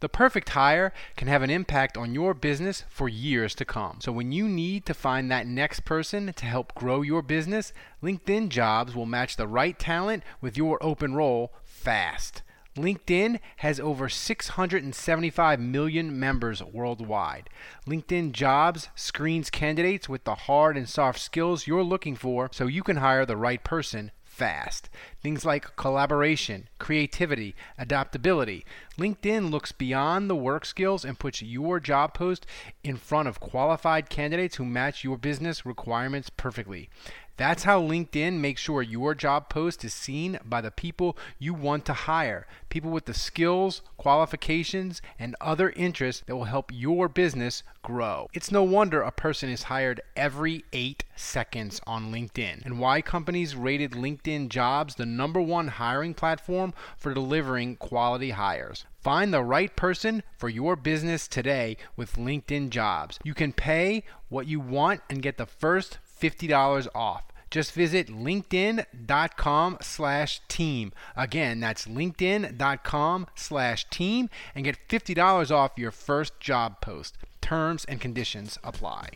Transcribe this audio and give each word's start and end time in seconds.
The 0.00 0.08
perfect 0.10 0.50
hire 0.50 0.92
can 1.16 1.26
have 1.28 1.42
an 1.42 1.48
impact 1.48 1.96
on 1.96 2.12
your 2.12 2.34
business 2.34 2.84
for 2.90 3.08
years 3.08 3.54
to 3.54 3.64
come. 3.64 3.98
So 4.00 4.12
when 4.12 4.30
you 4.30 4.46
need 4.46 4.84
to 4.86 4.94
find 4.94 5.30
that 5.30 5.46
next 5.46 5.86
person 5.86 6.34
to 6.34 6.44
help 6.44 6.74
grow 6.74 7.00
your 7.00 7.22
business, 7.22 7.72
LinkedIn 8.02 8.50
Jobs 8.50 8.94
will 8.94 9.06
match 9.06 9.36
the 9.36 9.48
right 9.48 9.78
talent 9.78 10.22
with 10.42 10.58
your 10.58 10.78
open 10.82 11.14
role 11.14 11.54
fast. 11.64 12.42
LinkedIn 12.76 13.40
has 13.56 13.80
over 13.80 14.10
675 14.10 15.60
million 15.60 16.20
members 16.20 16.62
worldwide. 16.62 17.48
LinkedIn 17.86 18.32
Jobs 18.32 18.90
screens 18.94 19.48
candidates 19.48 20.10
with 20.10 20.24
the 20.24 20.34
hard 20.34 20.76
and 20.76 20.86
soft 20.86 21.18
skills 21.20 21.66
you're 21.66 21.82
looking 21.82 22.16
for 22.16 22.50
so 22.52 22.66
you 22.66 22.82
can 22.82 22.98
hire 22.98 23.24
the 23.24 23.36
right 23.36 23.64
person 23.64 24.10
fast. 24.36 24.90
Things 25.22 25.46
like 25.46 25.76
collaboration, 25.76 26.68
creativity, 26.78 27.54
adaptability. 27.78 28.66
LinkedIn 28.98 29.50
looks 29.50 29.72
beyond 29.72 30.28
the 30.28 30.36
work 30.36 30.66
skills 30.66 31.06
and 31.06 31.18
puts 31.18 31.40
your 31.40 31.80
job 31.80 32.12
post 32.12 32.44
in 32.84 32.98
front 32.98 33.28
of 33.28 33.40
qualified 33.40 34.10
candidates 34.10 34.56
who 34.56 34.66
match 34.66 35.02
your 35.02 35.16
business 35.16 35.64
requirements 35.64 36.28
perfectly. 36.28 36.90
That's 37.36 37.64
how 37.64 37.82
LinkedIn 37.82 38.38
makes 38.38 38.62
sure 38.62 38.80
your 38.80 39.14
job 39.14 39.50
post 39.50 39.84
is 39.84 39.92
seen 39.92 40.38
by 40.44 40.62
the 40.62 40.70
people 40.70 41.18
you 41.38 41.52
want 41.52 41.84
to 41.86 41.92
hire. 41.92 42.46
People 42.70 42.90
with 42.90 43.04
the 43.04 43.14
skills, 43.14 43.82
qualifications, 43.98 45.02
and 45.18 45.36
other 45.40 45.70
interests 45.70 46.22
that 46.26 46.36
will 46.36 46.44
help 46.44 46.70
your 46.72 47.08
business 47.08 47.62
grow. 47.82 48.28
It's 48.32 48.50
no 48.50 48.62
wonder 48.62 49.02
a 49.02 49.12
person 49.12 49.50
is 49.50 49.64
hired 49.64 50.00
every 50.16 50.64
eight 50.72 51.04
seconds 51.14 51.80
on 51.86 52.10
LinkedIn, 52.10 52.64
and 52.64 52.80
why 52.80 53.02
companies 53.02 53.54
rated 53.54 53.92
LinkedIn 53.92 54.48
jobs 54.48 54.94
the 54.94 55.06
number 55.06 55.40
one 55.40 55.68
hiring 55.68 56.14
platform 56.14 56.72
for 56.96 57.12
delivering 57.12 57.76
quality 57.76 58.30
hires. 58.30 58.86
Find 59.00 59.32
the 59.32 59.44
right 59.44 59.76
person 59.76 60.24
for 60.36 60.48
your 60.48 60.74
business 60.74 61.28
today 61.28 61.76
with 61.96 62.16
LinkedIn 62.16 62.70
jobs. 62.70 63.20
You 63.22 63.34
can 63.34 63.52
pay 63.52 64.02
what 64.28 64.48
you 64.48 64.58
want 64.58 65.02
and 65.08 65.22
get 65.22 65.36
the 65.36 65.46
first 65.46 65.98
$50 66.20 66.88
off. 66.94 67.24
Just 67.50 67.72
visit 67.72 68.08
linkedin.com 68.08 69.78
slash 69.80 70.40
team. 70.48 70.92
Again, 71.16 71.60
that's 71.60 71.86
linkedin.com 71.86 73.26
slash 73.34 73.88
team 73.88 74.28
and 74.54 74.64
get 74.64 74.76
$50 74.88 75.50
off 75.50 75.72
your 75.76 75.90
first 75.90 76.38
job 76.40 76.80
post. 76.80 77.16
Terms 77.40 77.84
and 77.84 78.00
conditions 78.00 78.58
apply. 78.64 79.10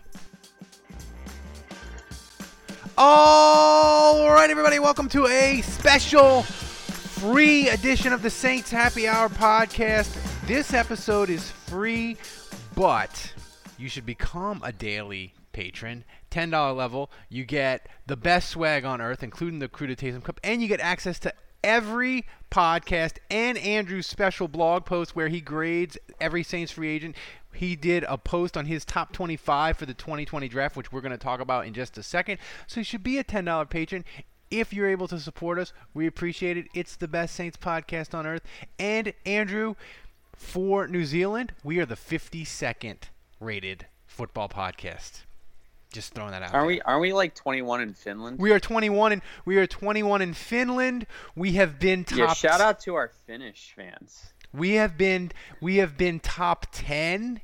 All 2.96 4.30
right, 4.30 4.50
everybody, 4.50 4.78
welcome 4.78 5.08
to 5.08 5.26
a 5.26 5.62
special 5.62 6.42
free 6.42 7.68
edition 7.68 8.12
of 8.12 8.22
the 8.22 8.30
Saints 8.30 8.70
Happy 8.70 9.08
Hour 9.08 9.28
podcast. 9.28 10.16
This 10.46 10.72
episode 10.72 11.30
is 11.30 11.50
free, 11.50 12.16
but 12.74 13.32
you 13.78 13.88
should 13.88 14.06
become 14.06 14.60
a 14.64 14.72
daily 14.72 15.34
patron. 15.52 16.04
$10 16.31 16.77
level, 16.77 17.11
you 17.28 17.45
get 17.45 17.89
the 18.06 18.17
best 18.17 18.50
swag 18.50 18.84
on 18.84 19.00
earth, 19.00 19.23
including 19.23 19.59
the 19.59 19.69
to 19.69 20.20
Cup, 20.20 20.41
and 20.42 20.62
you 20.62 20.69
get 20.69 20.81
access 20.81 21.19
to 21.20 21.33
every 21.62 22.27
podcast 22.50 23.18
and 23.30 23.58
Andrew's 23.58 24.07
special 24.07 24.48
blog 24.48 24.85
post 24.85 25.14
where 25.14 25.29
he 25.29 25.40
grades 25.40 25.98
every 26.20 26.42
Saints 26.42 26.73
free 26.73 26.89
agent. 26.89 27.17
He 27.52 27.77
did 27.77 28.05
a 28.05 28.17
post 28.17 28.57
on 28.57 28.67
his 28.67 28.85
top 28.85 29.13
25 29.13 29.77
for 29.77 29.86
the 29.86 29.95
2020 29.95 30.48
draft, 30.48 30.77
which 30.77 30.92
we're 30.92 31.01
going 31.01 31.13
to 31.13 31.19
talk 31.19 31.40
about 31.40 31.67
in 31.67 31.74
just 31.74 31.98
a 31.98 32.02
second. 32.02 32.39
So 32.67 32.80
you 32.80 32.85
should 32.85 33.02
be 33.02 33.19
a 33.19 33.24
$10 33.24 33.69
patron. 33.69 34.05
If 34.51 34.73
you're 34.73 34.89
able 34.89 35.08
to 35.08 35.19
support 35.19 35.58
us, 35.58 35.73
we 35.95 36.07
appreciate 36.07 36.57
it. 36.57 36.67
It's 36.74 36.96
the 36.96 37.08
best 37.08 37.35
Saints 37.35 37.57
podcast 37.57 38.14
on 38.14 38.27
earth. 38.27 38.42
And 38.79 39.13
Andrew, 39.24 39.74
for 40.35 40.89
New 40.89 41.05
Zealand, 41.05 41.52
we 41.63 41.79
are 41.79 41.86
the 41.86 41.95
52nd 41.95 42.96
rated 43.39 43.86
football 44.07 44.48
podcast. 44.48 45.23
Just 45.92 46.14
throwing 46.14 46.30
that 46.30 46.42
out. 46.42 46.55
Aren't 46.55 46.62
there. 46.62 46.67
we? 46.67 46.80
Aren't 46.83 47.01
we 47.01 47.12
like 47.12 47.34
21 47.34 47.80
in 47.80 47.95
Finland? 47.95 48.39
We 48.39 48.52
are 48.52 48.61
21 48.61 49.12
and 49.12 49.23
we 49.45 49.56
are 49.56 49.67
21 49.67 50.23
in 50.23 50.34
Finland. 50.34 51.06
We 51.34 51.52
have 51.55 51.78
been 51.80 52.05
top. 52.05 52.18
yeah. 52.18 52.33
Shout 52.33 52.61
out 52.61 52.80
to 52.80 52.95
our 52.95 53.11
Finnish 53.27 53.73
fans. 53.74 54.33
We 54.52 54.73
have 54.74 54.96
been 54.96 55.33
we 55.61 55.77
have 55.77 55.96
been 55.96 56.20
top 56.20 56.67
10 56.73 57.40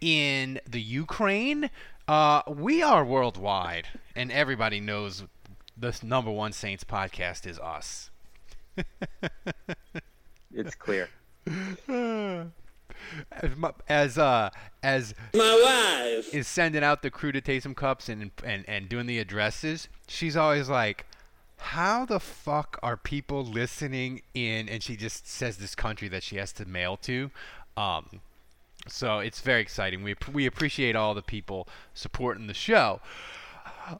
in 0.00 0.60
the 0.68 0.80
Ukraine. 0.80 1.70
Uh, 2.06 2.42
we 2.46 2.82
are 2.82 3.04
worldwide, 3.04 3.86
and 4.16 4.32
everybody 4.32 4.80
knows 4.80 5.24
the 5.76 5.98
number 6.02 6.30
one 6.30 6.52
Saints 6.52 6.84
podcast 6.84 7.46
is 7.46 7.58
us. 7.58 8.10
It's 10.50 10.74
clear. 10.74 11.08
As 13.42 13.50
as 13.88 14.18
uh 14.18 14.50
as 14.82 15.14
My 15.34 16.12
wife. 16.16 16.34
is 16.34 16.46
sending 16.46 16.84
out 16.84 17.02
the 17.02 17.10
crew 17.10 17.32
to 17.32 17.40
taste 17.40 17.64
some 17.64 17.74
cups 17.74 18.08
and 18.08 18.30
and 18.44 18.64
and 18.68 18.88
doing 18.88 19.06
the 19.06 19.18
addresses, 19.18 19.88
she's 20.06 20.36
always 20.36 20.68
like, 20.68 21.06
"How 21.58 22.04
the 22.04 22.20
fuck 22.20 22.78
are 22.82 22.96
people 22.96 23.44
listening 23.44 24.22
in?" 24.34 24.68
And 24.68 24.82
she 24.82 24.96
just 24.96 25.28
says 25.28 25.58
this 25.58 25.74
country 25.74 26.08
that 26.08 26.22
she 26.22 26.36
has 26.36 26.52
to 26.54 26.64
mail 26.64 26.96
to. 26.98 27.30
Um, 27.76 28.20
so 28.86 29.18
it's 29.18 29.40
very 29.40 29.60
exciting. 29.60 30.02
We 30.02 30.14
we 30.32 30.46
appreciate 30.46 30.96
all 30.96 31.14
the 31.14 31.22
people 31.22 31.68
supporting 31.94 32.46
the 32.46 32.54
show. 32.54 33.00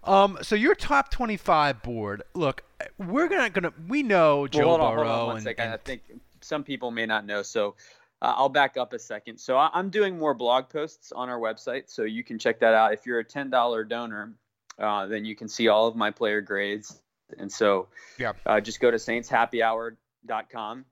Um, 0.04 0.38
so 0.42 0.54
your 0.54 0.74
top 0.74 1.10
25 1.10 1.82
board. 1.82 2.22
Look, 2.34 2.62
we're 2.98 3.28
gonna 3.28 3.50
gonna 3.50 3.72
we 3.88 4.02
know 4.02 4.46
Joe 4.46 4.60
well, 4.60 4.68
hold 4.68 4.80
on, 4.80 4.96
Burrow 4.96 5.08
hold 5.08 5.20
on 5.20 5.26
one 5.26 5.36
and, 5.36 5.44
second. 5.44 5.64
and 5.64 5.74
I 5.74 5.76
think 5.78 6.02
some 6.40 6.62
people 6.62 6.90
may 6.90 7.06
not 7.06 7.24
know, 7.26 7.42
so 7.42 7.74
uh, 8.20 8.34
I'll 8.36 8.48
back 8.48 8.76
up 8.76 8.92
a 8.92 8.98
second. 8.98 9.38
So 9.38 9.56
I, 9.56 9.70
I'm 9.72 9.90
doing 9.90 10.18
more 10.18 10.34
blog 10.34 10.68
posts 10.68 11.12
on 11.12 11.28
our 11.28 11.38
website, 11.38 11.84
so 11.88 12.02
you 12.02 12.24
can 12.24 12.38
check 12.38 12.60
that 12.60 12.74
out. 12.74 12.92
If 12.92 13.06
you're 13.06 13.20
a 13.20 13.24
ten 13.24 13.50
dollar 13.50 13.84
donor, 13.84 14.34
uh, 14.78 15.06
then 15.06 15.24
you 15.24 15.36
can 15.36 15.48
see 15.48 15.68
all 15.68 15.86
of 15.86 15.96
my 15.96 16.10
player 16.10 16.40
grades. 16.40 17.00
And 17.38 17.52
so, 17.52 17.88
Yeah. 18.18 18.32
uh, 18.46 18.60
just 18.60 18.80
go 18.80 18.90
to 18.90 18.96
saintshappyhour.com, 18.96 20.84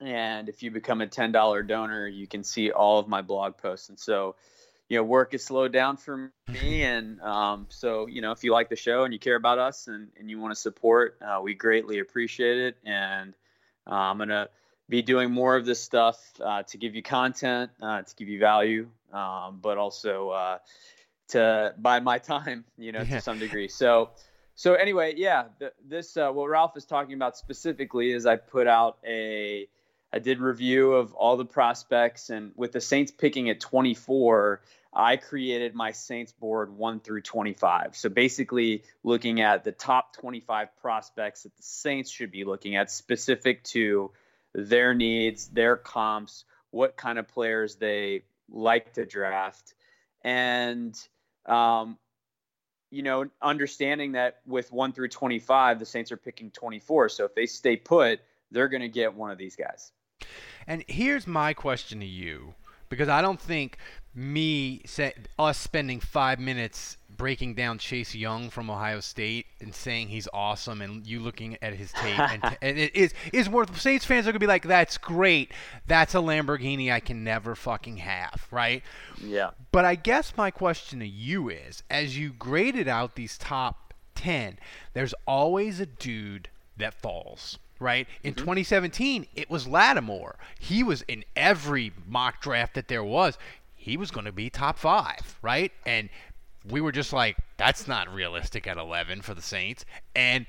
and 0.00 0.48
if 0.48 0.62
you 0.62 0.70
become 0.70 1.00
a 1.00 1.06
ten 1.06 1.32
dollar 1.32 1.62
donor, 1.62 2.08
you 2.08 2.26
can 2.26 2.42
see 2.42 2.70
all 2.72 2.98
of 2.98 3.08
my 3.08 3.22
blog 3.22 3.56
posts. 3.56 3.88
And 3.88 3.98
so. 3.98 4.36
You 4.88 4.96
know, 4.96 5.04
work 5.04 5.34
is 5.34 5.44
slowed 5.44 5.70
down 5.70 5.98
for 5.98 6.32
me, 6.48 6.82
and 6.82 7.20
um, 7.20 7.66
so 7.68 8.08
you 8.08 8.22
know, 8.22 8.32
if 8.32 8.42
you 8.42 8.52
like 8.52 8.68
the 8.68 8.74
show 8.74 9.04
and 9.04 9.12
you 9.12 9.20
care 9.20 9.36
about 9.36 9.60
us 9.60 9.86
and, 9.86 10.08
and 10.18 10.28
you 10.28 10.40
want 10.40 10.52
to 10.52 10.60
support, 10.60 11.16
uh, 11.22 11.38
we 11.40 11.54
greatly 11.54 12.00
appreciate 12.00 12.58
it. 12.58 12.76
And 12.84 13.36
uh, 13.88 13.94
I'm 13.94 14.18
gonna 14.18 14.48
be 14.90 15.02
doing 15.02 15.30
more 15.30 15.56
of 15.56 15.64
this 15.64 15.80
stuff 15.80 16.18
uh, 16.44 16.64
to 16.64 16.76
give 16.76 16.94
you 16.94 17.02
content, 17.02 17.70
uh, 17.80 18.02
to 18.02 18.16
give 18.16 18.28
you 18.28 18.40
value, 18.40 18.88
um, 19.12 19.60
but 19.62 19.78
also 19.78 20.30
uh, 20.30 20.58
to 21.28 21.74
buy 21.78 22.00
my 22.00 22.18
time, 22.18 22.64
you 22.78 22.92
know, 22.92 23.00
Yeah. 23.02 23.16
to 23.16 23.20
some 23.20 23.38
degree. 23.38 23.68
So, 23.68 24.10
so 24.56 24.74
anyway, 24.74 25.14
yeah, 25.16 25.44
th- 25.60 25.72
this 25.88 26.16
uh, 26.16 26.30
what 26.32 26.48
Ralph 26.48 26.76
is 26.76 26.84
talking 26.84 27.14
about 27.14 27.38
specifically 27.38 28.10
is 28.12 28.26
I 28.26 28.36
put 28.36 28.66
out 28.66 28.98
a 29.06 29.68
I 30.12 30.18
did 30.18 30.40
review 30.40 30.94
of 30.94 31.14
all 31.14 31.36
the 31.36 31.44
prospects, 31.44 32.30
and 32.30 32.50
with 32.56 32.72
the 32.72 32.80
Saints 32.80 33.12
picking 33.12 33.48
at 33.48 33.60
24, 33.60 34.60
I 34.92 35.16
created 35.16 35.72
my 35.76 35.92
Saints 35.92 36.32
board 36.32 36.76
1 36.76 36.98
through 36.98 37.22
25. 37.22 37.94
So 37.94 38.08
basically, 38.08 38.82
looking 39.04 39.40
at 39.40 39.62
the 39.62 39.70
top 39.70 40.16
25 40.16 40.76
prospects 40.82 41.44
that 41.44 41.56
the 41.56 41.62
Saints 41.62 42.10
should 42.10 42.32
be 42.32 42.42
looking 42.42 42.74
at, 42.74 42.90
specific 42.90 43.62
to 43.64 44.10
their 44.54 44.94
needs, 44.94 45.48
their 45.48 45.76
comps, 45.76 46.44
what 46.70 46.96
kind 46.96 47.18
of 47.18 47.28
players 47.28 47.76
they 47.76 48.22
like 48.48 48.92
to 48.94 49.04
draft, 49.06 49.74
and 50.22 50.98
um, 51.46 51.98
you 52.90 53.02
know, 53.02 53.26
understanding 53.40 54.12
that 54.12 54.40
with 54.46 54.72
1 54.72 54.92
through 54.92 55.08
25, 55.08 55.78
the 55.78 55.86
Saints 55.86 56.10
are 56.12 56.16
picking 56.16 56.50
24. 56.50 57.08
So 57.08 57.24
if 57.24 57.34
they 57.34 57.46
stay 57.46 57.76
put, 57.76 58.20
they're 58.50 58.68
going 58.68 58.82
to 58.82 58.88
get 58.88 59.14
one 59.14 59.30
of 59.30 59.38
these 59.38 59.56
guys. 59.56 59.92
And 60.66 60.84
here's 60.88 61.26
my 61.26 61.54
question 61.54 62.00
to 62.00 62.06
you, 62.06 62.54
because 62.90 63.08
I 63.08 63.22
don't 63.22 63.40
think 63.40 63.78
me 64.14 64.82
say 64.84 65.14
us 65.38 65.56
spending 65.56 66.00
five 66.00 66.38
minutes 66.38 66.98
breaking 67.16 67.54
down 67.54 67.78
Chase 67.78 68.14
Young 68.14 68.50
from 68.50 68.68
Ohio 68.68 69.00
State 69.00 69.46
and 69.60 69.74
saying 69.74 70.08
he's 70.08 70.28
awesome, 70.34 70.82
and 70.82 71.06
you 71.06 71.20
looking 71.20 71.56
at 71.62 71.74
his 71.74 71.92
tape, 71.92 72.18
and, 72.18 72.42
t- 72.42 72.56
and 72.60 72.78
it 72.78 72.94
is 72.94 73.14
is 73.32 73.48
worth. 73.48 73.80
Saints 73.80 74.04
fans 74.04 74.26
are 74.26 74.32
gonna 74.32 74.40
be 74.40 74.46
like, 74.46 74.64
"That's 74.66 74.98
great. 74.98 75.52
That's 75.86 76.14
a 76.14 76.18
Lamborghini 76.18 76.92
I 76.92 77.00
can 77.00 77.24
never 77.24 77.54
fucking 77.54 77.98
have." 77.98 78.46
Right? 78.50 78.82
Yeah. 79.22 79.50
But 79.72 79.84
I 79.84 79.94
guess 79.94 80.36
my 80.36 80.50
question 80.50 80.98
to 80.98 81.06
you 81.06 81.48
is, 81.48 81.82
as 81.88 82.18
you 82.18 82.32
graded 82.32 82.88
out 82.88 83.14
these 83.14 83.38
top 83.38 83.94
ten, 84.14 84.58
there's 84.92 85.14
always 85.26 85.78
a 85.78 85.86
dude 85.86 86.48
that 86.76 86.94
falls 86.94 87.58
right? 87.80 88.06
In 88.22 88.34
mm-hmm. 88.34 88.44
2017, 88.44 89.26
it 89.34 89.50
was 89.50 89.66
Lattimore. 89.66 90.36
He 90.58 90.82
was 90.84 91.02
in 91.02 91.24
every 91.34 91.92
mock 92.06 92.40
draft 92.40 92.74
that 92.74 92.88
there 92.88 93.02
was. 93.02 93.36
He 93.74 93.96
was 93.96 94.10
going 94.10 94.26
to 94.26 94.32
be 94.32 94.50
top 94.50 94.78
five, 94.78 95.38
right? 95.42 95.72
And 95.86 96.10
we 96.68 96.80
were 96.80 96.92
just 96.92 97.12
like, 97.12 97.38
that's 97.56 97.88
not 97.88 98.12
realistic 98.12 98.66
at 98.66 98.76
11 98.76 99.22
for 99.22 99.34
the 99.34 99.42
Saints. 99.42 99.84
And 100.14 100.46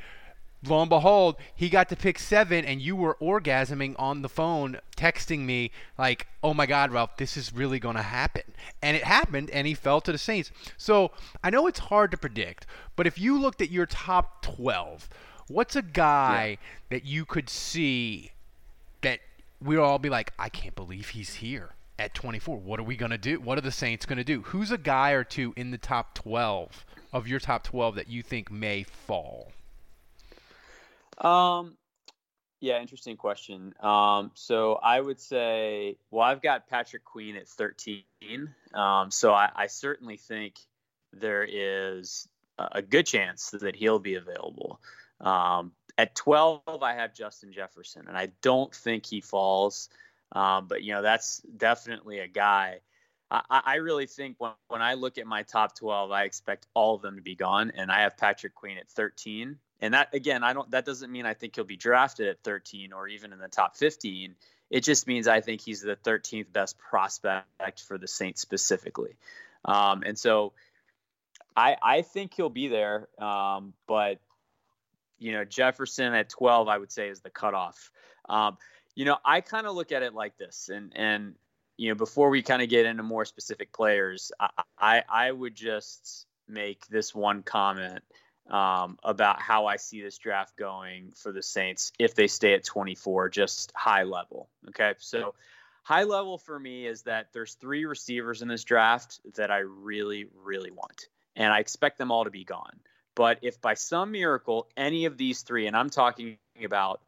lo 0.65 0.81
and 0.81 0.89
behold, 0.89 1.37
he 1.55 1.69
got 1.69 1.89
to 1.89 1.95
pick 1.95 2.19
seven, 2.19 2.65
and 2.65 2.81
you 2.81 2.95
were 2.95 3.17
orgasming 3.21 3.95
on 3.97 4.21
the 4.21 4.29
phone, 4.29 4.77
texting 4.95 5.39
me, 5.39 5.71
like, 5.97 6.27
oh 6.43 6.53
my 6.53 6.65
God, 6.65 6.91
Ralph, 6.91 7.17
this 7.17 7.37
is 7.37 7.53
really 7.53 7.79
going 7.79 7.95
to 7.95 8.01
happen. 8.01 8.43
And 8.81 8.95
it 8.97 9.03
happened, 9.03 9.49
and 9.51 9.65
he 9.65 9.73
fell 9.73 10.01
to 10.01 10.11
the 10.11 10.17
Saints. 10.17 10.51
So 10.77 11.11
I 11.43 11.49
know 11.49 11.67
it's 11.67 11.79
hard 11.79 12.11
to 12.11 12.17
predict, 12.17 12.67
but 12.95 13.07
if 13.07 13.17
you 13.17 13.39
looked 13.39 13.61
at 13.61 13.71
your 13.71 13.85
top 13.85 14.41
12, 14.43 15.09
what's 15.51 15.75
a 15.75 15.81
guy 15.81 16.57
yeah. 16.59 16.67
that 16.89 17.05
you 17.05 17.25
could 17.25 17.49
see 17.49 18.31
that 19.01 19.19
we'd 19.61 19.77
all 19.77 19.99
be 19.99 20.09
like, 20.09 20.33
I 20.39 20.49
can't 20.49 20.75
believe 20.75 21.09
he's 21.09 21.35
here? 21.35 21.71
at 22.01 22.15
24. 22.15 22.57
What 22.57 22.79
are 22.79 22.83
we 22.83 22.95
going 22.95 23.11
to 23.11 23.17
do? 23.17 23.39
What 23.39 23.57
are 23.57 23.61
the 23.61 23.71
Saints 23.71 24.05
going 24.05 24.17
to 24.17 24.23
do? 24.23 24.41
Who's 24.41 24.71
a 24.71 24.77
guy 24.77 25.11
or 25.11 25.23
two 25.23 25.53
in 25.55 25.71
the 25.71 25.77
top 25.77 26.15
12 26.15 26.85
of 27.13 27.27
your 27.27 27.39
top 27.39 27.63
12 27.63 27.95
that 27.95 28.09
you 28.09 28.23
think 28.23 28.51
may 28.51 28.83
fall? 28.83 29.51
Um, 31.19 31.77
yeah, 32.59 32.81
interesting 32.81 33.17
question. 33.17 33.73
Um, 33.79 34.31
so 34.33 34.79
I 34.81 34.99
would 34.99 35.19
say, 35.19 35.97
well, 36.09 36.23
I've 36.23 36.41
got 36.41 36.67
Patrick 36.67 37.05
Queen 37.05 37.35
at 37.35 37.47
13. 37.47 38.03
Um, 38.73 39.11
so 39.11 39.33
I, 39.33 39.49
I 39.55 39.67
certainly 39.67 40.17
think 40.17 40.55
there 41.13 41.43
is 41.47 42.27
a 42.57 42.81
good 42.81 43.05
chance 43.05 43.49
that 43.51 43.75
he'll 43.75 43.99
be 43.99 44.15
available. 44.15 44.79
Um, 45.21 45.71
at 45.97 46.15
12, 46.15 46.61
I 46.81 46.93
have 46.95 47.13
Justin 47.13 47.53
Jefferson, 47.53 48.07
and 48.07 48.17
I 48.17 48.29
don't 48.41 48.73
think 48.73 49.05
he 49.05 49.21
falls. 49.21 49.89
Um, 50.31 50.67
but 50.67 50.83
you 50.83 50.93
know, 50.93 51.01
that's 51.01 51.39
definitely 51.39 52.19
a 52.19 52.27
guy. 52.27 52.79
I, 53.29 53.43
I 53.49 53.75
really 53.75 54.07
think 54.07 54.35
when, 54.39 54.51
when 54.67 54.81
I 54.81 54.95
look 54.95 55.17
at 55.17 55.27
my 55.27 55.43
top 55.43 55.75
12, 55.75 56.11
I 56.11 56.23
expect 56.23 56.67
all 56.73 56.95
of 56.95 57.01
them 57.01 57.15
to 57.15 57.21
be 57.21 57.35
gone, 57.35 57.71
and 57.75 57.91
I 57.91 58.01
have 58.01 58.17
Patrick 58.17 58.55
Queen 58.55 58.77
at 58.77 58.89
13. 58.89 59.57
And 59.81 59.93
that 59.93 60.13
again, 60.13 60.43
I 60.43 60.53
don't. 60.53 60.69
That 60.71 60.85
doesn't 60.85 61.11
mean 61.11 61.25
I 61.25 61.33
think 61.33 61.55
he'll 61.55 61.63
be 61.63 61.77
drafted 61.77 62.27
at 62.27 62.43
13 62.43 62.93
or 62.93 63.07
even 63.07 63.33
in 63.33 63.39
the 63.39 63.47
top 63.47 63.75
15. 63.75 64.35
It 64.69 64.83
just 64.83 65.07
means 65.07 65.27
I 65.27 65.41
think 65.41 65.61
he's 65.61 65.81
the 65.81 65.97
13th 65.97 66.51
best 66.53 66.77
prospect 66.77 67.81
for 67.87 67.97
the 67.97 68.07
Saints 68.07 68.41
specifically. 68.41 69.17
Um, 69.65 70.03
and 70.05 70.17
so 70.17 70.53
I, 71.55 71.75
I 71.81 72.01
think 72.03 72.33
he'll 72.33 72.49
be 72.49 72.69
there. 72.69 73.07
Um, 73.19 73.73
but, 73.87 74.19
you 75.21 75.31
know, 75.31 75.45
Jefferson 75.45 76.13
at 76.13 76.29
12, 76.29 76.67
I 76.67 76.77
would 76.77 76.91
say 76.91 77.07
is 77.07 77.21
the 77.21 77.29
cutoff. 77.29 77.91
Um, 78.27 78.57
you 78.95 79.05
know, 79.05 79.17
I 79.23 79.41
kind 79.41 79.67
of 79.67 79.75
look 79.75 79.91
at 79.91 80.03
it 80.03 80.13
like 80.13 80.37
this, 80.37 80.69
and 80.73 80.91
and 80.95 81.35
you 81.77 81.89
know, 81.89 81.95
before 81.95 82.29
we 82.29 82.41
kind 82.41 82.61
of 82.61 82.69
get 82.69 82.85
into 82.85 83.03
more 83.03 83.23
specific 83.25 83.71
players, 83.71 84.31
I, 84.39 84.49
I, 84.77 85.03
I 85.09 85.31
would 85.31 85.55
just 85.55 86.27
make 86.47 86.85
this 86.87 87.15
one 87.15 87.43
comment 87.43 88.03
um, 88.49 88.99
about 89.03 89.41
how 89.41 89.67
I 89.67 89.77
see 89.77 90.01
this 90.01 90.17
draft 90.17 90.57
going 90.57 91.13
for 91.15 91.31
the 91.31 91.41
Saints 91.41 91.91
if 91.97 92.13
they 92.13 92.27
stay 92.27 92.53
at 92.53 92.65
24, 92.65 93.29
just 93.29 93.71
high 93.75 94.03
level. 94.03 94.49
Okay, 94.69 94.93
so 94.97 95.33
high 95.83 96.03
level 96.03 96.37
for 96.37 96.59
me 96.59 96.85
is 96.85 97.03
that 97.03 97.27
there's 97.31 97.53
three 97.55 97.85
receivers 97.85 98.41
in 98.41 98.47
this 98.47 98.63
draft 98.63 99.19
that 99.35 99.51
I 99.51 99.59
really, 99.59 100.25
really 100.43 100.71
want, 100.71 101.07
and 101.35 101.53
I 101.53 101.59
expect 101.59 101.97
them 101.97 102.11
all 102.11 102.25
to 102.25 102.31
be 102.31 102.43
gone. 102.43 102.79
But 103.15 103.39
if 103.41 103.59
by 103.61 103.73
some 103.73 104.11
miracle 104.11 104.67
any 104.77 105.05
of 105.05 105.17
these 105.17 105.41
three, 105.41 105.67
and 105.67 105.75
I'm 105.75 105.89
talking 105.89 106.37
about 106.63 107.01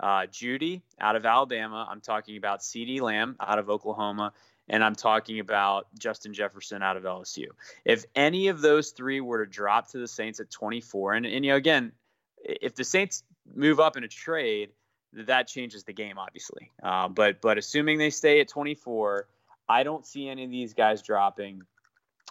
uh, 0.00 0.26
Jeudy 0.26 0.82
out 1.00 1.16
of 1.16 1.26
Alabama. 1.26 1.86
I'm 1.90 2.00
talking 2.00 2.36
about 2.36 2.60
CeeDee 2.60 3.00
Lamb 3.00 3.36
out 3.40 3.58
of 3.58 3.68
Oklahoma. 3.68 4.32
And 4.70 4.84
I'm 4.84 4.94
talking 4.94 5.40
about 5.40 5.86
Justin 5.98 6.34
Jefferson 6.34 6.82
out 6.82 6.98
of 6.98 7.04
LSU. 7.04 7.46
If 7.86 8.04
any 8.14 8.48
of 8.48 8.60
those 8.60 8.90
three 8.90 9.20
were 9.20 9.44
to 9.44 9.50
drop 9.50 9.88
to 9.92 9.98
the 9.98 10.06
Saints 10.06 10.40
at 10.40 10.50
24, 10.50 11.14
and, 11.14 11.26
and 11.26 11.44
you 11.44 11.52
know, 11.52 11.56
again, 11.56 11.92
if 12.36 12.74
the 12.74 12.84
Saints 12.84 13.24
move 13.54 13.80
up 13.80 13.96
in 13.96 14.04
a 14.04 14.08
trade, 14.08 14.70
that 15.14 15.48
changes 15.48 15.84
the 15.84 15.94
game, 15.94 16.18
obviously. 16.18 16.70
Uh, 16.82 17.08
but 17.08 17.40
but 17.40 17.56
assuming 17.56 17.96
they 17.96 18.10
stay 18.10 18.40
at 18.40 18.48
24, 18.48 19.26
I 19.66 19.84
don't 19.84 20.06
see 20.06 20.28
any 20.28 20.44
of 20.44 20.50
these 20.50 20.74
guys 20.74 21.00
dropping. 21.00 21.62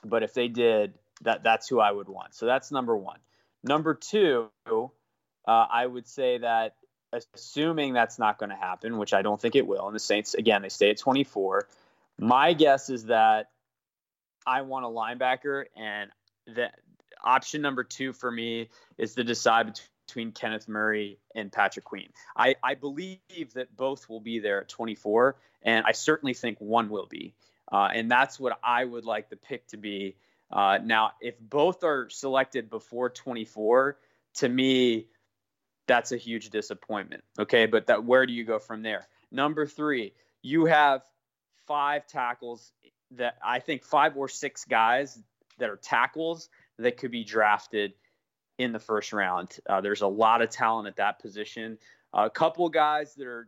But 0.06 0.22
if 0.22 0.36
they 0.36 0.48
did, 0.48 0.94
that 1.22 1.44
that's 1.44 1.68
who 1.68 1.80
I 1.80 1.92
would 1.92 2.10
want. 2.10 2.36
So 2.36 2.46
that's 2.46 2.72
number 2.72 2.96
one. 2.96 3.20
Number 3.64 3.94
two, 3.94 4.50
uh, 4.68 4.90
I 5.48 5.86
would 5.86 6.08
say 6.08 6.40
that 6.40 6.76
assuming 7.34 7.94
that's 7.94 8.20
not 8.20 8.38
going 8.38 8.50
to 8.50 8.56
happen, 8.56 8.98
which 8.98 9.14
I 9.14 9.22
don't 9.22 9.40
think 9.40 9.56
it 9.56 9.66
will, 9.66 9.88
and 9.88 9.96
the 9.96 10.00
Saints, 10.00 10.34
again, 10.34 10.62
they 10.62 10.70
stay 10.70 10.92
at 10.92 10.98
24. 10.98 11.68
My 12.20 12.54
guess 12.54 12.90
is 12.90 13.06
that 13.06 13.50
I 14.46 14.62
want 14.62 14.86
a 14.86 14.90
linebacker, 14.90 15.66
and 15.76 16.12
that 16.56 16.76
option 17.24 17.62
number 17.62 17.84
two 17.84 18.14
for 18.14 18.32
me 18.32 18.70
is 18.98 19.16
to 19.16 19.24
decide 19.24 19.80
between 20.08 20.32
Kenneth 20.32 20.68
Murray 20.68 21.20
and 21.36 21.52
Patrick 21.52 21.86
Queen. 21.86 22.10
I, 22.36 22.56
I 22.64 22.76
believe 22.76 23.20
that 23.56 23.76
both 23.76 24.10
will 24.10 24.22
be 24.22 24.40
there 24.40 24.62
at 24.62 24.70
24, 24.70 25.36
and 25.64 25.86
I 25.86 25.92
certainly 25.92 26.34
think 26.34 26.60
one 26.60 26.90
will 26.90 27.08
be. 27.08 27.34
Uh, 27.70 27.90
and 27.94 28.10
that's 28.10 28.40
what 28.40 28.58
I 28.64 28.86
would 28.86 29.04
like 29.04 29.30
the 29.30 29.36
pick 29.36 29.68
to 29.68 29.78
be. 29.78 30.16
Uh, 30.52 30.80
now, 30.84 31.12
if 31.22 31.36
both 31.40 31.84
are 31.84 32.10
selected 32.10 32.70
before 32.70 33.10
24, 33.10 33.98
to 34.36 34.50
me, 34.50 35.08
that's 35.88 36.12
a 36.12 36.18
huge 36.18 36.50
disappointment. 36.50 37.24
Okay, 37.40 37.66
but 37.66 37.88
that 37.88 38.04
where 38.04 38.26
do 38.26 38.34
you 38.34 38.44
go 38.44 38.60
from 38.60 38.82
there? 38.82 39.08
Number 39.32 39.66
three, 39.66 40.14
you 40.42 40.66
have 40.66 41.02
five 41.66 42.08
tackles 42.08 42.72
that 43.12 43.38
I 43.44 43.60
think 43.60 43.84
five 43.84 44.16
or 44.18 44.28
six 44.28 44.66
guys 44.66 45.20
that 45.60 45.70
are 45.70 45.78
tackles 45.78 46.50
that 46.78 46.98
could 46.98 47.12
be 47.12 47.24
drafted 47.24 47.94
in 48.58 48.72
the 48.72 48.80
first 48.80 49.14
round. 49.14 49.58
Uh, 49.68 49.82
there's 49.82 50.02
a 50.02 50.08
lot 50.08 50.42
of 50.42 50.50
talent 50.50 50.88
at 50.88 50.98
that 50.98 51.20
position. 51.20 51.78
A 52.14 52.30
couple 52.30 52.68
guys 52.70 53.14
that 53.16 53.28
are 53.28 53.48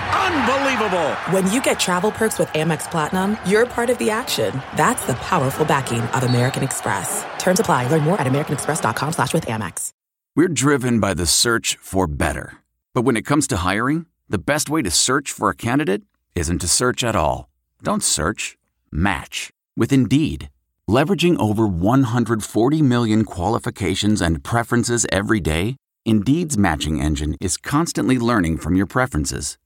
Unbelievable! 0.13 1.11
When 1.31 1.49
you 1.51 1.61
get 1.61 1.79
travel 1.79 2.11
perks 2.11 2.39
with 2.39 2.49
Amex 2.49 2.89
Platinum, 2.89 3.37
you're 3.45 3.65
part 3.65 3.89
of 3.89 3.97
the 3.97 4.09
action. 4.09 4.61
That's 4.75 5.05
the 5.05 5.13
powerful 5.15 5.65
backing 5.65 6.01
of 6.01 6.23
American 6.23 6.63
Express. 6.63 7.25
Terms 7.39 7.59
apply. 7.59 7.87
Learn 7.87 8.03
more 8.03 8.19
at 8.19 8.27
americanexpress.com 8.27 9.13
slash 9.13 9.33
with 9.33 9.45
Amex. 9.45 9.91
We're 10.35 10.47
driven 10.47 10.99
by 10.99 11.13
the 11.13 11.25
search 11.25 11.77
for 11.81 12.07
better. 12.07 12.53
But 12.93 13.01
when 13.01 13.17
it 13.17 13.25
comes 13.25 13.47
to 13.47 13.57
hiring, 13.57 14.05
the 14.29 14.37
best 14.37 14.69
way 14.69 14.81
to 14.81 14.89
search 14.91 15.31
for 15.31 15.49
a 15.49 15.55
candidate 15.55 16.03
isn't 16.35 16.59
to 16.59 16.67
search 16.67 17.03
at 17.03 17.15
all. 17.15 17.49
Don't 17.83 18.03
search, 18.03 18.57
match 18.91 19.49
with 19.75 19.91
Indeed. 19.91 20.49
Leveraging 20.89 21.39
over 21.39 21.67
140 21.67 22.81
million 22.81 23.23
qualifications 23.23 24.21
and 24.21 24.43
preferences 24.43 25.05
every 25.11 25.39
day, 25.39 25.75
Indeed's 26.05 26.57
matching 26.57 27.01
engine 27.01 27.35
is 27.39 27.57
constantly 27.57 28.17
learning 28.17 28.57
from 28.57 28.75
your 28.75 28.85
preferences. 28.85 29.57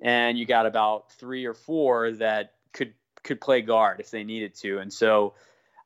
and 0.00 0.38
you 0.38 0.46
got 0.46 0.66
about 0.66 1.12
three 1.12 1.44
or 1.44 1.54
four 1.54 2.12
that 2.12 2.54
could 2.72 2.94
could 3.22 3.40
play 3.40 3.62
guard 3.62 4.00
if 4.00 4.10
they 4.10 4.24
needed 4.24 4.54
to. 4.56 4.78
And 4.78 4.92
so 4.92 5.34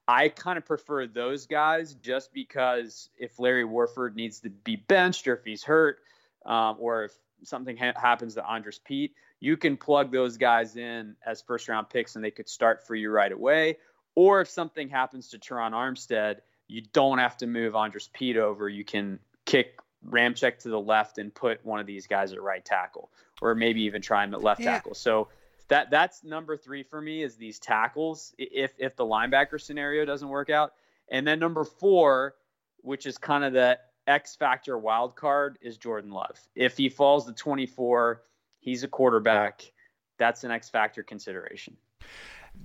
I 0.07 0.29
kind 0.29 0.59
of 0.59 0.67
prefer 0.67 1.07
those 1.07 1.47
guys 1.47 1.95
just 1.95 2.33
because 2.33 3.09
if 3.19 3.39
Larry 3.39 3.65
Warford 3.65 4.17
needs 4.17 4.41
to 4.41 4.51
be 4.51 4.77
benched 4.77 5.29
or 5.29 5.37
if 5.37 5.45
he's 5.45 5.63
hurt 5.63 6.01
um, 6.45 6.77
or 6.79 7.05
if 7.05 7.13
something 7.45 7.77
ha- 7.77 7.93
happens 7.97 8.35
to 8.35 8.49
Andrus 8.49 8.81
Peat, 8.85 9.15
you 9.41 9.57
can 9.57 9.77
plug 9.77 10.13
those 10.13 10.37
guys 10.37 10.77
in 10.77 11.17
as 11.25 11.43
first 11.43 11.69
round 11.69 11.89
picks 11.89 12.17
and 12.17 12.25
they 12.25 12.31
could 12.31 12.49
start 12.49 12.87
for 12.87 12.95
you 12.95 13.11
right 13.11 13.33
away. 13.33 13.79
Or 14.15 14.41
if 14.41 14.49
something 14.49 14.89
happens 14.89 15.29
to 15.31 15.39
Terron 15.39 15.73
Armstead, 15.73 16.39
you 16.69 16.83
don't 16.93 17.19
have 17.19 17.37
to 17.39 17.47
move 17.47 17.75
Andrus 17.75 18.09
Peat 18.13 18.37
over. 18.37 18.69
You 18.69 18.85
can 18.85 19.19
kick 19.47 19.81
Ramczyk 20.09 20.59
to 20.61 20.69
the 20.69 20.81
left 20.81 21.19
and 21.19 21.35
put 21.35 21.65
one 21.65 21.81
of 21.81 21.87
these 21.87 22.07
guys 22.07 22.33
at 22.33 22.43
right 22.43 22.65
tackle, 22.65 23.11
or 23.43 23.57
maybe 23.57 23.83
even 23.83 24.01
try 24.01 24.23
him 24.23 24.33
at 24.33 24.43
left 24.43 24.61
yeah. 24.61 24.73
tackle. 24.73 24.95
So 24.95 25.29
that 25.69 25.91
that's 25.91 26.23
number 26.23 26.57
three 26.57 26.83
for 26.83 27.01
me 27.01 27.23
is 27.23 27.37
these 27.37 27.59
tackles 27.59 28.35
if 28.39 28.73
if 28.79 28.97
the 28.97 29.05
linebacker 29.05 29.61
scenario 29.61 30.05
doesn't 30.05 30.29
work 30.29 30.49
out. 30.49 30.73
And 31.11 31.27
then 31.27 31.41
number 31.41 31.65
four, 31.65 32.37
which 32.79 33.05
is 33.05 33.19
kind 33.19 33.45
of 33.45 33.53
the 33.53 33.79
X 34.07 34.37
factor 34.37 34.79
wild 34.79 35.17
card, 35.17 35.59
is 35.61 35.77
Jordan 35.77 36.13
Love. 36.13 36.39
If 36.55 36.77
he 36.77 36.89
falls 36.89 37.27
to 37.27 37.33
24, 37.33 38.23
he's 38.61 38.85
a 38.85 38.89
quarterback. 38.89 39.71
That's 40.19 40.45
an 40.45 40.53
X 40.53 40.71
factor 40.71 41.03
consideration. 41.03 41.77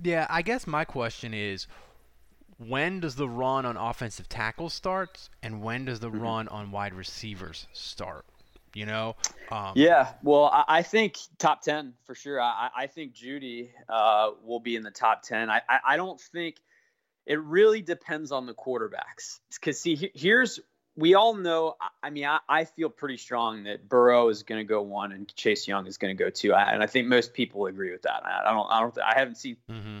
Yeah, 0.02 0.26
I 0.30 0.42
guess 0.42 0.66
my 0.66 0.84
question 0.84 1.34
is 1.34 1.66
when 2.58 3.00
does 3.00 3.16
the 3.16 3.28
run 3.28 3.66
on 3.66 3.76
offensive 3.76 4.28
tackles 4.28 4.74
start 4.74 5.28
and 5.42 5.62
when 5.62 5.84
does 5.84 6.00
the 6.00 6.08
mm-hmm. 6.08 6.20
run 6.20 6.48
on 6.48 6.70
wide 6.70 6.94
receivers 6.94 7.66
start? 7.72 8.24
You 8.74 8.86
know? 8.86 9.16
Um, 9.50 9.72
yeah, 9.76 10.12
well, 10.22 10.44
I, 10.44 10.64
I, 10.68 10.82
think 10.82 11.16
top 11.38 11.62
10 11.62 11.94
for 12.04 12.14
sure. 12.14 12.40
I, 12.40 12.68
I 12.76 12.86
think 12.86 13.14
Jeudy 13.14 13.70
uh, 13.88 14.30
will 14.44 14.60
be 14.60 14.76
in 14.76 14.82
the 14.82 14.90
top 14.90 15.22
10. 15.22 15.48
I, 15.48 15.62
I, 15.68 15.78
I 15.86 15.96
don't 15.96 16.20
think 16.20 16.56
it 17.26 17.40
really 17.40 17.80
depends 17.80 18.30
on 18.30 18.46
the 18.46 18.54
quarterbacks. 18.54 19.40
Because, 19.54 19.80
see, 19.80 20.10
here's 20.14 20.60
we 20.98 21.14
all 21.14 21.34
know. 21.34 21.76
I 22.02 22.10
mean, 22.10 22.24
I, 22.24 22.40
I 22.48 22.64
feel 22.64 22.90
pretty 22.90 23.18
strong 23.18 23.64
that 23.64 23.88
Burrow 23.88 24.30
is 24.30 24.42
going 24.42 24.58
to 24.58 24.64
go 24.64 24.82
one 24.82 25.12
and 25.12 25.32
Chase 25.36 25.68
Young 25.68 25.86
is 25.86 25.96
going 25.96 26.16
to 26.16 26.22
go 26.22 26.28
two, 26.28 26.52
and 26.54 26.82
I 26.82 26.86
think 26.86 27.06
most 27.06 27.34
people 27.34 27.66
agree 27.66 27.92
with 27.92 28.02
that. 28.02 28.22
I, 28.24 28.52
don't, 28.52 28.66
I 28.68 28.80
don't, 28.80 28.98
I 28.98 29.16
haven't 29.16 29.36
seen 29.36 29.56
mm-hmm. 29.70 29.98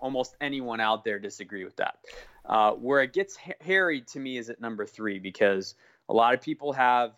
almost 0.00 0.36
anyone 0.40 0.80
out 0.80 1.04
there 1.04 1.18
disagree 1.18 1.64
with 1.64 1.76
that. 1.76 1.98
Uh, 2.44 2.70
where 2.72 3.02
it 3.02 3.12
gets 3.12 3.36
ha- 3.36 3.54
hairy 3.60 4.02
to 4.02 4.20
me 4.20 4.36
is 4.36 4.48
at 4.48 4.60
number 4.60 4.86
three 4.86 5.18
because 5.18 5.74
a 6.08 6.12
lot 6.12 6.32
of 6.32 6.40
people 6.40 6.72
have 6.72 7.10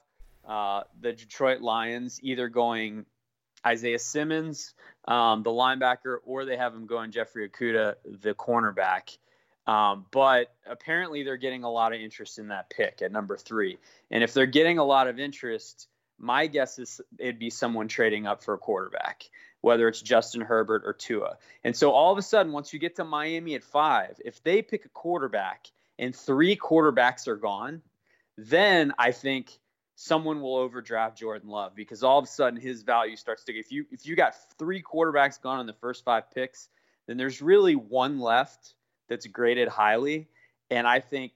uh, 0.48 0.82
the 1.00 1.12
Detroit 1.12 1.60
Lions 1.60 2.18
either 2.22 2.48
going 2.48 3.04
Isaiah 3.66 3.98
Simmons, 3.98 4.74
um, 5.06 5.42
the 5.42 5.50
linebacker, 5.50 6.16
or 6.24 6.44
they 6.44 6.56
have 6.56 6.74
him 6.74 6.86
going 6.86 7.10
Jeffrey 7.10 7.48
Okudah, 7.48 7.96
the 8.04 8.34
cornerback. 8.34 9.18
Um, 9.66 10.06
but 10.10 10.54
apparently, 10.66 11.22
they're 11.22 11.36
getting 11.36 11.64
a 11.64 11.70
lot 11.70 11.92
of 11.92 12.00
interest 12.00 12.38
in 12.38 12.48
that 12.48 12.70
pick 12.70 13.02
at 13.02 13.12
number 13.12 13.36
three. 13.36 13.78
And 14.10 14.24
if 14.24 14.32
they're 14.32 14.46
getting 14.46 14.78
a 14.78 14.84
lot 14.84 15.06
of 15.08 15.18
interest, 15.18 15.88
my 16.18 16.46
guess 16.46 16.78
is 16.78 17.00
it'd 17.18 17.38
be 17.38 17.50
someone 17.50 17.86
trading 17.88 18.26
up 18.26 18.42
for 18.42 18.54
a 18.54 18.58
quarterback, 18.58 19.24
whether 19.60 19.86
it's 19.86 20.00
Justin 20.00 20.40
Herbert 20.40 20.82
or 20.86 20.94
Tua. 20.94 21.36
And 21.62 21.76
so 21.76 21.90
all 21.92 22.10
of 22.10 22.18
a 22.18 22.22
sudden, 22.22 22.52
once 22.52 22.72
you 22.72 22.78
get 22.78 22.96
to 22.96 23.04
Miami 23.04 23.54
at 23.54 23.62
five, 23.62 24.18
if 24.24 24.42
they 24.42 24.62
pick 24.62 24.86
a 24.86 24.88
quarterback 24.88 25.66
and 25.98 26.16
three 26.16 26.56
quarterbacks 26.56 27.28
are 27.28 27.36
gone, 27.36 27.82
then 28.38 28.94
I 28.98 29.12
think 29.12 29.58
someone 30.00 30.40
will 30.40 30.54
overdraft 30.54 31.18
Jordan 31.18 31.48
Love 31.48 31.74
because 31.74 32.04
all 32.04 32.18
of 32.18 32.24
a 32.24 32.28
sudden 32.28 32.60
his 32.60 32.82
value 32.82 33.16
starts 33.16 33.42
to. 33.44 33.52
If 33.52 33.72
you 33.72 33.84
if 33.90 34.06
you 34.06 34.14
got 34.14 34.34
three 34.56 34.80
quarterbacks 34.80 35.42
gone 35.42 35.58
in 35.58 35.66
the 35.66 35.72
first 35.72 36.04
five 36.04 36.30
picks, 36.32 36.68
then 37.08 37.16
there's 37.16 37.42
really 37.42 37.74
one 37.74 38.20
left 38.20 38.74
that's 39.08 39.26
graded 39.26 39.66
highly, 39.66 40.28
and 40.70 40.86
I 40.86 41.00
think 41.00 41.32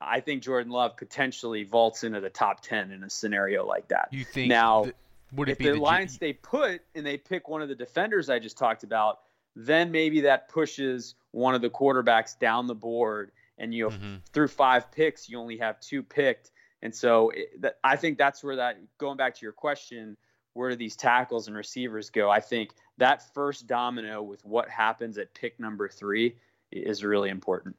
I 0.00 0.20
think 0.20 0.42
Jordan 0.42 0.72
Love 0.72 0.96
potentially 0.96 1.64
vaults 1.64 2.02
into 2.02 2.20
the 2.20 2.30
top 2.30 2.62
ten 2.62 2.92
in 2.92 3.04
a 3.04 3.10
scenario 3.10 3.66
like 3.66 3.88
that. 3.88 4.08
You 4.10 4.24
think 4.24 4.48
now? 4.48 4.84
Th- 4.84 4.94
would 5.34 5.50
it 5.50 5.52
if 5.52 5.58
be 5.58 5.66
the, 5.66 5.72
the 5.72 5.80
Lions 5.80 6.14
stay 6.14 6.32
put 6.32 6.80
and 6.94 7.04
they 7.04 7.18
pick 7.18 7.50
one 7.50 7.60
of 7.60 7.68
the 7.68 7.74
defenders 7.74 8.30
I 8.30 8.38
just 8.38 8.56
talked 8.56 8.82
about, 8.82 9.18
then 9.54 9.92
maybe 9.92 10.22
that 10.22 10.48
pushes 10.48 11.14
one 11.32 11.54
of 11.54 11.60
the 11.60 11.68
quarterbacks 11.68 12.38
down 12.38 12.66
the 12.66 12.74
board, 12.74 13.32
and 13.58 13.74
you 13.74 13.90
mm-hmm. 13.90 14.14
through 14.32 14.48
five 14.48 14.90
picks 14.90 15.28
you 15.28 15.38
only 15.38 15.58
have 15.58 15.78
two 15.80 16.02
picked, 16.02 16.52
and 16.82 16.94
so 16.94 17.30
it, 17.30 17.60
that, 17.62 17.78
I 17.84 17.96
think 17.96 18.18
that's 18.18 18.42
where 18.42 18.56
that 18.56 18.78
going 18.98 19.16
back 19.16 19.34
to 19.36 19.42
your 19.42 19.52
question, 19.52 20.16
where 20.54 20.70
do 20.70 20.76
these 20.76 20.96
tackles 20.96 21.48
and 21.48 21.56
receivers 21.56 22.10
go? 22.10 22.30
I 22.30 22.40
think 22.40 22.70
that 22.98 23.32
first 23.34 23.66
domino 23.66 24.22
with 24.22 24.44
what 24.44 24.68
happens 24.68 25.18
at 25.18 25.34
pick 25.34 25.58
number 25.60 25.88
three 25.88 26.36
is 26.70 27.04
really 27.04 27.30
important. 27.30 27.76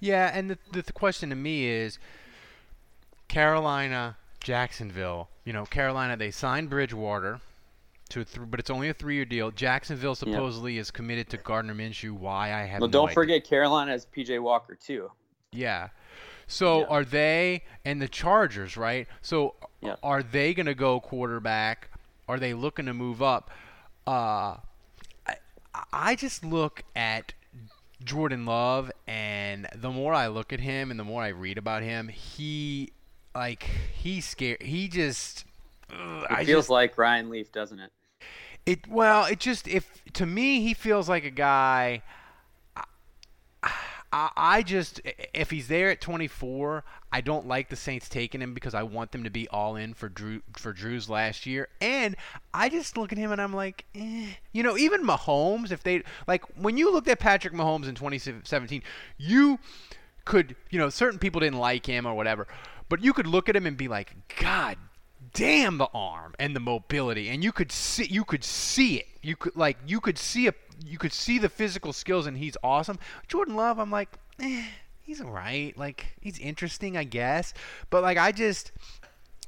Yeah, 0.00 0.30
and 0.32 0.50
the, 0.50 0.58
the, 0.72 0.82
the 0.82 0.92
question 0.92 1.30
to 1.30 1.36
me 1.36 1.66
is 1.66 1.98
Carolina, 3.28 4.16
Jacksonville. 4.40 5.28
You 5.44 5.52
know, 5.52 5.64
Carolina 5.64 6.16
they 6.16 6.30
signed 6.30 6.70
Bridgewater 6.70 7.40
to 8.10 8.24
th- 8.24 8.50
but 8.50 8.60
it's 8.60 8.70
only 8.70 8.88
a 8.88 8.94
three-year 8.94 9.24
deal. 9.24 9.50
Jacksonville 9.50 10.14
supposedly 10.14 10.74
yep. 10.74 10.82
is 10.82 10.90
committed 10.90 11.28
to 11.30 11.36
Gardner 11.38 11.74
Minshew. 11.74 12.12
Why 12.12 12.52
I 12.52 12.64
have 12.64 12.80
well, 12.80 12.88
no 12.88 12.92
don't 12.92 13.08
idea. 13.08 13.14
forget 13.14 13.44
Carolina 13.44 13.92
has 13.92 14.06
PJ 14.06 14.40
Walker 14.40 14.74
too. 14.74 15.10
Yeah. 15.52 15.88
So 16.46 16.80
yeah. 16.80 16.86
are 16.86 17.04
they 17.04 17.62
and 17.84 18.00
the 18.00 18.08
Chargers, 18.08 18.76
right? 18.76 19.06
So 19.22 19.54
yeah. 19.80 19.96
are 20.02 20.22
they 20.22 20.54
going 20.54 20.66
to 20.66 20.74
go 20.74 21.00
quarterback? 21.00 21.90
Are 22.28 22.38
they 22.38 22.54
looking 22.54 22.86
to 22.86 22.94
move 22.94 23.22
up? 23.22 23.50
Uh, 24.06 24.56
I, 25.26 25.36
I 25.92 26.14
just 26.14 26.44
look 26.44 26.84
at 26.94 27.34
Jordan 28.02 28.44
Love, 28.44 28.90
and 29.06 29.66
the 29.74 29.90
more 29.90 30.12
I 30.12 30.28
look 30.28 30.52
at 30.52 30.60
him 30.60 30.90
and 30.90 31.00
the 31.00 31.04
more 31.04 31.22
I 31.22 31.28
read 31.28 31.58
about 31.58 31.82
him, 31.82 32.08
he 32.08 32.92
like 33.34 33.68
he's 33.94 34.26
scared. 34.26 34.62
He 34.62 34.88
just 34.88 35.44
it 35.90 36.26
I 36.30 36.44
feels 36.44 36.64
just, 36.64 36.70
like 36.70 36.96
Ryan 36.98 37.30
Leaf, 37.30 37.52
doesn't 37.52 37.80
it? 37.80 37.90
It 38.66 38.88
well, 38.88 39.24
it 39.24 39.40
just 39.40 39.68
if 39.68 40.02
to 40.14 40.26
me 40.26 40.60
he 40.60 40.74
feels 40.74 41.08
like 41.08 41.24
a 41.24 41.30
guy. 41.30 42.02
I, 44.14 44.30
I 44.36 44.62
just 44.62 45.00
if 45.34 45.50
he's 45.50 45.66
there 45.66 45.90
at 45.90 46.00
24, 46.00 46.84
I 47.12 47.20
don't 47.20 47.48
like 47.48 47.68
the 47.68 47.74
Saints 47.74 48.08
taking 48.08 48.40
him 48.40 48.54
because 48.54 48.72
I 48.72 48.84
want 48.84 49.10
them 49.10 49.24
to 49.24 49.30
be 49.30 49.48
all 49.48 49.74
in 49.74 49.92
for 49.92 50.08
Drew 50.08 50.40
for 50.56 50.72
Drew's 50.72 51.10
last 51.10 51.46
year, 51.46 51.68
and 51.80 52.14
I 52.54 52.68
just 52.68 52.96
look 52.96 53.10
at 53.10 53.18
him 53.18 53.32
and 53.32 53.42
I'm 53.42 53.52
like, 53.52 53.84
eh. 53.96 54.28
you 54.52 54.62
know, 54.62 54.78
even 54.78 55.04
Mahomes, 55.04 55.72
if 55.72 55.82
they 55.82 56.04
like 56.28 56.44
when 56.56 56.76
you 56.76 56.92
looked 56.92 57.08
at 57.08 57.18
Patrick 57.18 57.54
Mahomes 57.54 57.88
in 57.88 57.96
2017, 57.96 58.84
you 59.18 59.58
could, 60.24 60.54
you 60.70 60.78
know, 60.78 60.90
certain 60.90 61.18
people 61.18 61.40
didn't 61.40 61.58
like 61.58 61.84
him 61.84 62.06
or 62.06 62.14
whatever, 62.14 62.46
but 62.88 63.02
you 63.02 63.12
could 63.12 63.26
look 63.26 63.48
at 63.48 63.56
him 63.56 63.66
and 63.66 63.76
be 63.76 63.88
like, 63.88 64.14
God 64.40 64.76
damn 65.32 65.78
the 65.78 65.88
arm 65.92 66.34
and 66.38 66.54
the 66.54 66.60
mobility. 66.60 67.28
And 67.28 67.42
you 67.42 67.50
could 67.50 67.72
see 67.72 68.04
you 68.04 68.24
could 68.24 68.44
see 68.44 68.98
it. 68.98 69.06
You 69.22 69.34
could 69.34 69.56
like 69.56 69.76
you 69.84 70.00
could 70.00 70.18
see 70.18 70.46
a 70.46 70.54
you 70.84 70.98
could 70.98 71.12
see 71.12 71.38
the 71.38 71.48
physical 71.48 71.92
skills 71.92 72.26
and 72.26 72.36
he's 72.36 72.56
awesome 72.62 72.98
jordan 73.28 73.54
love 73.54 73.78
i'm 73.78 73.90
like 73.90 74.08
eh, 74.40 74.64
he's 75.02 75.20
all 75.20 75.30
right 75.30 75.76
like 75.76 76.06
he's 76.20 76.38
interesting 76.38 76.96
i 76.96 77.04
guess 77.04 77.54
but 77.90 78.02
like 78.02 78.18
i 78.18 78.32
just 78.32 78.72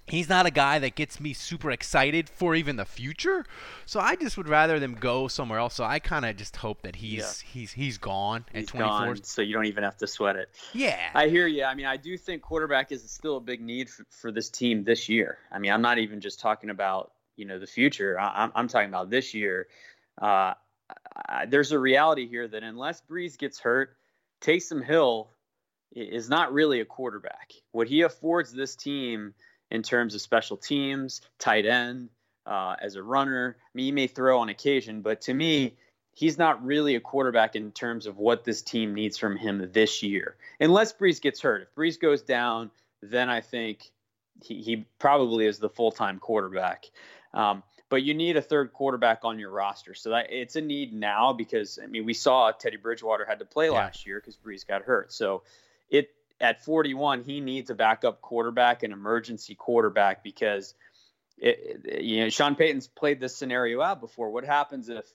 he's 0.07 0.28
not 0.28 0.47
a 0.47 0.50
guy 0.50 0.78
that 0.78 0.95
gets 0.95 1.21
me 1.21 1.33
super 1.33 1.71
excited 1.71 2.28
for 2.28 2.55
even 2.55 2.76
the 2.76 2.85
future. 2.85 3.45
So 3.85 4.00
I 4.00 4.16
just 4.16 4.37
would 4.37 4.49
rather 4.49 4.78
them 4.78 4.95
go 4.95 5.28
somewhere 5.28 5.59
else. 5.59 5.75
So 5.75 5.85
I 5.85 5.99
kind 5.99 6.25
of 6.25 6.37
just 6.37 6.57
hope 6.57 6.83
that 6.83 6.97
he's 6.97 7.43
yeah. 7.45 7.50
he's 7.52 7.73
he's 7.73 7.99
gone 7.99 8.45
he's 8.52 8.64
at 8.64 8.69
24. 8.69 8.88
Gone, 8.88 9.25
so 9.25 9.43
you 9.43 9.52
don't 9.52 9.66
even 9.66 9.85
have 9.85 9.97
to 9.99 10.07
sweat 10.07 10.37
it. 10.37 10.50
Yeah. 10.73 10.99
I 11.14 11.28
hear 11.28 11.47
you. 11.47 11.64
I 11.64 11.75
mean, 11.75 11.87
I 11.87 11.97
do 11.97 12.16
think 12.16 12.43
quarterback 12.43 12.93
is 12.93 13.09
still 13.11 13.37
a 13.37 13.40
big 13.40 13.61
need 13.61 13.90
for, 13.90 14.05
for 14.11 14.33
this 14.33 14.49
team 14.49 14.85
this 14.85 15.09
year. 15.09 15.38
I 15.52 15.59
mean, 15.59 15.73
I'm 15.73 15.83
not 15.83 15.99
even 15.99 16.21
just 16.21 16.40
talking 16.40 16.71
about, 16.71 17.12
you 17.37 17.45
know, 17.45 17.59
the 17.59 17.66
future. 17.66 18.19
I, 18.19 18.45
am 18.45 18.52
I'm 18.55 18.69
talking 18.69 18.88
about 18.88 19.11
this 19.11 19.35
year. 19.35 19.66
Uh, 20.21 20.55
I, 21.28 21.46
there's 21.46 21.73
a 21.73 21.78
reality 21.78 22.28
here 22.28 22.46
that 22.46 22.62
unless 22.62 23.02
Brees 23.08 23.38
gets 23.38 23.58
hurt, 23.58 23.96
Taysom 24.40 24.85
Hill 24.85 25.30
is 25.94 26.28
not 26.28 26.52
really 26.52 26.80
a 26.80 26.85
quarterback. 26.85 27.52
What 27.73 27.88
he 27.88 28.02
affords 28.02 28.52
this 28.52 28.76
team– 28.76 29.35
in 29.70 29.82
terms 29.82 30.14
of 30.14 30.20
special 30.20 30.56
teams, 30.56 31.20
tight 31.38 31.66
end, 31.66 32.08
uh, 32.46 32.76
as 32.80 32.94
a 32.94 33.02
runner. 33.02 33.56
I 33.58 33.70
mean, 33.75 33.87
he 33.87 33.92
may 33.92 34.06
throw 34.06 34.40
on 34.40 34.49
occasion, 34.49 35.02
but 35.02 35.23
to 35.23 35.35
me, 35.35 35.76
he's 36.14 36.38
not 36.38 36.64
really 36.64 36.94
a 36.94 37.00
quarterback 37.00 37.56
in 37.56 37.73
terms 37.73 38.06
of 38.06 38.16
what 38.18 38.44
this 38.44 38.62
team 38.62 38.94
needs 38.94 39.18
from 39.18 39.37
him 39.37 39.70
this 39.73 40.02
year. 40.02 40.37
Unless 40.61 40.94
Brees 40.94 41.20
gets 41.20 41.40
hurt. 41.40 41.62
If 41.62 41.75
Brees 41.75 42.00
goes 42.00 42.23
down, 42.23 42.70
then 43.02 43.28
I 43.28 43.40
think 43.40 43.90
he, 44.42 44.62
he 44.62 44.87
probably 44.99 45.46
is 45.46 45.58
the 45.58 45.68
full 45.68 45.92
time 45.92 46.18
quarterback. 46.18 46.87
Um, 47.37 47.62
but 47.88 48.02
you 48.02 48.14
need 48.14 48.37
a 48.37 48.43
third 48.43 48.73
quarterback 48.73 49.21
on 49.25 49.38
your 49.38 49.50
roster. 49.50 49.95
So 49.95 50.11
that 50.11 50.26
it's 50.31 50.57
a 50.57 50.61
need 50.61 50.93
now 50.93 51.33
because 51.33 51.78
I 51.83 51.87
mean 51.87 52.05
we 52.05 52.14
saw 52.14 52.50
Teddy 52.50 52.78
Bridgewater 52.78 53.25
had 53.25 53.38
to 53.38 53.45
play 53.45 53.66
yeah. 53.66 53.73
last 53.73 54.07
year 54.07 54.19
because 54.19 54.37
Brees 54.37 54.66
got 54.66 54.83
hurt. 54.83 55.12
So 55.12 55.43
it 55.90 56.11
at 56.40 56.64
41, 56.64 57.23
he 57.23 57.40
needs 57.40 57.71
a 57.71 57.75
backup 57.75 58.21
quarterback, 58.21 58.83
an 58.83 58.93
emergency 58.93 59.55
quarterback, 59.55 60.23
because 60.23 60.75
it, 61.38 61.81
it, 61.85 62.02
you 62.02 62.21
know, 62.21 62.28
Sean 62.28 62.57
Payton's 62.57 62.88
played 62.88 63.21
this 63.21 63.37
scenario 63.37 63.81
out 63.81 64.00
before. 64.00 64.31
What 64.31 64.45
happens 64.45 64.88
if 64.88 65.07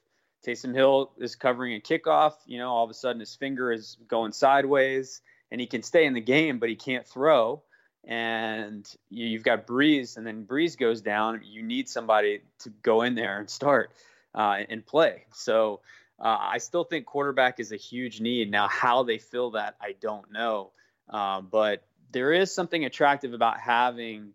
Taysom 0.45 0.73
Hill 0.73 1.11
is 1.17 1.35
covering 1.35 1.75
a 1.75 1.79
kickoff? 1.79 2.33
You 2.45 2.59
know, 2.59 2.69
all 2.69 2.83
of 2.83 2.89
a 2.89 2.95
sudden 2.95 3.19
his 3.19 3.35
finger 3.35 3.71
is 3.71 3.97
going 4.07 4.31
sideways 4.31 5.21
and 5.51 5.59
he 5.59 5.67
can 5.67 5.83
stay 5.83 6.05
in 6.05 6.13
the 6.13 6.21
game, 6.21 6.59
but 6.59 6.69
he 6.69 6.75
can't 6.75 7.07
throw. 7.07 7.63
And 8.03 8.87
you've 9.09 9.43
got 9.43 9.67
Brees, 9.67 10.17
and 10.17 10.25
then 10.25 10.45
Brees 10.45 10.77
goes 10.77 11.01
down. 11.01 11.41
You 11.43 11.61
need 11.61 11.87
somebody 11.87 12.41
to 12.59 12.69
go 12.81 13.03
in 13.03 13.15
there 13.15 13.39
and 13.39 13.49
start 13.49 13.91
uh, 14.33 14.57
and 14.69 14.85
play. 14.85 15.25
So 15.33 15.81
uh, 16.19 16.37
I 16.39 16.57
still 16.57 16.83
think 16.83 17.05
quarterback 17.05 17.59
is 17.59 17.71
a 17.71 17.77
huge 17.77 18.19
need. 18.19 18.49
Now, 18.49 18.67
how 18.67 19.03
they 19.03 19.17
fill 19.17 19.51
that, 19.51 19.75
I 19.81 19.95
don't 19.99 20.31
know. 20.31 20.71
Uh, 21.09 21.41
but 21.41 21.83
there 22.11 22.33
is 22.33 22.53
something 22.53 22.85
attractive 22.85 23.33
about 23.33 23.59
having 23.59 24.33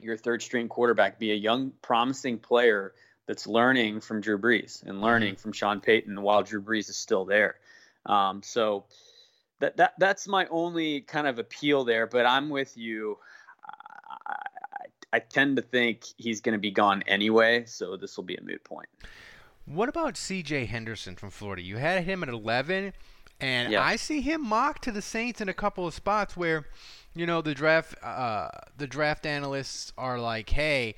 your 0.00 0.16
third 0.16 0.42
string 0.42 0.68
quarterback 0.68 1.18
be 1.18 1.32
a 1.32 1.36
young, 1.36 1.72
promising 1.82 2.38
player 2.38 2.92
that's 3.26 3.46
learning 3.46 4.00
from 4.00 4.20
Drew 4.20 4.38
Brees 4.38 4.82
and 4.84 5.00
learning 5.00 5.36
from 5.36 5.52
Sean 5.52 5.80
Payton 5.80 6.20
while 6.20 6.42
Drew 6.42 6.60
Brees 6.60 6.90
is 6.90 6.96
still 6.96 7.24
there. 7.24 7.56
Um, 8.04 8.42
so 8.42 8.84
that, 9.62 9.76
that 9.76 9.94
that's 9.96 10.26
my 10.26 10.46
only 10.50 11.02
kind 11.02 11.26
of 11.26 11.38
appeal 11.38 11.84
there. 11.84 12.06
But 12.06 12.26
I'm 12.26 12.50
with 12.50 12.76
you. 12.76 13.16
I, 14.26 14.34
I, 14.34 14.86
I 15.14 15.18
tend 15.20 15.56
to 15.56 15.62
think 15.62 16.04
he's 16.18 16.40
going 16.40 16.54
to 16.54 16.58
be 16.58 16.72
gone 16.72 17.02
anyway, 17.06 17.64
so 17.64 17.96
this 17.96 18.16
will 18.16 18.24
be 18.24 18.34
a 18.34 18.42
moot 18.42 18.62
point. 18.64 18.88
What 19.64 19.88
about 19.88 20.16
C.J. 20.16 20.66
Henderson 20.66 21.14
from 21.14 21.30
Florida? 21.30 21.62
You 21.62 21.76
had 21.76 22.02
him 22.02 22.24
at 22.24 22.28
11, 22.28 22.92
and 23.40 23.72
yeah. 23.72 23.80
I 23.80 23.94
see 23.94 24.20
him 24.20 24.44
mocked 24.44 24.82
to 24.84 24.92
the 24.92 25.00
Saints 25.00 25.40
in 25.40 25.48
a 25.48 25.54
couple 25.54 25.86
of 25.86 25.94
spots 25.94 26.36
where 26.36 26.66
you 27.14 27.24
know 27.24 27.40
the 27.40 27.54
draft 27.54 27.94
uh, 28.02 28.48
the 28.76 28.88
draft 28.88 29.24
analysts 29.24 29.92
are 29.96 30.18
like, 30.18 30.50
hey, 30.50 30.96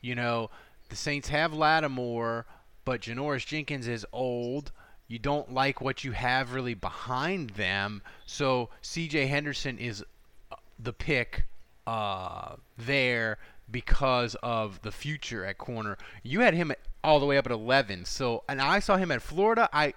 you 0.00 0.14
know, 0.14 0.48
the 0.88 0.96
Saints 0.96 1.28
have 1.28 1.52
Lattimore, 1.52 2.46
but 2.86 3.02
Janoris 3.02 3.44
Jenkins 3.44 3.86
is 3.86 4.06
old. 4.10 4.72
You 5.08 5.18
don't 5.18 5.52
like 5.52 5.80
what 5.80 6.04
you 6.04 6.12
have 6.12 6.52
really 6.52 6.74
behind 6.74 7.50
them, 7.50 8.02
so 8.26 8.70
C.J. 8.82 9.26
Henderson 9.26 9.78
is 9.78 10.04
uh, 10.50 10.56
the 10.78 10.92
pick 10.92 11.46
uh, 11.86 12.56
there 12.76 13.38
because 13.70 14.34
of 14.42 14.82
the 14.82 14.92
future 14.92 15.44
at 15.44 15.58
corner. 15.58 15.96
You 16.22 16.40
had 16.40 16.54
him 16.54 16.72
all 17.04 17.20
the 17.20 17.26
way 17.26 17.38
up 17.38 17.46
at 17.46 17.52
11. 17.52 18.04
So, 18.04 18.42
and 18.48 18.60
I 18.60 18.80
saw 18.80 18.96
him 18.96 19.10
at 19.10 19.22
Florida. 19.22 19.68
I 19.72 19.94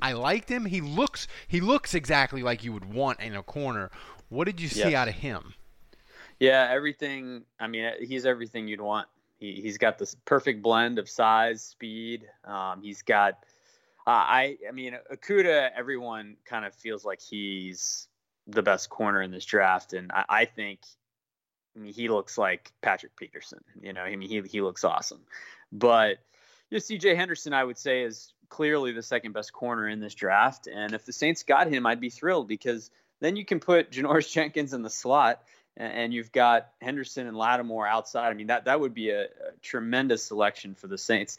I 0.00 0.12
liked 0.12 0.50
him. 0.50 0.66
He 0.66 0.80
looks 0.80 1.26
he 1.48 1.60
looks 1.60 1.94
exactly 1.94 2.42
like 2.42 2.62
you 2.62 2.72
would 2.72 2.92
want 2.92 3.20
in 3.20 3.34
a 3.34 3.42
corner. 3.42 3.90
What 4.28 4.44
did 4.44 4.60
you 4.60 4.68
see 4.68 4.90
yes. 4.90 4.94
out 4.94 5.08
of 5.08 5.14
him? 5.14 5.54
Yeah, 6.40 6.68
everything. 6.70 7.44
I 7.60 7.66
mean, 7.66 7.90
he's 8.00 8.26
everything 8.26 8.68
you'd 8.68 8.80
want. 8.80 9.08
He, 9.38 9.60
he's 9.62 9.78
got 9.78 9.98
this 9.98 10.16
perfect 10.24 10.62
blend 10.62 10.98
of 10.98 11.08
size, 11.08 11.62
speed. 11.62 12.28
Um, 12.44 12.82
he's 12.82 13.02
got. 13.02 13.38
Uh, 14.06 14.10
I 14.10 14.58
I 14.68 14.72
mean, 14.72 14.96
Okudah. 15.12 15.70
Everyone 15.76 16.36
kind 16.44 16.64
of 16.64 16.74
feels 16.74 17.04
like 17.04 17.20
he's 17.20 18.08
the 18.46 18.62
best 18.62 18.90
corner 18.90 19.22
in 19.22 19.30
this 19.30 19.44
draft, 19.44 19.92
and 19.92 20.12
I, 20.12 20.24
I 20.28 20.44
think. 20.44 20.80
I 21.76 21.80
mean, 21.80 21.92
he 21.92 22.08
looks 22.08 22.38
like 22.38 22.70
Patrick 22.82 23.16
Peterson. 23.16 23.64
You 23.82 23.92
know, 23.92 24.02
I 24.02 24.14
mean, 24.16 24.28
he 24.28 24.42
he 24.42 24.60
looks 24.60 24.84
awesome, 24.84 25.20
but. 25.72 26.18
You 26.70 26.76
know, 26.76 26.80
C.J. 26.80 27.14
Henderson, 27.14 27.52
I 27.52 27.62
would 27.62 27.76
say, 27.76 28.02
is 28.02 28.32
clearly 28.48 28.92
the 28.92 29.02
second 29.02 29.32
best 29.32 29.52
corner 29.52 29.86
in 29.86 30.00
this 30.00 30.14
draft. 30.14 30.66
And 30.66 30.94
if 30.94 31.04
the 31.04 31.12
Saints 31.12 31.42
got 31.42 31.68
him, 31.68 31.86
I'd 31.86 32.00
be 32.00 32.08
thrilled 32.08 32.48
because 32.48 32.90
then 33.20 33.36
you 33.36 33.44
can 33.44 33.60
put 33.60 33.90
Janoris 33.92 34.32
Jenkins 34.32 34.72
in 34.72 34.82
the 34.82 34.90
slot, 34.90 35.42
and 35.76 36.12
you've 36.14 36.32
got 36.32 36.68
Henderson 36.80 37.26
and 37.26 37.36
Lattimore 37.36 37.86
outside. 37.86 38.30
I 38.30 38.34
mean, 38.34 38.46
that 38.46 38.66
that 38.66 38.80
would 38.80 38.94
be 38.94 39.10
a, 39.10 39.24
a 39.24 39.28
tremendous 39.62 40.24
selection 40.24 40.74
for 40.74 40.86
the 40.86 40.98
Saints. 40.98 41.38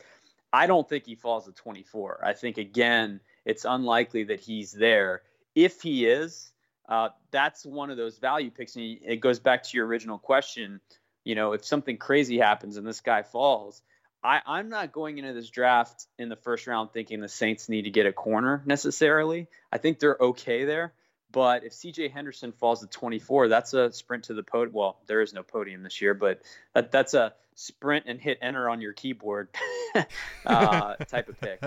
I 0.52 0.68
don't 0.68 0.88
think 0.88 1.06
he 1.06 1.16
falls 1.16 1.46
to 1.46 1.52
24. 1.52 2.22
I 2.24 2.34
think 2.34 2.58
again, 2.58 3.20
it's 3.46 3.66
unlikely 3.66 4.25
that 4.25 4.40
he's 4.40 4.72
there. 4.72 5.22
If 5.54 5.82
he 5.82 6.06
is, 6.06 6.52
uh, 6.88 7.10
that's 7.32 7.66
one 7.66 7.90
of 7.90 7.98
those 7.98 8.18
value 8.18 8.52
picks. 8.52 8.75
And 8.75 9.00
it 9.02 9.20
goes 9.20 9.40
back 9.40 9.64
to 9.64 9.78
your 9.78 9.86
original 9.86 10.18
question. 10.18 10.80
You 11.24 11.36
know, 11.36 11.54
if 11.54 11.66
something 11.66 11.98
crazy 11.98 12.38
happens 12.38 12.78
and 12.78 12.86
this 12.86 13.02
guy 13.02 13.24
falls, 13.24 13.82
I, 14.24 14.42
I'm 14.46 14.70
not 14.70 14.92
going 14.92 15.18
into 15.18 15.34
this 15.34 15.50
draft 15.50 16.08
in 16.18 16.30
the 16.30 16.36
first 16.36 16.66
round 16.68 16.92
thinking 16.92 17.22
the 17.22 17.30
Saints 17.30 17.70
need 17.70 17.84
to 17.84 17.92
get 17.92 18.06
a 18.06 18.14
corner 18.14 18.64
necessarily. 18.66 19.48
I 19.72 19.77
think 19.77 20.00
they're 20.00 20.18
okay 20.20 20.66
there. 20.66 20.94
But 21.31 21.64
if 21.64 21.74
CJ 21.74 22.11
Henderson 22.11 22.51
falls 22.51 22.79
to 22.81 22.88
24, 22.88 23.48
that's 23.48 23.74
a 23.74 23.92
sprint 23.92 24.24
to 24.25 24.33
the 24.33 24.44
podium. 24.44 24.74
Well, 24.74 24.98
there 25.07 25.22
is 25.22 25.33
no 25.33 25.44
podium 25.44 25.83
this 25.83 26.01
year, 26.01 26.14
but 26.14 26.42
that, 26.74 26.92
that's 26.92 27.14
a 27.14 27.33
sprint 27.55 28.05
and 28.07 28.20
hit 28.20 28.38
enter 28.42 28.70
on 28.70 28.81
your 28.81 28.94
keyboard 28.94 29.50
uh, 30.46 30.96
type 31.07 31.29
of 31.29 31.40
pick. 31.40 31.61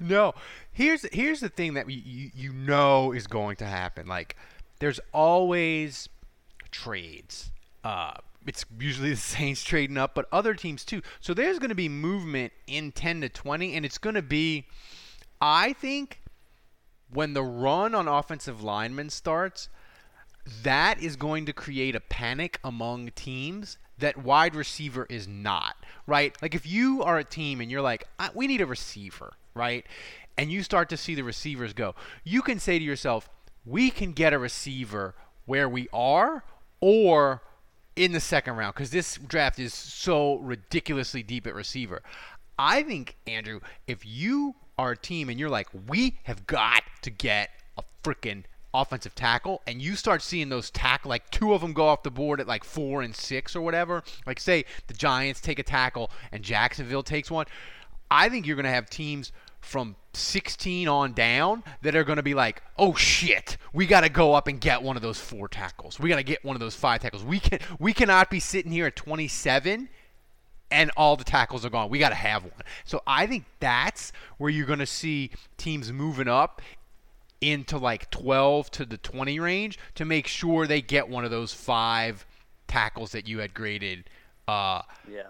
No, 0.00 0.34
here's 0.72 1.06
here's 1.12 1.40
the 1.40 1.48
thing 1.48 1.74
that 1.74 1.88
you 1.88 2.30
you 2.34 2.52
know 2.52 3.12
is 3.12 3.26
going 3.26 3.56
to 3.56 3.66
happen. 3.66 4.06
Like, 4.06 4.36
there's 4.80 5.00
always 5.12 6.08
trades. 6.70 7.52
Uh, 7.84 8.14
it's 8.46 8.64
usually 8.78 9.10
the 9.10 9.16
Saints 9.16 9.62
trading 9.62 9.96
up, 9.96 10.14
but 10.14 10.26
other 10.32 10.54
teams 10.54 10.84
too. 10.84 11.02
So 11.20 11.34
there's 11.34 11.58
going 11.58 11.68
to 11.68 11.74
be 11.74 11.88
movement 11.88 12.52
in 12.66 12.92
10 12.92 13.22
to 13.22 13.28
20, 13.28 13.74
and 13.74 13.84
it's 13.84 13.98
going 13.98 14.14
to 14.14 14.22
be, 14.22 14.66
I 15.40 15.72
think, 15.74 16.20
when 17.12 17.34
the 17.34 17.42
run 17.42 17.94
on 17.94 18.08
offensive 18.08 18.62
linemen 18.62 19.10
starts, 19.10 19.68
that 20.62 21.00
is 21.00 21.16
going 21.16 21.46
to 21.46 21.52
create 21.52 21.94
a 21.94 22.00
panic 22.00 22.58
among 22.64 23.10
teams 23.10 23.78
that 23.98 24.16
wide 24.16 24.54
receiver 24.54 25.06
is 25.08 25.28
not, 25.28 25.76
right? 26.06 26.36
Like 26.42 26.54
if 26.54 26.66
you 26.66 27.02
are 27.02 27.18
a 27.18 27.24
team 27.24 27.60
and 27.60 27.70
you're 27.70 27.82
like, 27.82 28.04
we 28.34 28.46
need 28.46 28.60
a 28.60 28.66
receiver, 28.66 29.34
right? 29.54 29.86
And 30.36 30.50
you 30.50 30.62
start 30.62 30.88
to 30.88 30.96
see 30.96 31.14
the 31.14 31.22
receivers 31.22 31.72
go, 31.72 31.94
you 32.24 32.42
can 32.42 32.58
say 32.58 32.78
to 32.78 32.84
yourself, 32.84 33.28
we 33.64 33.90
can 33.90 34.12
get 34.12 34.32
a 34.32 34.38
receiver 34.38 35.14
where 35.46 35.68
we 35.68 35.88
are 35.92 36.42
or 36.80 37.42
in 37.94 38.12
the 38.12 38.20
second 38.20 38.56
round 38.56 38.74
because 38.74 38.90
this 38.90 39.16
draft 39.18 39.58
is 39.58 39.72
so 39.74 40.36
ridiculously 40.38 41.22
deep 41.22 41.46
at 41.46 41.54
receiver. 41.54 42.02
I 42.58 42.82
think, 42.82 43.16
Andrew, 43.26 43.60
if 43.86 44.04
you 44.04 44.56
a 44.78 44.96
team 44.96 45.28
and 45.28 45.38
you're 45.38 45.50
like, 45.50 45.68
we 45.88 46.18
have 46.24 46.46
got 46.46 46.82
to 47.02 47.10
get 47.10 47.50
a 47.76 47.82
freaking 48.02 48.44
offensive 48.74 49.14
tackle, 49.14 49.60
and 49.66 49.82
you 49.82 49.94
start 49.94 50.22
seeing 50.22 50.48
those 50.48 50.70
tackle, 50.70 51.10
like 51.10 51.30
two 51.30 51.52
of 51.52 51.60
them 51.60 51.72
go 51.72 51.86
off 51.86 52.02
the 52.02 52.10
board 52.10 52.40
at 52.40 52.46
like 52.46 52.64
four 52.64 53.02
and 53.02 53.14
six 53.14 53.54
or 53.54 53.60
whatever, 53.60 54.02
like 54.26 54.40
say 54.40 54.64
the 54.86 54.94
Giants 54.94 55.40
take 55.40 55.58
a 55.58 55.62
tackle 55.62 56.10
and 56.32 56.42
Jacksonville 56.42 57.02
takes 57.02 57.30
one, 57.30 57.46
I 58.10 58.28
think 58.28 58.46
you're 58.46 58.56
going 58.56 58.64
to 58.64 58.70
have 58.70 58.88
teams 58.88 59.32
from 59.60 59.94
16 60.14 60.88
on 60.88 61.12
down 61.12 61.62
that 61.82 61.94
are 61.94 62.04
going 62.04 62.16
to 62.16 62.22
be 62.22 62.34
like, 62.34 62.62
oh 62.78 62.94
shit, 62.94 63.56
we 63.72 63.86
got 63.86 64.00
to 64.02 64.08
go 64.08 64.34
up 64.34 64.48
and 64.48 64.60
get 64.60 64.82
one 64.82 64.96
of 64.96 65.02
those 65.02 65.18
four 65.18 65.48
tackles. 65.48 66.00
We 66.00 66.08
got 66.08 66.16
to 66.16 66.22
get 66.22 66.44
one 66.44 66.56
of 66.56 66.60
those 66.60 66.74
five 66.74 67.00
tackles. 67.00 67.24
We 67.24 67.40
can 67.40 67.60
we 67.78 67.92
cannot 67.92 68.28
be 68.28 68.40
sitting 68.40 68.72
here 68.72 68.86
at 68.86 68.96
27 68.96 69.88
and 70.72 70.90
all 70.96 71.16
the 71.16 71.24
tackles 71.24 71.64
are 71.64 71.70
gone. 71.70 71.90
We 71.90 71.98
got 71.98 72.08
to 72.08 72.14
have 72.14 72.42
one. 72.42 72.52
So 72.84 73.02
I 73.06 73.26
think 73.26 73.44
that's 73.60 74.12
where 74.38 74.50
you're 74.50 74.66
going 74.66 74.78
to 74.78 74.86
see 74.86 75.30
teams 75.58 75.92
moving 75.92 76.28
up 76.28 76.62
into 77.40 77.76
like 77.76 78.10
12 78.10 78.70
to 78.72 78.86
the 78.86 78.96
20 78.96 79.38
range 79.40 79.78
to 79.96 80.04
make 80.04 80.26
sure 80.26 80.66
they 80.66 80.80
get 80.80 81.08
one 81.08 81.24
of 81.24 81.30
those 81.30 81.52
five 81.52 82.24
tackles 82.68 83.12
that 83.12 83.28
you 83.28 83.38
had 83.38 83.52
graded. 83.52 84.04
Uh, 84.48 84.82
yeah. 85.10 85.22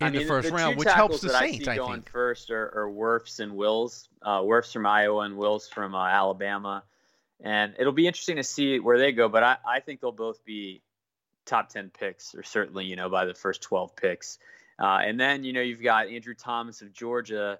In 0.00 0.08
I 0.08 0.10
mean, 0.10 0.22
the 0.22 0.28
first 0.28 0.48
the 0.48 0.54
round, 0.54 0.76
which 0.76 0.88
helps 0.88 1.20
the 1.20 1.30
Saints. 1.30 1.42
I, 1.42 1.48
think. 1.48 1.68
I 1.68 1.76
going 1.76 1.92
think 2.02 2.10
first 2.10 2.50
are, 2.50 2.66
are 2.66 2.90
Wirfs 2.90 3.40
and 3.40 3.56
Wills. 3.56 4.08
Uh, 4.20 4.40
Wirfs 4.40 4.72
from 4.72 4.84
Iowa 4.86 5.20
and 5.20 5.38
Wills 5.38 5.68
from 5.68 5.94
uh, 5.94 6.06
Alabama, 6.06 6.84
and 7.40 7.74
it'll 7.78 7.94
be 7.94 8.06
interesting 8.06 8.36
to 8.36 8.44
see 8.44 8.78
where 8.78 8.98
they 8.98 9.12
go. 9.12 9.30
But 9.30 9.42
I, 9.42 9.56
I 9.66 9.80
think 9.80 10.02
they'll 10.02 10.12
both 10.12 10.44
be 10.44 10.82
top 11.46 11.70
10 11.70 11.90
picks, 11.98 12.34
or 12.34 12.42
certainly 12.42 12.84
you 12.84 12.94
know 12.94 13.08
by 13.08 13.24
the 13.24 13.32
first 13.32 13.62
12 13.62 13.96
picks. 13.96 14.38
Uh, 14.78 15.00
and 15.04 15.18
then 15.18 15.44
you 15.44 15.52
know 15.52 15.60
you've 15.60 15.82
got 15.82 16.08
Andrew 16.08 16.34
Thomas 16.34 16.82
of 16.82 16.92
Georgia, 16.92 17.58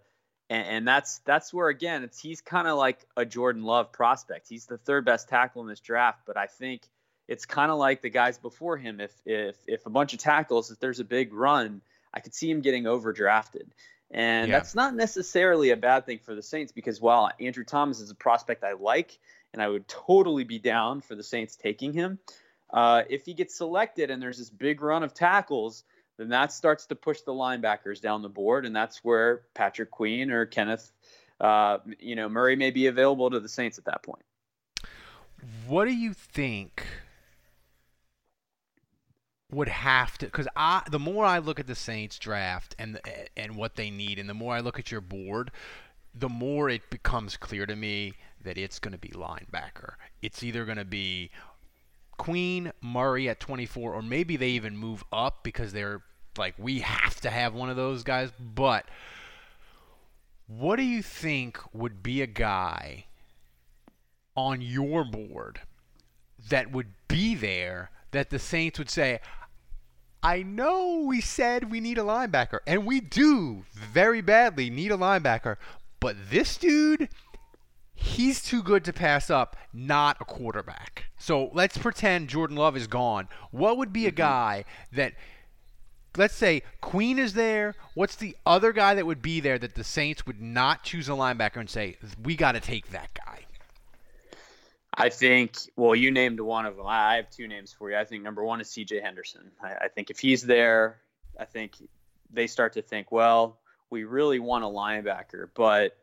and, 0.50 0.66
and 0.66 0.88
that's 0.88 1.18
that's 1.20 1.52
where 1.52 1.68
again 1.68 2.02
it's 2.02 2.18
he's 2.18 2.40
kind 2.40 2.68
of 2.68 2.76
like 2.76 2.98
a 3.16 3.24
Jordan 3.24 3.62
Love 3.62 3.92
prospect. 3.92 4.48
He's 4.48 4.66
the 4.66 4.78
third 4.78 5.04
best 5.04 5.28
tackle 5.28 5.62
in 5.62 5.68
this 5.68 5.80
draft, 5.80 6.20
but 6.26 6.36
I 6.36 6.46
think 6.46 6.82
it's 7.28 7.46
kind 7.46 7.70
of 7.70 7.78
like 7.78 8.02
the 8.02 8.10
guys 8.10 8.38
before 8.38 8.76
him. 8.76 9.00
If 9.00 9.12
if 9.24 9.56
if 9.66 9.86
a 9.86 9.90
bunch 9.90 10.12
of 10.12 10.18
tackles, 10.18 10.70
if 10.70 10.78
there's 10.78 11.00
a 11.00 11.04
big 11.04 11.32
run, 11.32 11.80
I 12.12 12.20
could 12.20 12.34
see 12.34 12.50
him 12.50 12.60
getting 12.60 12.84
overdrafted. 12.84 13.68
And 14.10 14.48
yeah. 14.48 14.58
that's 14.58 14.74
not 14.74 14.94
necessarily 14.94 15.70
a 15.70 15.76
bad 15.76 16.06
thing 16.06 16.20
for 16.20 16.34
the 16.34 16.42
Saints 16.42 16.72
because 16.72 17.00
while 17.00 17.30
Andrew 17.40 17.64
Thomas 17.64 18.00
is 18.00 18.10
a 18.10 18.14
prospect 18.14 18.62
I 18.62 18.74
like, 18.74 19.18
and 19.52 19.60
I 19.60 19.68
would 19.68 19.88
totally 19.88 20.44
be 20.44 20.58
down 20.58 21.00
for 21.00 21.14
the 21.14 21.24
Saints 21.24 21.56
taking 21.56 21.92
him, 21.92 22.20
uh, 22.72 23.02
if 23.08 23.24
he 23.24 23.34
gets 23.34 23.56
selected 23.56 24.10
and 24.10 24.22
there's 24.22 24.38
this 24.38 24.50
big 24.50 24.80
run 24.80 25.02
of 25.02 25.12
tackles, 25.12 25.82
then 26.16 26.28
that 26.30 26.52
starts 26.52 26.86
to 26.86 26.94
push 26.94 27.20
the 27.20 27.32
linebackers 27.32 28.00
down 28.00 28.22
the 28.22 28.28
board, 28.28 28.64
and 28.64 28.74
that's 28.74 29.04
where 29.04 29.42
Patrick 29.54 29.90
Queen 29.90 30.30
or 30.30 30.46
Kenneth, 30.46 30.92
uh, 31.40 31.78
you 31.98 32.16
know, 32.16 32.28
Murray 32.28 32.56
may 32.56 32.70
be 32.70 32.86
available 32.86 33.30
to 33.30 33.40
the 33.40 33.48
Saints 33.48 33.78
at 33.78 33.84
that 33.84 34.02
point. 34.02 34.24
What 35.66 35.84
do 35.84 35.94
you 35.94 36.14
think 36.14 36.84
would 39.52 39.68
have 39.68 40.18
to 40.18 40.26
because 40.26 40.48
I 40.56 40.82
the 40.90 40.98
more 40.98 41.24
I 41.24 41.38
look 41.38 41.60
at 41.60 41.66
the 41.66 41.74
Saints 41.74 42.18
draft 42.18 42.74
and 42.78 43.00
and 43.36 43.56
what 43.56 43.76
they 43.76 43.90
need, 43.90 44.18
and 44.18 44.28
the 44.28 44.34
more 44.34 44.54
I 44.54 44.60
look 44.60 44.78
at 44.78 44.90
your 44.90 45.00
board, 45.00 45.50
the 46.14 46.28
more 46.28 46.68
it 46.68 46.88
becomes 46.90 47.36
clear 47.36 47.66
to 47.66 47.76
me 47.76 48.14
that 48.42 48.56
it's 48.56 48.78
going 48.78 48.92
to 48.92 48.98
be 48.98 49.08
linebacker. 49.10 49.94
It's 50.22 50.42
either 50.42 50.64
going 50.64 50.78
to 50.78 50.84
be 50.84 51.30
Queen 52.16 52.72
Murray 52.80 53.28
at 53.28 53.40
24, 53.40 53.94
or 53.94 54.02
maybe 54.02 54.36
they 54.36 54.50
even 54.50 54.76
move 54.76 55.04
up 55.12 55.42
because 55.42 55.72
they're 55.72 56.02
like 56.38 56.54
we 56.58 56.80
have 56.80 57.20
to 57.20 57.30
have 57.30 57.54
one 57.54 57.70
of 57.70 57.76
those 57.76 58.02
guys. 58.02 58.30
But 58.38 58.86
what 60.46 60.76
do 60.76 60.82
you 60.82 61.02
think 61.02 61.58
would 61.72 62.02
be 62.02 62.22
a 62.22 62.26
guy 62.26 63.06
on 64.36 64.60
your 64.60 65.04
board 65.04 65.60
that 66.50 66.70
would 66.70 66.92
be 67.08 67.34
there 67.34 67.90
that 68.10 68.30
the 68.30 68.38
Saints 68.38 68.78
would 68.78 68.90
say, 68.90 69.20
I 70.22 70.42
know 70.42 71.04
we 71.06 71.20
said 71.20 71.70
we 71.70 71.80
need 71.80 71.98
a 71.98 72.02
linebacker, 72.02 72.58
and 72.66 72.86
we 72.86 73.00
do 73.00 73.64
very 73.72 74.20
badly 74.20 74.70
need 74.70 74.92
a 74.92 74.96
linebacker, 74.96 75.56
but 76.00 76.16
this 76.30 76.56
dude, 76.56 77.08
he's 77.96 78.42
too 78.42 78.62
good 78.62 78.84
to 78.84 78.92
pass 78.92 79.30
up, 79.30 79.56
not 79.72 80.18
a 80.20 80.24
quarterback. 80.24 81.06
So 81.18 81.50
let's 81.52 81.76
pretend 81.76 82.28
Jordan 82.28 82.56
Love 82.56 82.76
is 82.76 82.86
gone. 82.86 83.28
What 83.50 83.78
would 83.78 83.92
be 83.92 84.06
a 84.06 84.10
mm-hmm. 84.10 84.16
guy 84.16 84.64
that, 84.92 85.14
let's 86.16 86.34
say 86.34 86.62
Queen 86.80 87.18
is 87.18 87.32
there? 87.32 87.74
What's 87.94 88.14
the 88.14 88.36
other 88.44 88.72
guy 88.72 88.94
that 88.94 89.06
would 89.06 89.22
be 89.22 89.40
there 89.40 89.58
that 89.58 89.74
the 89.74 89.82
Saints 89.82 90.26
would 90.26 90.40
not 90.40 90.84
choose 90.84 91.08
a 91.08 91.12
linebacker 91.12 91.56
and 91.56 91.68
say, 91.68 91.96
we 92.22 92.36
got 92.36 92.52
to 92.52 92.60
take 92.60 92.90
that 92.90 93.10
guy? 93.14 93.40
I 94.98 95.10
think, 95.10 95.56
well, 95.76 95.94
you 95.94 96.10
named 96.10 96.40
one 96.40 96.64
of 96.64 96.76
them. 96.76 96.86
I 96.86 97.16
have 97.16 97.30
two 97.30 97.48
names 97.48 97.72
for 97.72 97.90
you. 97.90 97.96
I 97.96 98.04
think 98.04 98.22
number 98.22 98.44
one 98.44 98.60
is 98.60 98.68
CJ 98.68 99.02
Henderson. 99.02 99.50
I, 99.62 99.74
I 99.82 99.88
think 99.88 100.10
if 100.10 100.18
he's 100.18 100.42
there, 100.42 101.00
I 101.38 101.44
think 101.44 101.74
they 102.32 102.46
start 102.46 102.72
to 102.74 102.82
think, 102.82 103.12
well, 103.12 103.58
we 103.90 104.04
really 104.04 104.38
want 104.38 104.64
a 104.64 104.66
linebacker, 104.66 105.48
but 105.54 105.98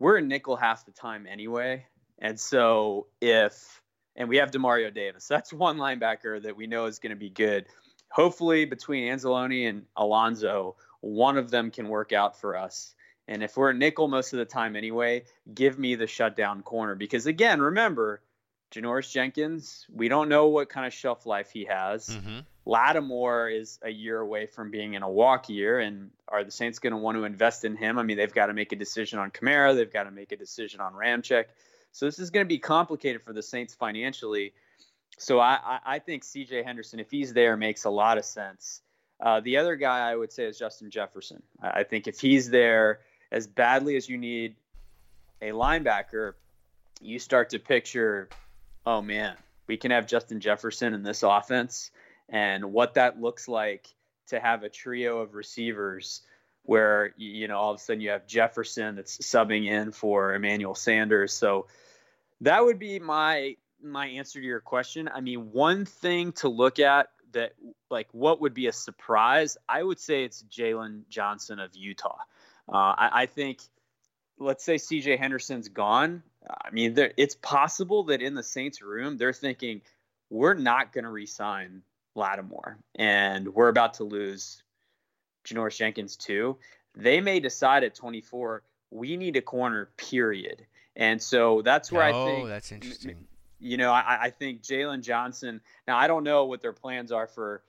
we're 0.00 0.16
a 0.16 0.22
nickel 0.22 0.56
half 0.56 0.84
the 0.84 0.90
time 0.90 1.28
anyway. 1.30 1.86
And 2.18 2.40
so 2.40 3.06
if, 3.20 3.80
and 4.16 4.28
we 4.28 4.38
have 4.38 4.50
Demario 4.50 4.92
Davis, 4.92 5.28
that's 5.28 5.52
one 5.52 5.76
linebacker 5.76 6.42
that 6.42 6.56
we 6.56 6.66
know 6.66 6.86
is 6.86 6.98
going 6.98 7.10
to 7.10 7.16
be 7.16 7.30
good. 7.30 7.66
Hopefully, 8.10 8.64
between 8.64 9.08
Anzalone 9.08 9.68
and 9.68 9.84
Alonso, 9.96 10.74
one 11.00 11.38
of 11.38 11.52
them 11.52 11.70
can 11.70 11.88
work 11.88 12.12
out 12.12 12.40
for 12.40 12.56
us. 12.56 12.96
And 13.28 13.44
if 13.44 13.56
we're 13.56 13.70
a 13.70 13.74
nickel 13.74 14.08
most 14.08 14.32
of 14.32 14.40
the 14.40 14.44
time 14.44 14.74
anyway, 14.74 15.22
give 15.54 15.78
me 15.78 15.94
the 15.94 16.08
shutdown 16.08 16.62
corner. 16.62 16.96
Because 16.96 17.26
again, 17.26 17.60
remember, 17.60 18.20
Janoris 18.70 19.10
Jenkins, 19.10 19.86
we 19.92 20.08
don't 20.08 20.28
know 20.28 20.46
what 20.48 20.68
kind 20.68 20.86
of 20.86 20.92
shelf 20.92 21.26
life 21.26 21.50
he 21.50 21.64
has. 21.64 22.08
Mm-hmm. 22.08 22.40
Lattimore 22.66 23.48
is 23.48 23.78
a 23.82 23.90
year 23.90 24.20
away 24.20 24.46
from 24.46 24.70
being 24.70 24.94
in 24.94 25.02
a 25.02 25.10
walk 25.10 25.48
year. 25.48 25.80
And 25.80 26.10
are 26.28 26.44
the 26.44 26.50
Saints 26.50 26.78
going 26.78 26.92
to 26.92 26.96
want 26.96 27.16
to 27.16 27.24
invest 27.24 27.64
in 27.64 27.76
him? 27.76 27.98
I 27.98 28.04
mean, 28.04 28.16
they've 28.16 28.32
got 28.32 28.46
to 28.46 28.54
make 28.54 28.72
a 28.72 28.76
decision 28.76 29.18
on 29.18 29.30
Kamara, 29.30 29.74
they've 29.74 29.92
got 29.92 30.04
to 30.04 30.10
make 30.10 30.32
a 30.32 30.36
decision 30.36 30.80
on 30.80 30.92
Ramczyk. 30.92 31.46
So 31.92 32.06
this 32.06 32.18
is 32.18 32.30
going 32.30 32.44
to 32.44 32.48
be 32.48 32.58
complicated 32.58 33.22
for 33.22 33.32
the 33.32 33.42
Saints 33.42 33.74
financially. 33.74 34.52
So 35.18 35.40
I, 35.40 35.80
I 35.84 35.98
think 35.98 36.22
CJ 36.22 36.64
Henderson, 36.64 37.00
if 37.00 37.10
he's 37.10 37.32
there, 37.32 37.56
makes 37.56 37.84
a 37.84 37.90
lot 37.90 38.18
of 38.18 38.24
sense. 38.24 38.80
Uh, 39.20 39.40
the 39.40 39.58
other 39.58 39.76
guy 39.76 40.10
I 40.10 40.14
would 40.14 40.32
say 40.32 40.44
is 40.44 40.58
Justin 40.58 40.90
Jefferson. 40.90 41.42
I 41.60 41.82
think 41.82 42.06
if 42.06 42.20
he's 42.20 42.48
there, 42.48 43.00
as 43.30 43.46
badly 43.46 43.96
as 43.96 44.08
you 44.08 44.16
need 44.16 44.54
a 45.42 45.50
linebacker, 45.50 46.34
you 47.00 47.18
start 47.18 47.50
to 47.50 47.58
picture, 47.58 48.28
oh 48.86 49.02
man, 49.02 49.36
we 49.66 49.76
can 49.76 49.90
have 49.90 50.06
Justin 50.06 50.40
Jefferson 50.40 50.94
in 50.94 51.02
this 51.02 51.22
offense 51.22 51.90
and 52.28 52.72
what 52.72 52.94
that 52.94 53.20
looks 53.20 53.48
like 53.48 53.88
to 54.28 54.40
have 54.40 54.62
a 54.62 54.68
trio 54.68 55.18
of 55.18 55.34
receivers 55.34 56.22
where 56.62 57.14
you 57.16 57.48
know 57.48 57.58
all 57.58 57.72
of 57.72 57.80
a 57.80 57.82
sudden 57.82 58.00
you 58.00 58.10
have 58.10 58.26
Jefferson 58.26 58.96
that's 58.96 59.18
subbing 59.18 59.66
in 59.66 59.92
for 59.92 60.34
Emmanuel 60.34 60.74
Sanders. 60.74 61.32
So 61.32 61.66
that 62.42 62.64
would 62.64 62.78
be 62.78 62.98
my 62.98 63.56
my 63.82 64.06
answer 64.06 64.40
to 64.40 64.46
your 64.46 64.60
question. 64.60 65.08
I 65.12 65.20
mean, 65.20 65.52
one 65.52 65.84
thing 65.84 66.32
to 66.32 66.48
look 66.48 66.78
at 66.78 67.08
that 67.32 67.52
like 67.90 68.08
what 68.12 68.40
would 68.40 68.54
be 68.54 68.66
a 68.66 68.72
surprise, 68.72 69.56
I 69.68 69.82
would 69.82 69.98
say 69.98 70.24
it's 70.24 70.42
Jaylon 70.44 71.02
Johnson 71.08 71.58
of 71.58 71.70
Utah. 71.74 72.18
Uh, 72.68 72.94
I, 72.96 73.10
I, 73.22 73.26
think, 73.26 73.60
let's 74.38 74.62
say 74.62 74.76
CJ 74.76 75.18
Henderson's 75.18 75.68
gone. 75.68 76.22
I 76.48 76.70
mean, 76.70 76.96
it's 77.16 77.34
possible 77.34 78.04
that 78.04 78.22
in 78.22 78.34
the 78.34 78.42
Saints 78.42 78.80
room, 78.80 79.16
they're 79.16 79.32
thinking, 79.32 79.82
we're 80.30 80.54
not 80.54 80.92
going 80.92 81.04
to 81.04 81.10
resign 81.10 81.82
Lattimore 82.14 82.78
and 82.94 83.48
we're 83.54 83.68
about 83.68 83.94
to 83.94 84.04
lose 84.04 84.62
Janoris 85.44 85.76
Jenkins 85.76 86.16
too. 86.16 86.56
They 86.94 87.20
may 87.20 87.40
decide 87.40 87.84
at 87.84 87.94
24, 87.94 88.62
we 88.90 89.16
need 89.16 89.36
a 89.36 89.42
corner, 89.42 89.90
period. 89.96 90.66
And 90.96 91.22
so 91.22 91.62
that's 91.62 91.92
where 91.92 92.02
oh, 92.02 92.08
I 92.08 92.26
think. 92.26 92.44
Oh, 92.44 92.48
that's 92.48 92.72
interesting. 92.72 93.26
You 93.58 93.76
know, 93.76 93.92
I, 93.92 94.18
I 94.22 94.30
think 94.30 94.62
Jaylon 94.62 95.02
Johnson. 95.02 95.60
Now, 95.86 95.96
I 95.98 96.06
don't 96.06 96.24
know 96.24 96.46
what 96.46 96.62
their 96.62 96.72
plans 96.72 97.12
are 97.12 97.26
for 97.26 97.62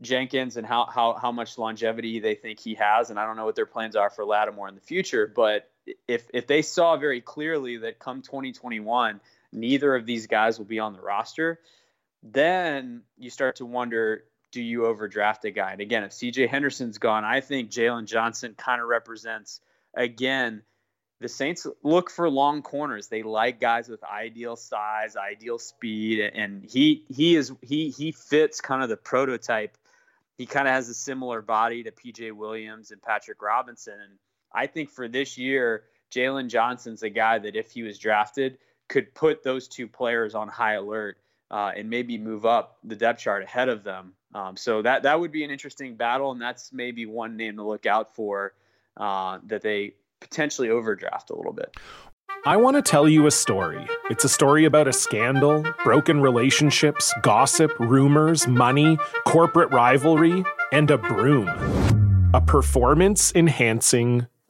Jenkins 0.00 0.56
and 0.56 0.66
how, 0.66 0.86
how 0.86 1.14
how 1.14 1.32
much 1.32 1.58
longevity 1.58 2.20
they 2.20 2.34
think 2.34 2.58
he 2.58 2.74
has, 2.74 3.10
and 3.10 3.18
I 3.18 3.24
don't 3.24 3.36
know 3.36 3.44
what 3.44 3.54
their 3.54 3.66
plans 3.66 3.96
are 3.96 4.10
for 4.10 4.24
Lattimore 4.24 4.68
in 4.68 4.74
the 4.74 4.80
future. 4.80 5.32
But 5.34 5.70
if 6.08 6.26
if 6.32 6.46
they 6.46 6.62
saw 6.62 6.96
very 6.96 7.20
clearly 7.20 7.78
that 7.78 7.98
come 7.98 8.22
2021, 8.22 9.20
neither 9.52 9.94
of 9.94 10.06
these 10.06 10.26
guys 10.26 10.58
will 10.58 10.66
be 10.66 10.78
on 10.78 10.92
the 10.92 11.00
roster, 11.00 11.60
then 12.22 13.02
you 13.18 13.30
start 13.30 13.56
to 13.56 13.66
wonder, 13.66 14.24
do 14.50 14.62
you 14.62 14.86
overdraft 14.86 15.44
a 15.44 15.50
guy? 15.50 15.72
And 15.72 15.80
again, 15.80 16.04
if 16.04 16.12
CJ 16.12 16.48
Henderson's 16.48 16.98
gone, 16.98 17.24
I 17.24 17.40
think 17.40 17.70
Jaylon 17.70 18.06
Johnson 18.06 18.54
kind 18.56 18.80
of 18.80 18.88
represents 18.88 19.60
again. 19.94 20.62
The 21.20 21.28
Saints 21.28 21.68
look 21.84 22.10
for 22.10 22.28
long 22.28 22.62
corners. 22.62 23.06
They 23.06 23.22
like 23.22 23.60
guys 23.60 23.88
with 23.88 24.02
ideal 24.02 24.56
size, 24.56 25.14
ideal 25.14 25.60
speed, 25.60 26.18
and 26.34 26.64
he 26.64 27.04
he 27.14 27.36
is 27.36 27.52
he 27.62 27.90
he 27.90 28.10
fits 28.10 28.60
kind 28.60 28.82
of 28.82 28.88
the 28.88 28.96
prototype 28.96 29.76
he 30.42 30.46
kind 30.46 30.66
of 30.66 30.74
has 30.74 30.88
a 30.88 30.94
similar 30.94 31.42
body 31.42 31.84
to 31.84 31.92
PJ 31.92 32.32
Williams 32.32 32.90
and 32.90 33.00
Patrick 33.00 33.40
Robinson. 33.42 33.94
And 33.94 34.18
I 34.54 34.66
think 34.66 34.90
for 34.90 35.08
this 35.08 35.38
year, 35.38 35.84
Jaylon 36.10 36.48
Johnson's 36.48 37.02
a 37.02 37.10
guy 37.10 37.38
that 37.38 37.56
if 37.56 37.70
he 37.70 37.82
was 37.82 37.98
drafted, 37.98 38.58
could 38.88 39.14
put 39.14 39.42
those 39.42 39.68
two 39.68 39.88
players 39.88 40.34
on 40.34 40.48
high 40.48 40.74
alert 40.74 41.16
uh, 41.50 41.72
and 41.76 41.88
maybe 41.88 42.18
move 42.18 42.44
up 42.44 42.78
the 42.84 42.96
depth 42.96 43.20
chart 43.20 43.42
ahead 43.42 43.68
of 43.68 43.84
them. 43.84 44.12
Um, 44.34 44.56
so 44.56 44.82
that 44.82 45.02
that 45.02 45.18
would 45.18 45.32
be 45.32 45.44
an 45.44 45.50
interesting 45.50 45.94
battle, 45.96 46.32
and 46.32 46.40
that's 46.40 46.72
maybe 46.72 47.06
one 47.06 47.36
name 47.36 47.56
to 47.56 47.62
look 47.62 47.86
out 47.86 48.14
for 48.14 48.54
uh, 48.96 49.38
that 49.46 49.62
they 49.62 49.94
potentially 50.20 50.70
overdraft 50.70 51.30
a 51.30 51.36
little 51.36 51.52
bit. 51.52 51.76
I 52.44 52.56
want 52.56 52.76
to 52.76 52.82
tell 52.82 53.08
you 53.08 53.26
a 53.26 53.30
story. 53.30 53.86
It's 54.10 54.24
a 54.24 54.28
story 54.28 54.64
about 54.64 54.88
a 54.88 54.92
scandal, 54.92 55.64
broken 55.84 56.20
relationships, 56.20 57.12
gossip, 57.22 57.70
rumors, 57.78 58.48
money, 58.48 58.98
corporate 59.26 59.70
rivalry, 59.70 60.44
and 60.72 60.90
a 60.90 60.98
broom. 60.98 61.48
A 62.34 62.40
performance 62.40 63.32
enhancing 63.34 64.26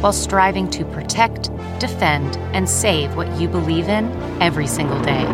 while 0.00 0.12
striving 0.12 0.68
to 0.70 0.84
protect, 0.86 1.50
defend, 1.78 2.36
and 2.54 2.68
save 2.68 3.16
what 3.16 3.40
you 3.40 3.48
believe 3.48 3.88
in 3.88 4.10
every 4.42 4.66
single 4.66 5.00
day. 5.02 5.24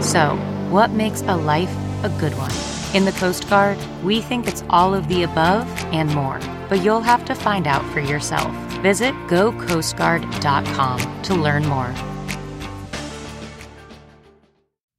So, 0.00 0.36
what 0.70 0.90
makes 0.90 1.22
a 1.22 1.36
life 1.36 1.74
a 2.04 2.08
good 2.18 2.34
one. 2.36 2.52
In 2.94 3.04
the 3.04 3.12
Coast 3.12 3.48
Guard, 3.48 3.78
we 4.02 4.20
think 4.20 4.46
it's 4.46 4.64
all 4.68 4.94
of 4.94 5.08
the 5.08 5.22
above 5.22 5.66
and 5.92 6.14
more, 6.14 6.40
but 6.68 6.82
you'll 6.82 7.00
have 7.00 7.24
to 7.26 7.34
find 7.34 7.66
out 7.66 7.84
for 7.92 8.00
yourself. 8.00 8.52
Visit 8.82 9.14
gocoastguard.com 9.28 11.22
to 11.22 11.34
learn 11.34 11.66
more. 11.66 11.94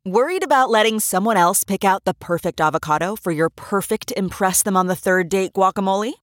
Worried 0.05 0.43
about 0.43 0.69
letting 0.69 0.99
someone 0.99 1.37
else 1.37 1.63
pick 1.63 1.85
out 1.85 2.03
the 2.03 2.13
perfect 2.13 2.59
avocado 2.59 3.15
for 3.15 3.31
your 3.31 3.49
perfect 3.49 4.11
Impress 4.17 4.61
Them 4.61 4.75
on 4.75 4.87
the 4.87 4.95
Third 4.95 5.29
Date 5.29 5.53
guacamole? 5.53 6.22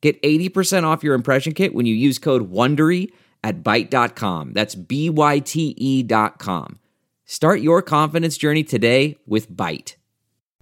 Get 0.00 0.20
80% 0.22 0.84
off 0.84 1.02
your 1.02 1.14
impression 1.14 1.54
kit 1.54 1.74
when 1.74 1.86
you 1.86 1.94
use 1.94 2.18
code 2.18 2.52
WONDERY 2.52 3.10
at 3.42 3.62
Byte.com. 3.62 4.52
That's 4.52 4.74
B-Y-T-E 4.74 6.02
dot 6.04 6.38
com. 6.38 6.78
Start 7.24 7.60
your 7.60 7.82
confidence 7.82 8.38
journey 8.38 8.64
today 8.64 9.16
with 9.26 9.50
Byte. 9.50 9.96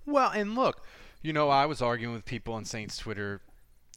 Well, 0.05 0.31
and 0.31 0.55
look, 0.55 0.83
you 1.23 1.33
know, 1.33 1.49
I 1.49 1.67
was 1.67 1.83
arguing 1.83 2.15
with 2.15 2.25
people 2.25 2.55
on 2.55 2.65
Saints 2.65 2.97
Twitter 2.97 3.41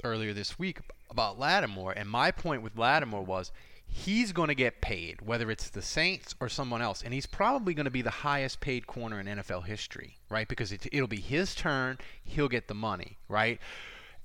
earlier 0.03 0.33
this 0.33 0.59
week 0.59 0.79
about 1.09 1.39
Lattimore, 1.39 1.93
and 1.93 2.09
my 2.09 2.31
point 2.31 2.61
with 2.61 2.77
Lattimore 2.77 3.23
was 3.23 3.51
he's 3.85 4.31
going 4.31 4.49
to 4.49 4.55
get 4.55 4.81
paid, 4.81 5.21
whether 5.21 5.49
it's 5.49 5.69
the 5.69 5.81
Saints 5.81 6.35
or 6.39 6.47
someone 6.47 6.81
else, 6.81 7.01
and 7.01 7.13
he's 7.13 7.25
probably 7.25 7.73
going 7.73 7.85
to 7.85 7.91
be 7.91 8.01
the 8.01 8.09
highest 8.09 8.59
paid 8.59 8.87
corner 8.87 9.19
in 9.19 9.25
NFL 9.25 9.65
history, 9.65 10.17
right? 10.29 10.47
Because 10.47 10.71
it, 10.71 10.85
it'll 10.91 11.07
be 11.07 11.19
his 11.19 11.55
turn, 11.55 11.97
he'll 12.23 12.47
get 12.49 12.67
the 12.67 12.75
money, 12.75 13.17
right? 13.27 13.59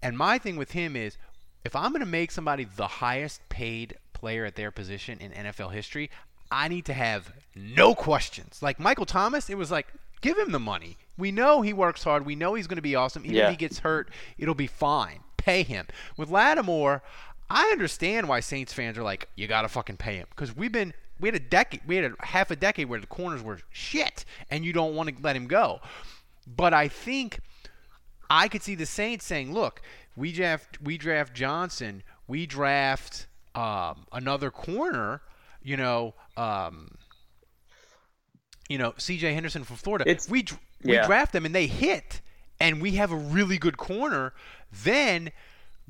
And 0.04 0.16
my 0.16 0.38
thing 0.38 0.56
with 0.56 0.72
him 0.72 0.94
is 0.94 1.16
if 1.64 1.74
I'm 1.74 1.90
going 1.90 2.00
to 2.00 2.06
make 2.06 2.30
somebody 2.30 2.64
the 2.64 2.86
highest 2.86 3.40
paid 3.48 3.96
player 4.12 4.44
at 4.44 4.54
their 4.54 4.70
position 4.70 5.18
in 5.18 5.32
NFL 5.32 5.72
history, 5.72 6.10
I 6.50 6.68
need 6.68 6.84
to 6.84 6.92
have 6.92 7.32
no 7.56 7.94
questions. 7.94 8.62
Like 8.62 8.78
Michael 8.78 9.06
Thomas, 9.06 9.48
it 9.50 9.56
was 9.56 9.70
like, 9.70 9.88
give 10.20 10.38
him 10.38 10.52
the 10.52 10.60
money. 10.60 10.98
We 11.16 11.32
know 11.32 11.62
he 11.62 11.72
works 11.72 12.04
hard. 12.04 12.26
We 12.26 12.34
know 12.36 12.54
he's 12.54 12.66
going 12.66 12.76
to 12.76 12.82
be 12.82 12.94
awesome. 12.94 13.24
Even 13.24 13.36
Yeah. 13.36 13.44
if 13.46 13.50
he 13.52 13.56
gets 13.56 13.78
hurt, 13.80 14.10
it'll 14.38 14.54
be 14.54 14.66
fine. 14.66 15.20
Pay 15.38 15.62
him. 15.62 15.86
With 16.16 16.28
Lattimore, 16.30 17.02
I 17.48 17.68
understand 17.72 18.28
why 18.28 18.40
Saints 18.40 18.72
fans 18.72 18.98
are 18.98 19.02
like, 19.02 19.28
you 19.36 19.46
got 19.46 19.62
to 19.62 19.68
fucking 19.68 19.96
pay 19.96 20.16
him. 20.16 20.26
Because 20.30 20.54
we've 20.54 20.72
been, 20.72 20.92
we 21.18 21.28
had 21.28 21.34
a 21.34 21.40
decade, 21.40 21.80
we 21.86 21.96
had 21.96 22.12
a 22.18 22.26
half 22.26 22.50
a 22.50 22.56
decade 22.56 22.88
where 22.88 23.00
the 23.00 23.06
corners 23.06 23.42
were 23.42 23.60
shit, 23.70 24.24
and 24.50 24.64
you 24.64 24.72
don't 24.72 24.94
want 24.94 25.08
to 25.16 25.22
let 25.22 25.34
him 25.36 25.46
go. 25.46 25.80
But 26.46 26.74
I 26.74 26.88
think 26.88 27.40
I 28.35 28.49
could 28.49 28.64
see 28.64 28.75
the 28.75 28.85
Saints 28.85 29.25
saying, 29.25 29.53
"Look, 29.53 29.81
we 30.16 30.33
draft 30.33 30.83
we 30.83 30.99
draft 30.99 31.35
Johnson, 31.35 32.03
we 32.27 32.47
draft 32.47 33.29
um, 33.55 34.07
another 34.12 34.51
corner, 34.51 35.23
you 35.62 35.77
know, 35.77 36.14
um, 36.37 36.97
you 38.68 38.77
know, 38.77 38.94
C.J. 38.97 39.35
Henderson 39.35 39.62
from 39.62 39.77
Florida. 39.77 40.05
It's- 40.11 40.29
we 40.29 40.44
we 40.83 40.94
yeah. 40.94 41.07
draft 41.07 41.33
them 41.33 41.47
and 41.47 41.55
they 41.55 41.68
hit, 41.68 42.20
and 42.59 42.83
we 42.83 42.92
have 42.92 43.12
a 43.12 43.16
really 43.16 43.57
good 43.57 43.77
corner. 43.77 44.35
Then 44.73 45.31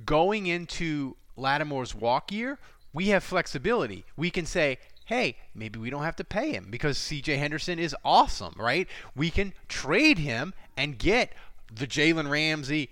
going 0.05 0.47
into 0.47 1.17
Lattimore's 1.39 1.95
walk 1.95 2.31
year, 2.31 2.59
we 2.93 3.09
have 3.09 3.25
flexibility. 3.25 4.05
We 4.17 4.31
can 4.31 4.47
say." 4.47 4.79
Hey, 5.07 5.37
maybe 5.55 5.79
we 5.79 5.91
don't 5.91 6.03
have 6.03 6.17
to 6.17 6.25
pay 6.25 6.53
him 6.53 6.69
because 6.71 6.97
CJ 6.97 7.37
Henderson 7.37 7.79
is 7.79 7.95
awesome, 8.07 8.55
right? 8.57 8.89
We 9.15 9.29
can 9.31 9.53
trade 9.69 10.17
him 10.17 10.55
and 10.79 10.97
get 10.97 11.31
the 11.75 11.87
Jalen 11.87 12.31
Ramsey 12.31 12.91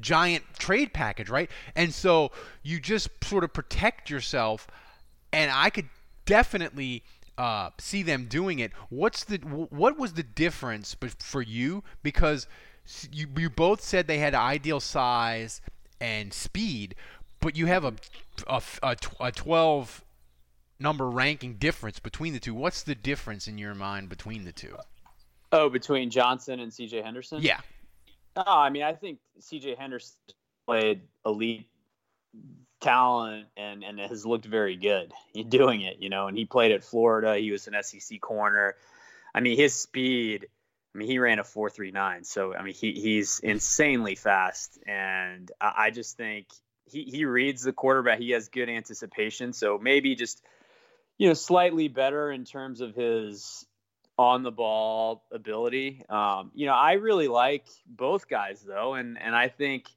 giant 0.00 0.44
trade 0.58 0.92
package, 0.92 1.28
right? 1.28 1.50
And 1.74 1.92
so 1.92 2.30
you 2.62 2.80
just 2.80 3.08
sort 3.24 3.44
of 3.44 3.52
protect 3.52 4.10
yourself, 4.10 4.68
and 5.32 5.50
I 5.50 5.70
could 5.70 5.88
definitely 6.24 7.02
uh, 7.36 7.70
see 7.78 8.02
them 8.02 8.26
doing 8.26 8.58
it. 8.58 8.72
What's 8.88 9.24
the 9.24 9.38
what 9.38 9.98
was 9.98 10.14
the 10.14 10.22
difference 10.22 10.96
for 11.18 11.42
you? 11.42 11.84
Because 12.02 12.46
you 13.12 13.28
you 13.36 13.50
both 13.50 13.82
said 13.82 14.06
they 14.06 14.18
had 14.18 14.34
ideal 14.34 14.80
size 14.80 15.60
and 16.00 16.32
speed, 16.32 16.94
but 17.40 17.56
you 17.56 17.66
have 17.66 17.84
a 17.84 17.94
a, 18.46 18.62
a, 18.82 18.96
a 19.20 19.32
twelve 19.32 20.04
number 20.80 21.10
ranking 21.10 21.54
difference 21.54 21.98
between 21.98 22.32
the 22.32 22.40
two. 22.40 22.54
What's 22.54 22.82
the 22.82 22.94
difference 22.94 23.48
in 23.48 23.58
your 23.58 23.74
mind 23.74 24.08
between 24.08 24.44
the 24.44 24.52
two? 24.52 24.76
Oh, 25.50 25.70
between 25.70 26.10
Johnson 26.10 26.60
and 26.60 26.70
CJ 26.70 27.02
Henderson? 27.02 27.42
Yeah. 27.42 27.60
No, 28.36 28.44
I 28.46 28.70
mean, 28.70 28.82
I 28.82 28.92
think 28.92 29.18
CJ 29.40 29.78
Henderson 29.78 30.16
played 30.66 31.02
elite 31.24 31.68
talent 32.80 33.46
and, 33.56 33.82
and 33.82 33.98
has 33.98 34.24
looked 34.24 34.44
very 34.44 34.76
good 34.76 35.12
doing 35.48 35.80
it, 35.80 35.96
you 36.00 36.08
know, 36.08 36.28
and 36.28 36.36
he 36.36 36.44
played 36.44 36.72
at 36.72 36.84
Florida. 36.84 37.36
He 37.36 37.50
was 37.50 37.66
an 37.66 37.74
SEC 37.82 38.20
corner. 38.20 38.76
I 39.34 39.40
mean, 39.40 39.56
his 39.56 39.74
speed, 39.74 40.46
I 40.94 40.98
mean, 40.98 41.08
he 41.08 41.18
ran 41.18 41.38
a 41.38 41.42
4.39. 41.42 42.26
So, 42.26 42.54
I 42.54 42.62
mean, 42.62 42.74
he, 42.74 42.92
he's 42.92 43.40
insanely 43.40 44.14
fast. 44.14 44.78
And 44.86 45.50
I, 45.60 45.72
I 45.76 45.90
just 45.90 46.16
think 46.16 46.46
he, 46.86 47.04
he 47.04 47.24
reads 47.24 47.62
the 47.62 47.72
quarterback. 47.72 48.18
He 48.18 48.30
has 48.30 48.48
good 48.48 48.68
anticipation. 48.68 49.52
So 49.52 49.78
maybe 49.78 50.14
just, 50.14 50.42
you 51.18 51.28
know, 51.28 51.34
slightly 51.34 51.88
better 51.88 52.30
in 52.30 52.44
terms 52.44 52.80
of 52.80 52.94
his 52.94 53.66
on 54.18 54.42
the 54.42 54.50
ball 54.50 55.22
ability. 55.30 56.02
Um, 56.08 56.50
you 56.54 56.66
know, 56.66 56.74
I 56.74 56.94
really 56.94 57.28
like 57.28 57.64
both 57.86 58.28
guys 58.28 58.60
though, 58.60 58.94
and 58.94 59.16
and 59.20 59.34
I 59.34 59.48
think, 59.48 59.88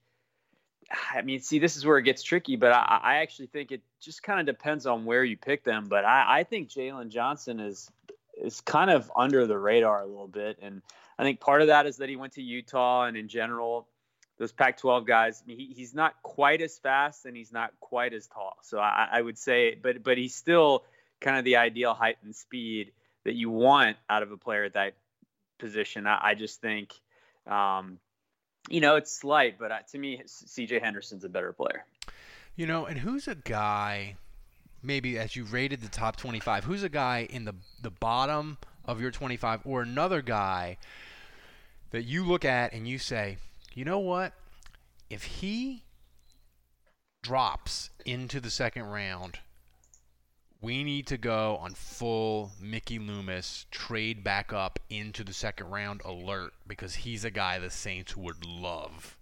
I 1.14 1.22
mean, 1.24 1.42
see, 1.42 1.60
this 1.60 1.76
is 1.76 1.86
where 1.86 1.98
it 1.98 2.04
gets 2.04 2.22
tricky, 2.22 2.56
but 2.56 2.72
I, 2.72 3.00
I 3.04 3.16
actually 3.18 3.48
think 3.48 3.72
it 3.72 3.82
just 4.00 4.22
kind 4.22 4.40
of 4.40 4.46
depends 4.46 4.86
on 4.86 5.06
where 5.06 5.24
you 5.24 5.38
pick 5.38 5.64
them. 5.64 5.88
But 5.90 6.06
I, 6.06 6.40
I 6.40 6.44
think 6.44 6.70
Jaylon 6.70 7.10
Johnson 7.10 7.60
is 7.60 7.90
is 8.38 8.62
kind 8.62 8.92
of 8.92 9.12
under 9.16 9.48
the 9.48 9.58
radar 9.58 10.04
a 10.04 10.06
little 10.06 10.28
bit, 10.28 10.60
and 10.62 10.82
I 11.18 11.24
think 11.24 11.40
part 11.40 11.62
of 11.62 11.68
that 11.68 11.88
is 11.88 11.98
that 11.98 12.10
he 12.10 12.16
went 12.16 12.34
to 12.34 12.44
Utah, 12.44 13.06
and 13.06 13.18
in 13.18 13.28
general, 13.28 13.88
those 14.38 14.52
Pac-12 14.52 15.06
guys, 15.06 15.42
I 15.44 15.48
mean, 15.48 15.58
he, 15.58 15.74
he's 15.76 15.94
not 15.94 16.16
quite 16.24 16.62
as 16.62 16.78
fast 16.80 17.26
and 17.26 17.38
he's 17.38 17.52
not 17.52 17.72
quite 17.80 18.14
as 18.14 18.26
tall. 18.26 18.58
So 18.64 18.80
I, 18.80 19.08
I 19.12 19.22
would 19.22 19.38
say, 19.38 19.76
but 19.76 20.04
but 20.04 20.18
he's 20.18 20.36
still 20.36 20.84
kind 21.20 21.38
of 21.38 21.46
the 21.46 21.58
ideal 21.58 21.94
height 21.94 22.18
and 22.24 22.36
speed 22.36 22.92
that 23.24 23.36
you 23.36 23.50
want 23.50 23.98
out 24.10 24.24
of 24.24 24.32
a 24.32 24.38
player 24.38 24.64
at 24.64 24.74
that 24.74 24.94
position. 25.60 26.08
I, 26.08 26.20
I 26.22 26.36
just 26.36 26.62
think, 26.62 26.94
um, 27.48 28.00
you 28.70 28.82
know, 28.82 28.96
it's 28.96 29.12
slight, 29.12 29.58
but 29.60 29.72
uh, 29.72 29.80
to 29.92 29.98
me, 29.98 30.22
C.J. 30.26 30.80
Henderson's 30.80 31.24
a 31.24 31.30
better 31.30 31.54
player. 31.54 31.86
You 32.56 32.68
know, 32.68 32.86
and 32.86 33.00
who's 33.00 33.28
a 33.28 33.36
guy? 33.36 34.16
Maybe 34.84 35.18
as 35.18 35.36
you 35.36 35.46
rated 35.46 35.82
the 35.82 35.90
top 35.90 36.16
25, 36.16 36.64
who's 36.64 36.84
a 36.84 36.90
guy 36.90 37.28
in 37.30 37.46
the 37.46 37.54
the 37.82 37.92
bottom 37.92 38.58
of 38.84 39.00
your 39.00 39.12
25, 39.12 39.62
or 39.64 39.84
another 39.84 40.24
guy 40.24 40.78
that 41.92 42.04
you 42.04 42.26
look 42.26 42.44
at 42.44 42.74
and 42.74 42.88
you 42.88 42.98
say, 42.98 43.38
you 43.74 43.86
know 43.86 44.00
what? 44.00 44.34
If 45.10 45.24
he 45.24 45.84
drops 47.22 47.92
into 48.06 48.40
the 48.40 48.50
second 48.50 48.86
round, 48.86 49.40
we 50.62 50.84
need 50.84 51.08
to 51.08 51.18
go 51.18 51.58
on 51.58 51.74
full 51.74 52.52
Mickey 52.62 53.00
Loomis 53.00 53.66
trade 53.72 54.24
back 54.24 54.54
up 54.54 54.80
into 54.90 55.24
the 55.24 55.34
second 55.34 55.72
round 55.72 56.02
alert 56.06 56.54
because 56.68 56.94
he's 56.94 57.26
a 57.26 57.32
guy 57.32 57.58
the 57.58 57.72
Saints 57.72 58.16
would 58.16 58.46
love. 58.46 59.18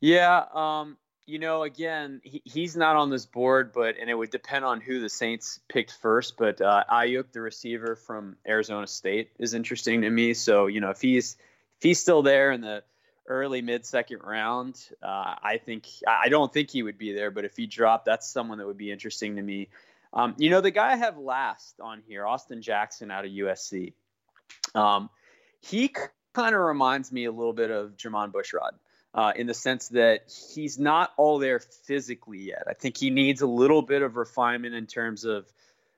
Yeah, 0.00 0.44
um, 0.54 0.96
you 1.26 1.38
know, 1.38 1.62
again, 1.64 2.20
he, 2.24 2.40
he's 2.44 2.76
not 2.76 2.96
on 2.96 3.10
this 3.10 3.26
board, 3.26 3.72
but 3.72 3.96
and 4.00 4.08
it 4.08 4.14
would 4.14 4.30
depend 4.30 4.64
on 4.64 4.80
who 4.80 5.00
the 5.00 5.08
Saints 5.08 5.60
picked 5.68 5.92
first. 5.92 6.36
But 6.36 6.60
uh, 6.60 6.84
Aiyuk, 6.90 7.32
the 7.32 7.40
receiver 7.40 7.96
from 7.96 8.36
Arizona 8.46 8.86
State, 8.86 9.30
is 9.38 9.54
interesting 9.54 10.02
to 10.02 10.10
me. 10.10 10.34
So 10.34 10.66
you 10.66 10.80
know, 10.80 10.90
if 10.90 11.00
he's 11.00 11.36
if 11.78 11.82
he's 11.82 12.00
still 12.00 12.22
there 12.22 12.52
in 12.52 12.60
the 12.60 12.84
early 13.26 13.62
mid 13.62 13.86
second 13.86 14.20
round, 14.24 14.80
uh, 15.02 15.34
I 15.42 15.60
think 15.64 15.86
I 16.06 16.28
don't 16.28 16.52
think 16.52 16.70
he 16.70 16.82
would 16.82 16.98
be 16.98 17.12
there. 17.12 17.30
But 17.30 17.44
if 17.44 17.56
he 17.56 17.66
dropped, 17.66 18.04
that's 18.04 18.28
someone 18.28 18.58
that 18.58 18.66
would 18.66 18.78
be 18.78 18.90
interesting 18.90 19.36
to 19.36 19.42
me. 19.42 19.68
Um, 20.12 20.34
you 20.38 20.50
know, 20.50 20.60
the 20.60 20.70
guy 20.70 20.92
I 20.92 20.96
have 20.96 21.18
last 21.18 21.80
on 21.80 22.02
here, 22.06 22.26
Austin 22.26 22.62
Jackson 22.62 23.10
out 23.10 23.24
of 23.24 23.30
USC. 23.30 23.94
Um, 24.74 25.08
he 25.60 25.94
kind 26.34 26.54
of 26.54 26.60
reminds 26.60 27.10
me 27.12 27.24
a 27.24 27.32
little 27.32 27.52
bit 27.52 27.70
of 27.70 27.96
Jermon 27.96 28.32
Bushrod 28.32 28.72
uh, 29.14 29.32
in 29.36 29.46
the 29.46 29.54
sense 29.54 29.88
that 29.88 30.30
he's 30.54 30.78
not 30.78 31.12
all 31.16 31.38
there 31.38 31.60
physically 31.60 32.40
yet. 32.40 32.64
I 32.68 32.74
think 32.74 32.96
he 32.96 33.10
needs 33.10 33.42
a 33.42 33.46
little 33.46 33.82
bit 33.82 34.02
of 34.02 34.16
refinement 34.16 34.74
in 34.74 34.86
terms 34.86 35.24
of 35.24 35.46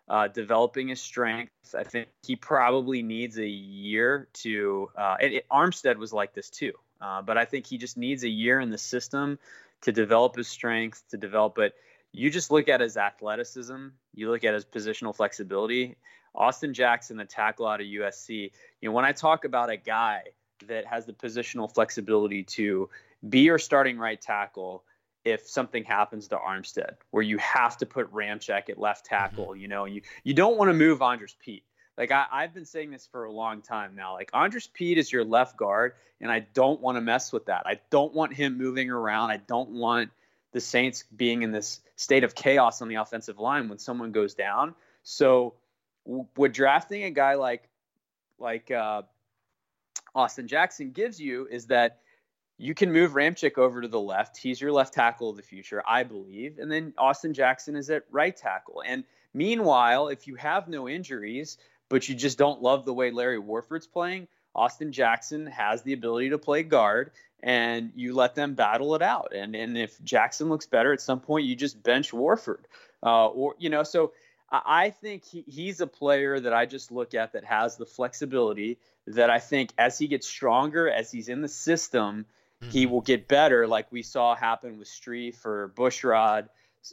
uh, 0.08 0.28
developing 0.28 0.88
his 0.88 1.00
strength. 1.00 1.74
I 1.76 1.84
think 1.84 2.08
he 2.26 2.36
probably 2.36 3.02
needs 3.02 3.38
a 3.38 3.46
year 3.46 4.28
to. 4.34 4.90
Uh, 4.96 5.16
and 5.20 5.32
it, 5.34 5.46
Armstead 5.50 5.96
was 5.96 6.12
like 6.12 6.34
this 6.34 6.50
too, 6.50 6.72
uh, 7.00 7.22
but 7.22 7.38
I 7.38 7.44
think 7.44 7.66
he 7.66 7.78
just 7.78 7.96
needs 7.96 8.24
a 8.24 8.28
year 8.28 8.60
in 8.60 8.70
the 8.70 8.78
system 8.78 9.38
to 9.82 9.92
develop 9.92 10.36
his 10.36 10.48
strength, 10.48 11.02
to 11.10 11.16
develop 11.16 11.58
it. 11.58 11.74
You 12.12 12.30
just 12.30 12.50
look 12.50 12.68
at 12.68 12.80
his 12.80 12.96
athleticism, 12.96 13.88
you 14.14 14.30
look 14.30 14.44
at 14.44 14.54
his 14.54 14.64
positional 14.64 15.14
flexibility. 15.14 15.96
Austin 16.34 16.74
Jackson, 16.74 17.16
the 17.16 17.24
tackle 17.24 17.66
out 17.66 17.80
of 17.80 17.86
USC. 17.86 18.50
You 18.80 18.88
know, 18.88 18.92
when 18.92 19.04
I 19.04 19.12
talk 19.12 19.44
about 19.44 19.70
a 19.70 19.76
guy 19.76 20.22
that 20.66 20.86
has 20.86 21.06
the 21.06 21.12
positional 21.12 21.72
flexibility 21.72 22.42
to 22.42 22.88
be 23.28 23.40
your 23.40 23.58
starting 23.58 23.98
right 23.98 24.20
tackle 24.20 24.84
if 25.24 25.48
something 25.48 25.84
happens 25.84 26.28
to 26.28 26.36
Armstead, 26.36 26.96
where 27.10 27.22
you 27.22 27.38
have 27.38 27.78
to 27.78 27.86
put 27.86 28.12
Ramczyk 28.12 28.68
at 28.68 28.78
left 28.78 29.06
mm-hmm. 29.06 29.14
tackle, 29.14 29.46
mm-hmm. 29.48 29.60
you 29.60 29.68
know, 29.68 29.84
you 29.84 30.02
you 30.22 30.34
don't 30.34 30.56
want 30.56 30.68
to 30.70 30.74
move 30.74 31.02
Andrus 31.02 31.36
Peat. 31.38 31.64
Like 31.96 32.10
I, 32.10 32.26
I've 32.30 32.52
been 32.52 32.66
saying 32.66 32.90
this 32.90 33.06
for 33.10 33.24
a 33.24 33.32
long 33.32 33.62
time 33.62 33.94
now. 33.94 34.14
Like 34.14 34.30
Andrus 34.34 34.68
Peat 34.72 34.98
is 34.98 35.12
your 35.12 35.24
left 35.24 35.56
guard, 35.56 35.94
and 36.20 36.30
I 36.30 36.40
don't 36.40 36.80
want 36.80 36.96
to 36.96 37.00
mess 37.00 37.32
with 37.32 37.46
that. 37.46 37.62
I 37.66 37.80
don't 37.90 38.12
want 38.12 38.34
him 38.34 38.58
moving 38.58 38.90
around. 38.90 39.30
I 39.30 39.38
don't 39.38 39.70
want 39.70 40.10
the 40.54 40.60
Saints 40.60 41.04
being 41.14 41.42
in 41.42 41.50
this 41.50 41.80
state 41.96 42.22
of 42.22 42.34
chaos 42.34 42.80
on 42.80 42.88
the 42.88 42.94
offensive 42.94 43.40
line 43.40 43.68
when 43.68 43.78
someone 43.78 44.12
goes 44.12 44.34
down. 44.34 44.74
So, 45.02 45.54
what 46.04 46.52
drafting 46.52 47.02
a 47.02 47.10
guy 47.10 47.34
like 47.34 47.68
like 48.38 48.70
uh, 48.70 49.02
Austin 50.14 50.46
Jackson 50.46 50.92
gives 50.92 51.20
you 51.20 51.48
is 51.50 51.66
that 51.66 51.98
you 52.56 52.72
can 52.72 52.92
move 52.92 53.12
Ramczyk 53.12 53.58
over 53.58 53.82
to 53.82 53.88
the 53.88 54.00
left. 54.00 54.36
He's 54.36 54.60
your 54.60 54.70
left 54.70 54.94
tackle 54.94 55.28
of 55.28 55.36
the 55.36 55.42
future, 55.42 55.82
I 55.86 56.04
believe. 56.04 56.60
And 56.60 56.70
then 56.70 56.94
Austin 56.96 57.34
Jackson 57.34 57.74
is 57.74 57.90
at 57.90 58.04
right 58.12 58.36
tackle. 58.36 58.80
And 58.86 59.02
meanwhile, 59.32 60.06
if 60.06 60.28
you 60.28 60.36
have 60.36 60.68
no 60.68 60.88
injuries, 60.88 61.58
but 61.88 62.08
you 62.08 62.14
just 62.14 62.38
don't 62.38 62.62
love 62.62 62.84
the 62.84 62.94
way 62.94 63.10
Larry 63.10 63.40
Warford's 63.40 63.88
playing, 63.88 64.28
Austin 64.54 64.92
Jackson 64.92 65.46
has 65.46 65.82
the 65.82 65.92
ability 65.92 66.30
to 66.30 66.38
play 66.38 66.62
guard 66.62 67.10
and 67.42 67.92
you 67.94 68.14
let 68.14 68.34
them 68.34 68.54
battle 68.54 68.94
it 68.94 69.02
out. 69.02 69.32
And 69.34 69.54
and 69.54 69.76
if 69.76 70.02
Jackson 70.02 70.48
looks 70.48 70.66
better 70.66 70.92
at 70.92 71.00
some 71.00 71.20
point, 71.20 71.46
you 71.46 71.54
just 71.54 71.82
bench 71.82 72.12
Warford. 72.12 72.66
Uh, 73.02 73.28
or 73.28 73.54
you 73.58 73.68
know, 73.68 73.82
so 73.82 74.12
I 74.50 74.90
think 74.90 75.24
he, 75.24 75.44
he's 75.46 75.80
a 75.80 75.86
player 75.86 76.38
that 76.38 76.52
I 76.52 76.66
just 76.66 76.92
look 76.92 77.14
at 77.14 77.32
that 77.32 77.44
has 77.44 77.76
the 77.76 77.86
flexibility 77.86 78.78
that 79.06 79.28
I 79.28 79.40
think 79.40 79.70
as 79.76 79.98
he 79.98 80.06
gets 80.06 80.26
stronger, 80.26 80.88
as 80.88 81.10
he's 81.10 81.28
in 81.28 81.42
the 81.42 81.48
system, 81.48 82.24
mm-hmm. 82.62 82.70
he 82.70 82.86
will 82.86 83.00
get 83.00 83.28
better, 83.28 83.66
like 83.66 83.90
we 83.90 84.02
saw 84.02 84.34
happen 84.34 84.78
with 84.78 84.88
Strief 84.88 85.44
or 85.44 85.72
Bushrod 85.76 86.48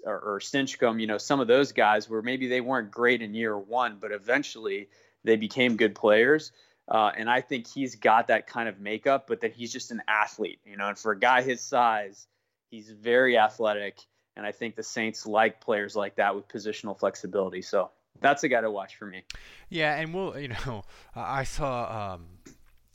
or, 0.06 0.20
or 0.20 0.40
Stinchcomb. 0.40 1.00
You 1.00 1.08
know, 1.08 1.18
some 1.18 1.40
of 1.40 1.48
those 1.48 1.72
guys 1.72 2.10
where 2.10 2.22
maybe 2.22 2.48
they 2.48 2.62
weren't 2.62 2.92
great 2.92 3.22
in 3.22 3.34
year 3.34 3.58
one, 3.58 3.98
but 4.02 4.12
eventually 4.12 4.90
they 5.24 5.36
became 5.36 5.78
good 5.78 5.96
players. 5.96 6.52
Uh, 6.88 7.12
and 7.16 7.30
I 7.30 7.42
think 7.42 7.68
he's 7.68 7.96
got 7.96 8.28
that 8.28 8.48
kind 8.48 8.68
of 8.68 8.80
makeup, 8.80 9.26
but 9.28 9.42
that 9.42 9.54
he's 9.54 9.72
just 9.72 9.92
an 9.92 10.02
athlete, 10.08 10.60
you 10.66 10.78
know. 10.78 10.88
And 10.88 10.98
for 10.98 11.12
a 11.12 11.20
guy 11.20 11.42
his 11.42 11.62
size, 11.62 12.28
he's 12.70 12.90
very 12.90 13.38
athletic 13.38 14.00
and 14.36 14.46
I 14.46 14.52
think 14.52 14.76
the 14.76 14.84
Saints 14.84 15.26
like 15.26 15.62
players 15.62 15.96
like 15.96 16.16
that 16.16 16.36
with 16.36 16.48
positional 16.48 16.98
flexibility. 16.98 17.62
So 17.62 17.92
that's 18.20 18.44
a 18.44 18.48
guy 18.48 18.62
to 18.62 18.72
watch 18.72 18.96
for 18.96 19.06
me. 19.06 19.24
Yeah, 19.70 19.96
and 19.96 20.14
we'll, 20.14 20.38
you 20.40 20.50
know, 20.50 20.84
I 21.16 21.44
saw 21.44 22.16
um, 22.16 22.26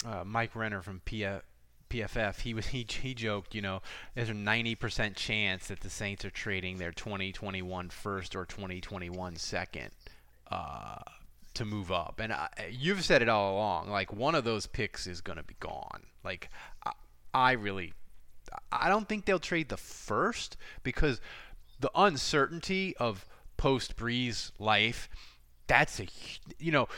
uh, 0.05 0.25
Mike 0.25 0.57
Renner 0.57 0.83
from 0.83 1.01
PF, 1.05 1.43
PFF. 1.91 2.41
He 2.41 2.55
was 2.55 2.67
he 2.67 2.87
he 2.89 3.15
joked, 3.15 3.55
you 3.55 3.63
know, 3.63 3.83
there's 4.15 4.31
a 4.31 4.35
90% 4.35 5.15
chance 5.17 5.69
that 5.69 5.81
the 5.81 5.91
Saints 5.91 6.25
are 6.25 6.31
trading 6.31 6.79
their 6.79 6.93
2021 6.93 7.91
first 7.91 8.35
or 8.35 8.45
2021 8.47 9.37
second. 9.37 9.91
Uh, 10.51 10.99
to 11.57 11.65
move 11.65 11.93
up. 11.93 12.21
And 12.23 12.33
I, 12.33 12.49
you've 12.71 13.05
said 13.05 13.23
it 13.23 13.29
all 13.29 13.55
along. 13.55 13.89
Like 13.89 14.13
one 14.13 14.35
of 14.35 14.45
those 14.45 14.67
picks 14.67 15.07
is 15.07 15.21
going 15.21 15.39
to 15.39 15.45
be 15.45 15.57
gone. 15.61 16.05
Like 16.25 16.49
I, 16.85 16.93
I 17.35 17.53
really 17.53 17.93
I 18.73 18.89
don't 18.89 19.09
think 19.09 19.25
they'll 19.25 19.39
trade 19.39 19.69
the 19.69 19.77
first 19.77 20.57
because 20.83 21.21
the 21.81 21.91
uncertainty 21.95 22.95
of 22.99 23.27
post 23.57 23.97
Brees 23.97 24.53
life, 24.59 25.09
that's 25.67 26.01
a, 26.01 26.07
you 26.59 26.73
know, 26.73 26.89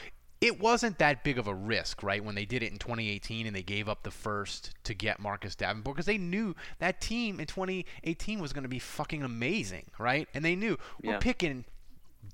it 0.41 0.61
wasn't 0.61 0.99
that 0.99 1.25
big 1.25 1.37
of 1.37 1.49
a 1.49 1.55
risk, 1.55 2.03
right, 2.03 2.25
when 2.25 2.37
they 2.37 2.45
did 2.45 2.63
it 2.63 2.71
in 2.71 2.79
2018 2.79 3.47
and 3.47 3.57
they 3.57 3.63
gave 3.63 3.89
up 3.89 4.05
the 4.05 4.11
first 4.11 4.73
to 4.85 4.95
get 4.95 5.19
Marcus 5.19 5.57
Davenport 5.57 5.97
because 5.97 6.07
they 6.07 6.19
knew 6.19 6.55
that 6.79 7.01
team 7.01 7.41
in 7.41 7.47
2018 7.47 8.39
was 8.39 8.53
going 8.53 8.63
to 8.63 8.69
be 8.69 8.79
fucking 8.79 9.25
amazing, 9.25 9.87
right? 9.99 10.29
And 10.35 10.45
they 10.45 10.55
knew 10.55 10.79
we're 11.03 11.19
picking 11.19 11.65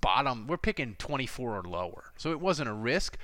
bottom, 0.00 0.46
we're 0.46 0.56
picking 0.56 0.96
24 0.96 1.58
or 1.58 1.62
lower. 1.62 2.12
So 2.16 2.30
it 2.30 2.40
wasn't 2.40 2.68
a 2.68 2.74
risk. 2.74 3.16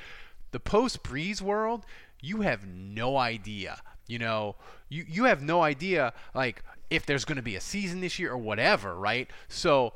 The 0.52 0.60
post 0.60 1.02
Brees 1.02 1.40
world, 1.40 1.84
you 2.20 2.40
have 2.42 2.66
no 2.66 3.16
idea 3.16 3.80
you 4.10 4.18
know, 4.18 4.56
you 4.88 5.04
you 5.08 5.24
have 5.24 5.40
no 5.40 5.62
idea 5.62 6.12
like 6.34 6.64
if 6.90 7.06
there's 7.06 7.24
going 7.24 7.36
to 7.36 7.42
be 7.42 7.54
a 7.54 7.60
season 7.60 8.00
this 8.00 8.18
year 8.18 8.32
or 8.32 8.38
whatever, 8.38 8.96
right? 8.96 9.30
So 9.48 9.92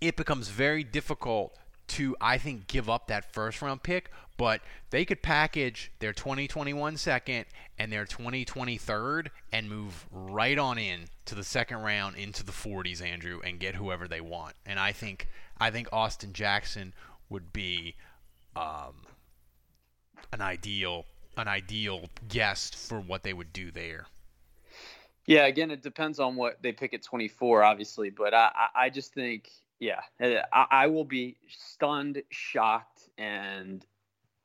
it 0.00 0.16
becomes 0.16 0.48
very 0.48 0.82
difficult 0.82 1.54
to 1.88 2.16
I 2.22 2.38
think 2.38 2.68
give 2.68 2.88
up 2.88 3.08
that 3.08 3.30
first 3.34 3.60
round 3.60 3.82
pick, 3.82 4.10
but 4.38 4.62
they 4.88 5.04
could 5.04 5.20
package 5.20 5.92
their 5.98 6.14
2021 6.14 6.96
second 6.96 7.44
and 7.78 7.92
their 7.92 8.06
2023 8.06 9.24
and 9.52 9.68
move 9.68 10.06
right 10.10 10.58
on 10.58 10.78
in 10.78 11.00
to 11.26 11.34
the 11.34 11.44
second 11.44 11.82
round 11.82 12.16
into 12.16 12.42
the 12.42 12.52
40s, 12.52 13.02
Andrew, 13.02 13.40
and 13.44 13.60
get 13.60 13.74
whoever 13.74 14.08
they 14.08 14.22
want. 14.22 14.54
And 14.64 14.80
I 14.80 14.92
think 14.92 15.28
I 15.62 15.70
think 15.70 15.88
Austin 15.92 16.32
Jackson 16.32 16.92
would 17.28 17.52
be 17.52 17.94
um, 18.56 18.94
an 20.32 20.40
ideal 20.40 21.06
an 21.36 21.46
ideal 21.46 22.10
guest 22.28 22.74
for 22.74 23.00
what 23.00 23.22
they 23.22 23.32
would 23.32 23.52
do 23.52 23.70
there. 23.70 24.06
Yeah, 25.24 25.46
again, 25.46 25.70
it 25.70 25.80
depends 25.80 26.18
on 26.18 26.34
what 26.34 26.60
they 26.60 26.72
pick 26.72 26.94
at 26.94 27.02
24, 27.04 27.62
obviously, 27.62 28.10
but 28.10 28.34
I, 28.34 28.50
I 28.74 28.90
just 28.90 29.14
think, 29.14 29.48
yeah, 29.78 30.00
I, 30.20 30.66
I 30.70 30.86
will 30.88 31.04
be 31.04 31.36
stunned, 31.48 32.22
shocked, 32.28 33.08
and 33.16 33.86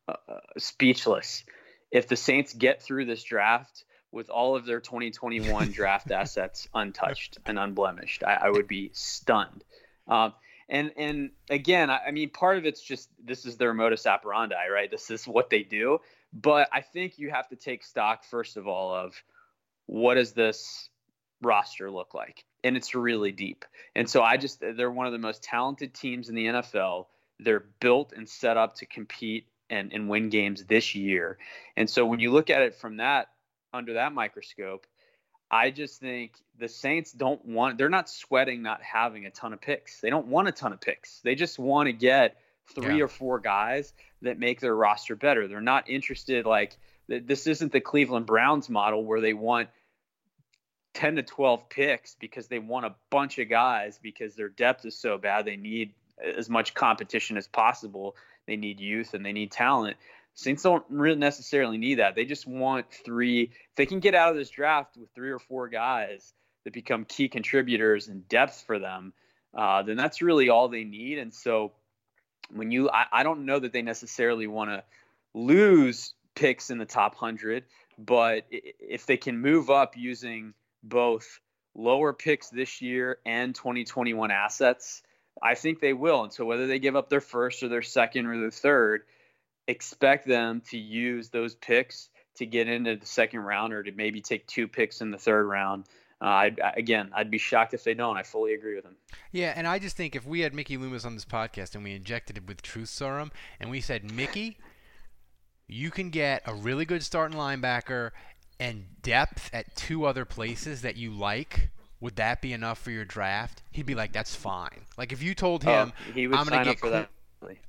uh, 0.08 0.14
uh 0.30 0.40
speechless 0.60 1.44
if 1.90 2.08
the 2.08 2.16
Saints 2.16 2.54
get 2.54 2.84
through 2.84 3.06
this 3.06 3.24
draft 3.24 3.86
with 4.12 4.30
all 4.30 4.56
of 4.56 4.68
their 4.68 4.82
2021 4.82 5.72
draft 5.72 6.12
assets 6.12 6.68
untouched 6.76 7.40
and 7.48 7.58
unblemished. 7.58 8.24
I, 8.24 8.36
I 8.36 8.50
would 8.52 8.68
be 8.68 8.92
stunned. 8.94 9.64
Um, 10.08 10.34
and 10.70 10.92
and 10.98 11.32
again, 11.50 11.90
I, 11.90 12.00
I 12.08 12.12
mean, 12.12 12.30
part 12.30 12.58
of 12.58 12.66
it's 12.66 12.82
just 12.82 13.10
this 13.24 13.46
is 13.46 13.58
their 13.58 13.74
modus 13.74 14.06
operandi, 14.06 14.68
right? 14.72 14.90
This 14.90 15.10
is 15.10 15.28
what 15.28 15.50
they 15.50 15.64
do. 15.64 16.00
But 16.34 16.70
I 16.72 16.82
think 16.82 17.18
you 17.18 17.30
have 17.30 17.48
to 17.50 17.56
take 17.56 17.84
stock, 17.84 18.24
first 18.24 18.58
of 18.58 18.68
all, 18.68 18.94
of 18.94 19.14
what 19.86 20.16
does 20.16 20.34
this 20.34 20.90
roster 21.42 21.90
look 21.90 22.14
like? 22.14 22.44
And 22.64 22.76
it's 22.76 22.94
really 22.94 23.32
deep. 23.32 23.66
And 23.96 24.10
so 24.10 24.22
I 24.22 24.38
just, 24.38 24.60
they're 24.60 24.92
one 24.92 25.06
of 25.06 25.14
the 25.14 25.20
most 25.20 25.42
talented 25.42 25.94
teams 25.94 26.30
in 26.30 26.36
the 26.36 26.48
NFL. 26.48 27.08
They're 27.40 27.66
built 27.80 28.14
and 28.14 28.28
set 28.28 28.58
up 28.58 28.76
to 28.76 28.86
compete 28.86 29.48
and, 29.70 29.94
and 29.94 30.10
win 30.10 30.30
games 30.30 30.66
this 30.66 30.96
year. 30.96 31.38
And 31.76 31.90
so 31.90 32.06
when 32.06 32.20
you 32.20 32.32
look 32.32 32.50
at 32.50 32.62
it 32.62 32.76
from 32.76 32.98
that 32.98 33.30
under 33.74 33.94
that 33.94 34.14
microscope, 34.14 34.86
I 35.50 35.72
just 35.72 36.00
think 36.00 36.34
the 36.60 36.68
Saints 36.68 37.12
don't 37.14 37.44
want, 37.46 37.78
they're 37.78 37.90
not 37.90 38.10
sweating 38.10 38.62
not 38.62 38.82
having 38.82 39.26
a 39.26 39.32
ton 39.32 39.54
of 39.54 39.62
picks. 39.62 40.02
They 40.02 40.10
don't 40.10 40.28
want 40.28 40.48
a 40.48 40.52
ton 40.52 40.74
of 40.74 40.82
picks. 40.82 41.20
They 41.22 41.36
just 41.36 41.58
want 41.58 41.88
to 41.88 41.94
get 41.94 42.38
three 42.76 42.98
Yeah. 42.98 43.04
or 43.06 43.08
four 43.08 43.40
guys 43.40 43.94
that 44.22 44.38
make 44.40 44.60
their 44.60 44.76
roster 44.76 45.16
better. 45.16 45.48
They're 45.48 45.62
not 45.62 45.90
interested, 45.90 46.46
like, 46.46 46.76
this 47.08 47.48
isn't 47.48 47.72
the 47.72 47.80
Cleveland 47.80 48.26
Browns 48.26 48.70
model 48.70 49.06
where 49.06 49.22
they 49.22 49.34
want 49.34 49.70
10 50.94 51.16
to 51.18 51.24
12 51.24 51.70
picks 51.70 52.16
because 52.16 52.48
they 52.48 52.60
want 52.60 52.86
a 52.86 52.96
bunch 53.10 53.40
of 53.40 53.48
guys 53.48 54.00
because 54.02 54.36
their 54.36 54.50
depth 54.50 54.84
is 54.86 54.98
so 54.98 55.18
bad. 55.18 55.46
They 55.46 55.56
need 55.56 55.94
as 56.22 56.50
much 56.50 56.74
competition 56.74 57.38
as 57.38 57.48
possible. 57.48 58.16
They 58.48 58.58
need 58.58 58.80
youth 58.80 59.14
and 59.14 59.26
they 59.26 59.32
need 59.32 59.52
talent. 59.52 59.96
Saints 60.38 60.62
don't 60.62 60.86
really 60.88 61.18
necessarily 61.18 61.80
need 61.80 61.96
that. 61.96 62.14
They 62.14 62.24
just 62.24 62.46
want 62.46 62.86
three. 62.92 63.42
If 63.42 63.76
they 63.76 63.88
can 63.88 64.00
get 64.00 64.14
out 64.14 64.30
of 64.30 64.38
this 64.38 64.52
draft 64.52 64.96
with 64.96 65.10
three 65.16 65.32
or 65.32 65.40
four 65.40 65.68
guys 65.68 66.32
that 66.64 66.74
become 66.74 67.06
key 67.06 67.28
contributors 67.28 68.08
and 68.08 68.30
depth 68.30 68.64
for 68.68 68.78
them, 68.78 69.14
uh, 69.58 69.82
then 69.82 69.98
that's 69.98 70.22
really 70.22 70.50
all 70.50 70.70
they 70.70 70.84
need. 70.84 71.18
And 71.18 71.34
so 71.34 71.72
when 72.54 72.70
you, 72.70 72.88
I, 72.88 73.06
I 73.12 73.24
don't 73.24 73.48
know 73.48 73.58
that 73.58 73.74
they 73.74 73.82
necessarily 73.82 74.46
want 74.46 74.70
to 74.70 74.84
lose 75.34 76.14
picks 76.36 76.70
in 76.70 76.78
the 76.78 76.86
top 76.86 77.14
100, 77.20 77.64
but 77.98 78.46
if 78.52 79.08
they 79.08 79.18
can 79.18 79.40
move 79.40 79.72
up 79.72 79.98
using 79.98 80.54
both 80.84 81.40
lower 81.74 82.14
picks 82.14 82.50
this 82.50 82.80
year 82.80 83.18
and 83.26 83.56
2021 83.56 84.30
assets, 84.30 85.02
I 85.42 85.56
think 85.56 85.80
they 85.80 85.94
will. 85.94 86.26
And 86.26 86.32
so 86.32 86.46
whether 86.46 86.68
they 86.68 86.78
give 86.78 86.96
up 86.96 87.10
their 87.10 87.22
first 87.22 87.64
or 87.64 87.70
their 87.70 87.82
second 87.82 88.28
or 88.28 88.40
their 88.40 88.52
third, 88.52 89.02
expect 89.68 90.28
them 90.28 90.62
to 90.70 90.78
use 90.78 91.30
those 91.30 91.56
picks 91.56 92.10
to 92.36 92.46
get 92.46 92.68
into 92.68 92.96
the 92.96 93.06
second 93.06 93.42
round 93.42 93.74
or 93.74 93.84
to 93.84 93.92
maybe 93.92 94.22
take 94.22 94.48
two 94.48 94.68
picks 94.68 95.02
in 95.02 95.12
the 95.12 95.18
third 95.18 95.46
round. 95.46 95.86
Uh, 96.20 96.26
I'd, 96.26 96.60
again, 96.76 97.12
I'd 97.14 97.30
be 97.30 97.38
shocked 97.38 97.74
if 97.74 97.84
they 97.84 97.94
don't. 97.94 98.18
I 98.18 98.24
fully 98.24 98.54
agree 98.54 98.76
with 98.76 98.86
him. 98.86 98.96
Yeah, 99.32 99.54
and 99.56 99.68
I 99.68 99.78
just 99.78 99.96
think 99.96 100.16
if 100.16 100.26
we 100.26 100.40
had 100.40 100.54
Mickey 100.54 100.78
Loomis 100.78 101.06
on 101.06 101.14
this 101.14 101.26
podcast 101.26 101.76
and 101.76 101.84
we 101.84 101.94
injected 101.94 102.38
it 102.38 102.48
with 102.48 102.62
truth 102.62 102.90
serum 102.90 103.32
and 103.60 103.70
we 103.70 103.82
said, 103.82 104.12
Mickey, 104.12 104.58
you 105.68 105.92
can 105.92 106.10
get 106.10 106.42
a 106.46 106.56
really 106.56 106.86
good 106.86 107.04
starting 107.04 107.38
linebacker 107.38 108.12
and 108.60 108.86
depth 109.02 109.50
at 109.54 109.76
two 109.76 110.06
other 110.06 110.26
places 110.26 110.82
that 110.82 110.96
you 110.96 111.12
like. 111.12 111.70
Would 112.00 112.16
that 112.16 112.42
be 112.42 112.54
enough 112.54 112.80
for 112.80 112.92
your 112.92 113.06
draft? 113.06 113.62
He'd 113.72 113.88
be 113.88 113.96
like, 113.96 114.14
"That's 114.14 114.36
fine." 114.36 114.86
Like 114.98 115.12
if 115.12 115.24
you 115.24 115.34
told 115.34 115.64
him, 115.64 115.94
Oh, 115.96 116.12
he 116.14 116.28
would 116.28 116.38
"I'm 116.38 116.46
gonna 116.46 116.64
sign 116.64 116.76
get 116.76 116.94
up 116.94 117.10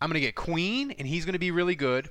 I'm 0.00 0.08
gonna 0.08 0.20
get 0.20 0.34
Queen, 0.34 0.92
and 0.92 1.06
he's 1.06 1.24
gonna 1.24 1.38
be 1.38 1.50
really 1.50 1.74
good." 1.74 2.08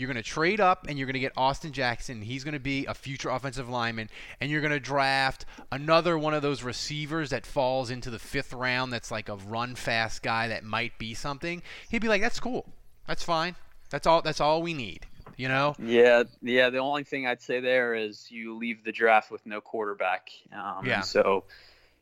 You're 0.00 0.06
going 0.06 0.16
to 0.16 0.22
trade 0.22 0.60
up 0.60 0.86
and 0.88 0.98
you're 0.98 1.06
going 1.06 1.14
to 1.14 1.20
get 1.20 1.32
Austin 1.36 1.72
Jackson. 1.72 2.22
He's 2.22 2.42
going 2.42 2.54
to 2.54 2.60
be 2.60 2.86
a 2.86 2.94
future 2.94 3.28
offensive 3.28 3.68
lineman. 3.68 4.08
And 4.40 4.50
you're 4.50 4.62
going 4.62 4.72
to 4.72 4.80
draft 4.80 5.44
another 5.70 6.16
one 6.16 6.32
of 6.32 6.40
those 6.40 6.62
receivers 6.62 7.30
that 7.30 7.44
falls 7.44 7.90
into 7.90 8.08
the 8.08 8.18
fifth 8.18 8.54
round 8.54 8.92
that's 8.92 9.10
like 9.10 9.28
a 9.28 9.36
run 9.36 9.74
fast 9.74 10.22
guy 10.22 10.48
that 10.48 10.64
might 10.64 10.96
be 10.98 11.12
something. 11.12 11.62
He'd 11.90 12.00
be 12.00 12.08
like, 12.08 12.22
that's 12.22 12.40
cool. 12.40 12.66
That's 13.06 13.22
fine. 13.22 13.56
That's 13.90 14.06
all 14.06 14.22
That's 14.22 14.40
all 14.40 14.62
we 14.62 14.72
need. 14.72 15.06
You 15.36 15.48
know? 15.48 15.74
Yeah, 15.78 16.24
yeah. 16.40 16.70
The 16.70 16.78
only 16.78 17.04
thing 17.04 17.26
I'd 17.26 17.42
say 17.42 17.60
there 17.60 17.94
is 17.94 18.30
you 18.30 18.56
leave 18.56 18.84
the 18.84 18.92
draft 18.92 19.30
with 19.30 19.44
no 19.44 19.60
quarterback. 19.60 20.30
Um, 20.52 20.86
Yeah. 20.86 21.00
So, 21.00 21.44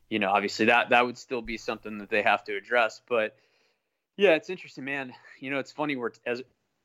you 0.09 0.19
know, 0.19 0.29
obviously 0.29 0.67
that 0.67 0.89
that 0.89 1.05
would 1.05 1.17
still 1.17 1.41
be 1.41 1.57
something 1.57 1.97
that 1.97 2.09
they 2.09 2.21
have 2.21 2.43
to 2.45 2.55
address. 2.55 3.01
But 3.09 3.35
yeah, 4.19 4.31
it's 4.31 4.49
interesting, 4.49 4.83
man. 4.83 5.13
You 5.39 5.49
know, 5.49 5.59
it's 5.59 5.71
funny 5.71 5.95
we're 5.95 6.11
as 6.25 6.43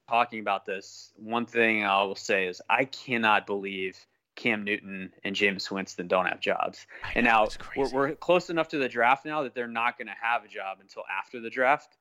talking 0.09 0.39
about 0.39 0.67
this. 0.67 1.13
One 1.17 1.47
thing 1.47 1.85
I 1.85 2.05
will 2.05 2.15
say 2.15 2.47
is 2.47 2.63
I 2.71 2.85
cannot 2.85 3.45
believe 3.45 3.99
Cam 4.37 4.63
Newton 4.63 5.13
and 5.25 5.35
Jameis 5.35 5.69
Winston 5.69 6.07
don't 6.07 6.27
have 6.27 6.39
jobs. 6.39 6.87
and 7.17 7.25
now 7.25 7.49
we're, 7.77 7.91
we're 7.91 8.15
close 8.15 8.51
enough 8.51 8.69
to 8.69 8.79
the 8.79 8.89
draft 8.89 9.25
now 9.25 9.43
that 9.43 9.55
they're 9.55 9.67
not 9.67 9.99
going 9.99 10.07
to 10.07 10.15
have 10.21 10.45
a 10.45 10.49
job 10.49 10.79
until 10.81 11.03
after 11.11 11.41
the 11.41 11.51
draft. 11.51 11.97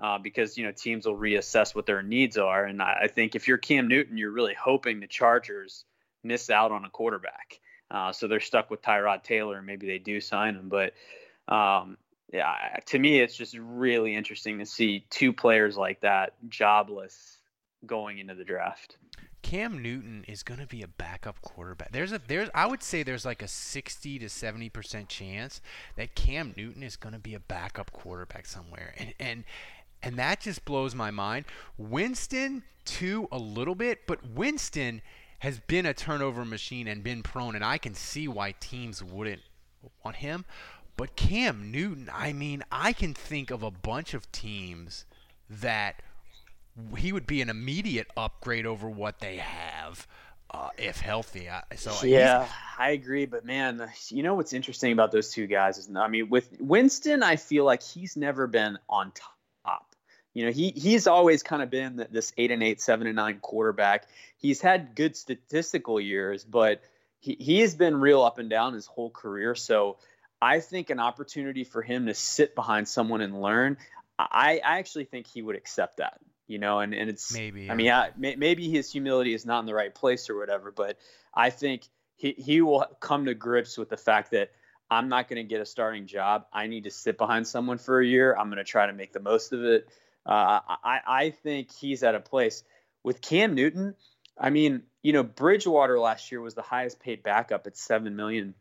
Uh, 0.00 0.16
because 0.16 0.56
you 0.56 0.64
know 0.64 0.70
teams 0.70 1.06
will 1.06 1.16
reassess 1.16 1.74
what 1.74 1.84
their 1.84 2.04
needs 2.04 2.38
are, 2.38 2.64
and 2.64 2.80
I, 2.80 3.00
I 3.02 3.08
think 3.08 3.34
if 3.34 3.48
you're 3.48 3.58
Cam 3.58 3.88
Newton, 3.88 4.16
you're 4.16 4.30
really 4.30 4.54
hoping 4.54 5.00
the 5.00 5.08
Chargers 5.08 5.84
miss 6.22 6.50
out 6.50 6.70
on 6.70 6.84
a 6.84 6.88
quarterback, 6.88 7.58
uh, 7.90 8.12
so 8.12 8.28
they're 8.28 8.38
stuck 8.38 8.70
with 8.70 8.80
Tyrod 8.80 9.24
Taylor, 9.24 9.56
and 9.56 9.66
maybe 9.66 9.88
they 9.88 9.98
do 9.98 10.20
sign 10.20 10.54
him. 10.54 10.68
But 10.68 10.92
um, 11.52 11.96
yeah, 12.32 12.76
to 12.86 12.98
me, 12.98 13.20
it's 13.20 13.36
just 13.36 13.56
really 13.58 14.14
interesting 14.14 14.58
to 14.58 14.66
see 14.66 15.04
two 15.10 15.32
players 15.32 15.76
like 15.76 16.00
that 16.02 16.34
jobless 16.48 17.38
going 17.86 18.18
into 18.18 18.34
the 18.34 18.44
draft. 18.44 18.98
Cam 19.42 19.80
Newton 19.82 20.24
is 20.28 20.42
going 20.42 20.60
to 20.60 20.66
be 20.66 20.82
a 20.82 20.88
backup 20.88 21.40
quarterback. 21.40 21.90
There's 21.92 22.12
a 22.12 22.20
there's 22.26 22.50
I 22.54 22.66
would 22.66 22.82
say 22.82 23.02
there's 23.02 23.24
like 23.24 23.40
a 23.40 23.48
60 23.48 24.18
to 24.18 24.26
70% 24.26 25.08
chance 25.08 25.62
that 25.96 26.14
Cam 26.14 26.52
Newton 26.56 26.82
is 26.82 26.96
going 26.96 27.14
to 27.14 27.18
be 27.18 27.34
a 27.34 27.40
backup 27.40 27.92
quarterback 27.92 28.46
somewhere. 28.46 28.94
And 28.98 29.14
and 29.18 29.44
and 30.02 30.16
that 30.16 30.40
just 30.40 30.64
blows 30.64 30.94
my 30.94 31.10
mind. 31.10 31.46
Winston 31.78 32.62
too 32.84 33.28
a 33.32 33.38
little 33.38 33.74
bit, 33.74 34.06
but 34.06 34.22
Winston 34.28 35.00
has 35.38 35.60
been 35.60 35.86
a 35.86 35.94
turnover 35.94 36.44
machine 36.44 36.88
and 36.88 37.02
been 37.02 37.22
prone 37.22 37.54
and 37.54 37.64
I 37.64 37.78
can 37.78 37.94
see 37.94 38.28
why 38.28 38.54
teams 38.60 39.02
wouldn't 39.02 39.42
want 40.04 40.16
him. 40.16 40.44
But 40.98 41.16
Cam 41.16 41.70
Newton, 41.70 42.10
I 42.12 42.32
mean, 42.32 42.64
I 42.70 42.92
can 42.92 43.14
think 43.14 43.50
of 43.52 43.62
a 43.62 43.70
bunch 43.70 44.12
of 44.14 44.30
teams 44.32 45.06
that 45.48 46.02
he 46.96 47.12
would 47.12 47.26
be 47.26 47.40
an 47.40 47.48
immediate 47.48 48.08
upgrade 48.16 48.66
over 48.66 48.90
what 48.90 49.20
they 49.20 49.36
have 49.36 50.06
uh, 50.50 50.70
if 50.76 51.00
healthy. 51.00 51.48
So 51.76 52.04
yeah, 52.04 52.48
I 52.76 52.90
agree. 52.90 53.26
But 53.26 53.44
man, 53.44 53.88
you 54.08 54.24
know 54.24 54.34
what's 54.34 54.52
interesting 54.52 54.92
about 54.92 55.12
those 55.12 55.32
two 55.32 55.46
guys 55.46 55.78
is, 55.78 55.88
I 55.94 56.08
mean, 56.08 56.28
with 56.30 56.48
Winston, 56.58 57.22
I 57.22 57.36
feel 57.36 57.64
like 57.64 57.82
he's 57.82 58.16
never 58.16 58.46
been 58.46 58.76
on 58.88 59.12
top. 59.12 59.94
You 60.34 60.44
know, 60.46 60.52
he 60.52 60.70
he's 60.70 61.06
always 61.06 61.42
kind 61.42 61.62
of 61.62 61.70
been 61.70 62.06
this 62.10 62.32
eight 62.36 62.50
and 62.50 62.62
eight, 62.62 62.80
seven 62.80 63.06
and 63.06 63.16
nine 63.16 63.38
quarterback. 63.40 64.06
He's 64.36 64.60
had 64.60 64.94
good 64.94 65.16
statistical 65.16 66.00
years, 66.00 66.44
but 66.44 66.82
he, 67.18 67.36
he 67.40 67.60
has 67.60 67.74
been 67.74 67.96
real 67.96 68.22
up 68.22 68.38
and 68.38 68.48
down 68.48 68.74
his 68.74 68.86
whole 68.86 69.10
career. 69.10 69.54
So 69.56 69.96
I 70.40 70.60
think 70.60 70.90
an 70.90 71.00
opportunity 71.00 71.64
for 71.64 71.82
him 71.82 72.06
to 72.06 72.14
sit 72.14 72.54
behind 72.54 72.88
someone 72.88 73.20
and 73.20 73.40
learn, 73.40 73.76
I, 74.18 74.60
I 74.64 74.78
actually 74.78 75.04
think 75.04 75.26
he 75.26 75.42
would 75.42 75.56
accept 75.56 75.98
that. 75.98 76.18
You 76.46 76.58
know, 76.58 76.80
and, 76.80 76.94
and 76.94 77.10
it's 77.10 77.34
Maybe, 77.34 77.70
I 77.70 77.74
mean, 77.74 77.90
I, 77.90 78.10
may, 78.16 78.34
maybe 78.34 78.70
his 78.70 78.90
humility 78.90 79.34
is 79.34 79.44
not 79.44 79.60
in 79.60 79.66
the 79.66 79.74
right 79.74 79.94
place 79.94 80.30
or 80.30 80.38
whatever, 80.38 80.72
but 80.72 80.96
I 81.34 81.50
think 81.50 81.82
he, 82.16 82.32
he 82.38 82.62
will 82.62 82.86
come 83.00 83.26
to 83.26 83.34
grips 83.34 83.76
with 83.76 83.90
the 83.90 83.98
fact 83.98 84.30
that 84.30 84.50
I'm 84.90 85.10
not 85.10 85.28
going 85.28 85.36
to 85.36 85.48
get 85.48 85.60
a 85.60 85.66
starting 85.66 86.06
job. 86.06 86.46
I 86.50 86.66
need 86.66 86.84
to 86.84 86.90
sit 86.90 87.18
behind 87.18 87.46
someone 87.46 87.76
for 87.76 88.00
a 88.00 88.06
year. 88.06 88.34
I'm 88.34 88.46
going 88.46 88.56
to 88.56 88.64
try 88.64 88.86
to 88.86 88.94
make 88.94 89.12
the 89.12 89.20
most 89.20 89.52
of 89.52 89.62
it. 89.62 89.88
Uh, 90.24 90.60
I, 90.82 91.00
I 91.06 91.30
think 91.30 91.70
he's 91.70 92.02
at 92.02 92.14
a 92.14 92.20
place 92.20 92.64
with 93.02 93.20
Cam 93.20 93.54
Newton. 93.54 93.94
I 94.38 94.48
mean, 94.48 94.84
you 95.02 95.12
know, 95.12 95.22
Bridgewater 95.22 95.98
last 95.98 96.32
year 96.32 96.40
was 96.40 96.54
the 96.54 96.62
highest 96.62 97.00
paid 97.00 97.22
backup 97.22 97.66
at 97.66 97.76
seven 97.76 98.16
million. 98.16 98.54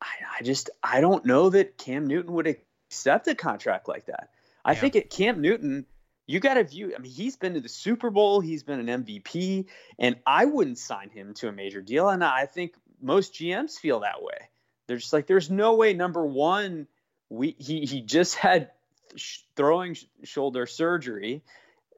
I, 0.00 0.38
I 0.38 0.42
just 0.42 0.70
I 0.82 1.00
don't 1.00 1.24
know 1.26 1.50
that 1.50 1.78
Cam 1.78 2.06
Newton 2.06 2.32
would 2.34 2.46
accept 2.46 3.28
a 3.28 3.34
contract 3.34 3.88
like 3.88 4.06
that. 4.06 4.30
I 4.64 4.74
think 4.74 4.96
at 4.96 5.10
Cam 5.10 5.40
Newton, 5.40 5.86
you 6.26 6.38
got 6.40 6.54
to 6.54 6.64
view. 6.64 6.94
I 6.94 6.98
mean, 7.00 7.10
he's 7.10 7.36
been 7.36 7.54
to 7.54 7.60
the 7.60 7.68
Super 7.68 8.10
Bowl, 8.10 8.40
he's 8.40 8.62
been 8.62 8.88
an 8.88 9.04
MVP, 9.04 9.66
and 9.98 10.16
I 10.26 10.44
wouldn't 10.44 10.78
sign 10.78 11.10
him 11.10 11.34
to 11.34 11.48
a 11.48 11.52
major 11.52 11.80
deal. 11.80 12.08
And 12.08 12.22
I 12.22 12.46
think 12.46 12.74
most 13.00 13.34
GMs 13.34 13.78
feel 13.78 14.00
that 14.00 14.22
way. 14.22 14.48
They're 14.86 14.96
just 14.96 15.12
like, 15.12 15.26
there's 15.26 15.50
no 15.50 15.74
way. 15.74 15.94
Number 15.94 16.24
one, 16.24 16.86
we 17.28 17.54
he 17.58 17.86
he 17.86 18.00
just 18.00 18.34
had 18.36 18.70
sh- 19.16 19.40
throwing 19.56 19.94
sh- 19.94 20.04
shoulder 20.24 20.66
surgery. 20.66 21.42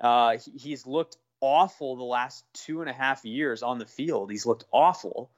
Uh, 0.00 0.38
he, 0.38 0.50
he's 0.58 0.86
looked 0.86 1.16
awful 1.40 1.96
the 1.96 2.02
last 2.02 2.44
two 2.52 2.80
and 2.80 2.90
a 2.90 2.92
half 2.92 3.24
years 3.24 3.62
on 3.62 3.78
the 3.78 3.86
field. 3.86 4.30
He's 4.30 4.46
looked 4.46 4.64
awful, 4.72 5.30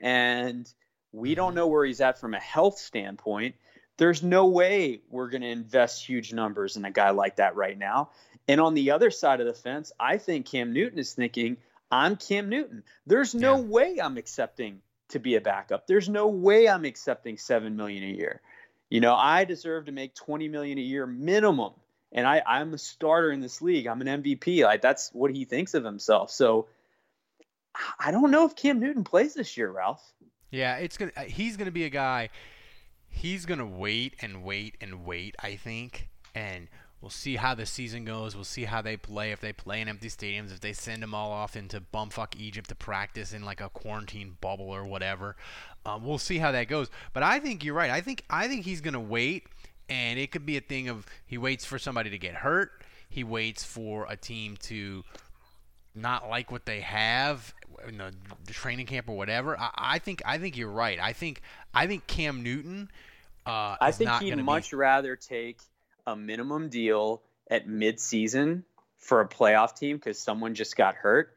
and 0.00 0.70
we 1.12 1.34
don't 1.34 1.54
know 1.54 1.66
where 1.66 1.84
he's 1.84 2.00
at 2.00 2.18
from 2.18 2.34
a 2.34 2.40
health 2.40 2.78
standpoint. 2.78 3.54
There's 3.96 4.22
no 4.22 4.46
way 4.46 5.00
we're 5.10 5.30
going 5.30 5.42
to 5.42 5.48
invest 5.48 6.06
huge 6.06 6.32
numbers 6.32 6.76
in 6.76 6.84
a 6.84 6.90
guy 6.90 7.10
like 7.10 7.36
that 7.36 7.56
right 7.56 7.76
now. 7.76 8.10
And 8.46 8.60
on 8.60 8.74
the 8.74 8.92
other 8.92 9.10
side 9.10 9.40
of 9.40 9.46
the 9.46 9.54
fence, 9.54 9.92
I 9.98 10.18
think 10.18 10.46
Cam 10.46 10.72
Newton 10.72 10.98
is 10.98 11.12
thinking, 11.12 11.58
I'm 11.90 12.16
Cam 12.16 12.48
Newton. 12.48 12.84
There's 13.06 13.34
no 13.34 13.56
yeah. 13.56 13.62
way 13.62 13.98
I'm 14.00 14.16
accepting 14.16 14.80
to 15.10 15.18
be 15.18 15.36
a 15.36 15.40
backup. 15.40 15.86
There's 15.86 16.08
no 16.08 16.28
way 16.28 16.68
I'm 16.68 16.84
accepting 16.84 17.38
7 17.38 17.76
million 17.76 18.04
a 18.04 18.14
year. 18.14 18.40
You 18.90 19.00
know, 19.00 19.14
I 19.14 19.44
deserve 19.44 19.86
to 19.86 19.92
make 19.92 20.14
20 20.14 20.48
million 20.48 20.78
a 20.78 20.82
year 20.82 21.06
minimum. 21.06 21.72
And 22.12 22.26
I, 22.26 22.42
I'm 22.46 22.72
a 22.72 22.78
starter 22.78 23.30
in 23.30 23.40
this 23.40 23.60
league. 23.60 23.86
I'm 23.86 24.00
an 24.00 24.22
MVP. 24.22 24.64
Like 24.64 24.80
that's 24.80 25.10
what 25.12 25.30
he 25.30 25.44
thinks 25.44 25.74
of 25.74 25.84
himself. 25.84 26.30
So 26.30 26.68
I 27.98 28.10
don't 28.10 28.30
know 28.30 28.46
if 28.46 28.56
Cam 28.56 28.80
Newton 28.80 29.04
plays 29.04 29.34
this 29.34 29.56
year, 29.56 29.70
Ralph. 29.70 30.02
Yeah, 30.50 30.76
it's 30.76 30.96
gonna. 30.96 31.12
He's 31.26 31.56
gonna 31.56 31.70
be 31.70 31.84
a 31.84 31.90
guy. 31.90 32.30
He's 33.08 33.46
gonna 33.46 33.66
wait 33.66 34.14
and 34.20 34.42
wait 34.42 34.76
and 34.80 35.04
wait. 35.04 35.34
I 35.42 35.56
think, 35.56 36.08
and 36.34 36.68
We'll 37.00 37.10
see 37.10 37.36
how 37.36 37.54
the 37.54 37.64
season 37.64 38.04
goes. 38.04 38.34
We'll 38.34 38.42
see 38.42 38.64
how 38.64 38.82
they 38.82 38.96
play. 38.96 39.30
If 39.30 39.40
they 39.40 39.52
play 39.52 39.80
in 39.80 39.88
empty 39.88 40.08
stadiums, 40.08 40.50
if 40.50 40.60
they 40.60 40.72
send 40.72 41.02
them 41.02 41.14
all 41.14 41.30
off 41.30 41.54
into 41.54 41.80
bumfuck 41.80 42.34
Egypt 42.36 42.68
to 42.70 42.74
practice 42.74 43.32
in 43.32 43.44
like 43.44 43.60
a 43.60 43.68
quarantine 43.68 44.36
bubble 44.40 44.68
or 44.68 44.84
whatever. 44.84 45.36
Um, 45.86 46.04
we'll 46.04 46.18
see 46.18 46.38
how 46.38 46.50
that 46.52 46.66
goes. 46.66 46.90
But 47.12 47.22
I 47.22 47.38
think 47.38 47.62
you're 47.62 47.74
right. 47.74 47.90
I 47.90 48.00
think 48.00 48.24
I 48.28 48.48
think 48.48 48.64
he's 48.64 48.80
gonna 48.80 49.00
wait, 49.00 49.46
and 49.88 50.18
it 50.18 50.32
could 50.32 50.44
be 50.44 50.56
a 50.56 50.60
thing 50.60 50.88
of 50.88 51.06
he 51.24 51.38
waits 51.38 51.64
for 51.64 51.78
somebody 51.78 52.10
to 52.10 52.18
get 52.18 52.34
hurt. 52.34 52.82
He 53.08 53.22
waits 53.22 53.62
for 53.62 54.06
a 54.10 54.16
team 54.16 54.56
to 54.62 55.04
not 55.94 56.28
like 56.28 56.50
what 56.50 56.66
they 56.66 56.80
have 56.80 57.54
in 57.86 57.98
the, 57.98 58.12
the 58.46 58.52
training 58.52 58.86
camp 58.86 59.08
or 59.08 59.16
whatever. 59.16 59.58
I, 59.58 59.70
I, 59.76 59.98
think 59.98 60.22
I 60.24 60.38
think 60.38 60.56
you're 60.56 60.70
right. 60.70 60.98
I 61.00 61.12
think 61.12 61.42
I 61.74 61.86
think 61.86 62.06
Cam 62.06 62.42
Newton. 62.42 62.90
Uh, 63.46 63.76
I 63.80 63.92
think 63.92 64.10
he'd 64.20 64.36
be... 64.36 64.42
much 64.42 64.72
rather 64.72 65.16
take 65.16 65.60
a 66.06 66.16
minimum 66.16 66.68
deal 66.68 67.22
at 67.50 67.66
midseason 67.66 68.64
for 68.98 69.20
a 69.20 69.28
playoff 69.28 69.76
team 69.76 69.96
because 69.96 70.18
someone 70.18 70.54
just 70.54 70.76
got 70.76 70.94
hurt, 70.94 71.34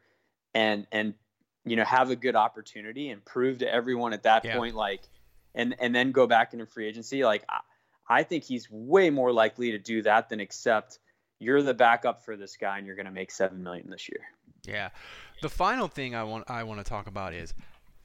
and 0.54 0.86
and 0.92 1.14
you 1.64 1.76
know 1.76 1.84
have 1.84 2.10
a 2.10 2.16
good 2.16 2.36
opportunity 2.36 3.10
and 3.10 3.24
prove 3.24 3.58
to 3.58 3.72
everyone 3.72 4.12
at 4.12 4.24
that 4.24 4.44
yeah. 4.44 4.56
point 4.56 4.74
like, 4.74 5.02
and 5.54 5.74
and 5.78 5.94
then 5.94 6.12
go 6.12 6.26
back 6.26 6.52
into 6.52 6.66
free 6.66 6.86
agency. 6.86 7.24
Like 7.24 7.44
I, 7.48 7.60
I 8.08 8.22
think 8.24 8.44
he's 8.44 8.68
way 8.70 9.10
more 9.10 9.32
likely 9.32 9.72
to 9.72 9.78
do 9.78 10.02
that 10.02 10.28
than 10.28 10.40
accept 10.40 10.98
you're 11.42 11.62
the 11.62 11.74
backup 11.74 12.22
for 12.22 12.36
this 12.36 12.56
guy 12.56 12.78
and 12.78 12.86
you're 12.86 12.96
going 12.96 13.06
to 13.06 13.12
make 13.12 13.30
seven 13.30 13.62
million 13.62 13.90
this 13.90 14.08
year. 14.08 14.20
Yeah. 14.64 14.90
The 15.42 15.48
final 15.48 15.88
thing 15.88 16.14
I 16.14 16.22
want 16.22 16.48
I 16.48 16.62
want 16.62 16.78
to 16.80 16.84
talk 16.84 17.06
about 17.06 17.34
is 17.34 17.54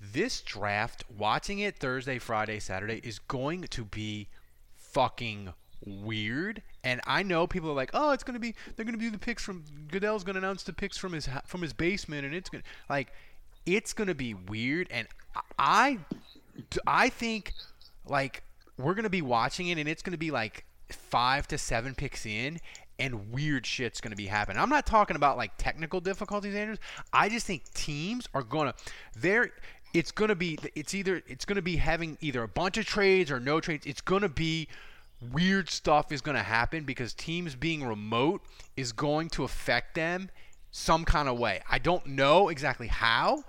this 0.02 0.42
draft. 0.42 1.04
Watching 1.16 1.60
it 1.60 1.78
Thursday, 1.78 2.20
Friday, 2.20 2.60
Saturday 2.60 3.00
is 3.04 3.20
going 3.20 3.64
to 3.64 3.86
be 3.86 4.28
fucking 4.76 5.54
weird. 5.86 6.64
And 6.84 7.02
I 7.06 7.22
know 7.24 7.46
people 7.46 7.70
are 7.70 7.76
like, 7.76 7.92
"Oh, 7.94 8.12
it's 8.12 8.24
going 8.24 8.34
to 8.34 8.40
be 8.40 8.56
they're 8.76 8.86
going 8.86 8.98
to 8.98 9.04
do 9.04 9.12
the 9.12 9.20
picks 9.20 9.44
from 9.44 9.64
Goodell's 9.90 10.24
going 10.24 10.34
to 10.34 10.40
announce 10.40 10.64
the 10.64 10.74
picks 10.74 10.98
from 10.98 11.14
his 11.14 11.30
from 11.46 11.62
his 11.62 11.74
basement 11.74 12.26
and 12.26 12.34
it's 12.34 12.50
going 12.50 12.64
to 12.64 12.70
like 12.90 13.10
it's 13.66 13.94
going 13.94 14.08
to 14.08 14.16
be 14.16 14.34
weird 14.34 14.88
and 14.90 15.08
I 15.60 16.00
I 16.88 17.10
think 17.10 17.54
like 18.08 18.42
we're 18.78 18.94
going 18.94 19.04
to 19.04 19.10
be 19.10 19.22
watching 19.22 19.68
it 19.68 19.78
and 19.78 19.88
it's 19.88 20.02
going 20.02 20.14
to 20.14 20.18
be 20.18 20.32
like 20.32 20.66
5 20.92 21.48
to 21.50 21.58
7 21.58 21.96
picks 21.96 22.26
in 22.26 22.60
and 23.00 23.32
weird 23.32 23.66
shit's 23.66 24.02
going 24.02 24.12
to 24.12 24.18
be 24.18 24.26
happening. 24.26 24.62
I'm 24.62 24.70
not 24.70 24.86
talking 24.86 25.16
about 25.16 25.38
like 25.38 25.52
technical 25.58 26.00
difficulties, 26.00 26.56
Andrews. 26.56 26.80
I 27.14 27.30
just 27.30 27.46
think 27.46 27.72
teams 27.74 28.28
are 28.34 28.44
going 28.44 28.72
to 28.72 28.74
they're 29.20 29.52
it's 29.94 30.12
going 30.12 30.30
to 30.30 30.36
be 30.36 30.58
it's 30.76 30.94
either 30.94 31.22
it's 31.28 31.46
going 31.46 31.56
to 31.56 31.62
be 31.62 31.78
having 31.78 32.18
either 32.22 32.44
a 32.44 32.48
bunch 32.48 32.78
of 32.78 32.86
trades 32.86 33.32
or 33.32 33.40
no 33.40 33.60
trades. 33.60 33.86
It's 33.86 34.02
going 34.02 34.22
to 34.22 34.30
be 34.30 34.68
weird 35.32 35.70
stuff 35.70 36.12
is 36.12 36.22
going 36.22 36.38
to 36.38 36.44
happen 36.44 36.84
because 36.84 37.14
teams 37.14 37.56
being 37.56 37.84
remote 37.84 38.42
is 38.76 38.92
going 38.92 39.30
to 39.30 39.44
affect 39.44 39.96
them 39.96 40.30
some 40.72 41.06
kind 41.06 41.28
of 41.28 41.40
way. 41.40 41.62
I 41.70 41.80
don't 41.80 42.06
know 42.06 42.50
exactly 42.50 42.88
how, 42.88 43.44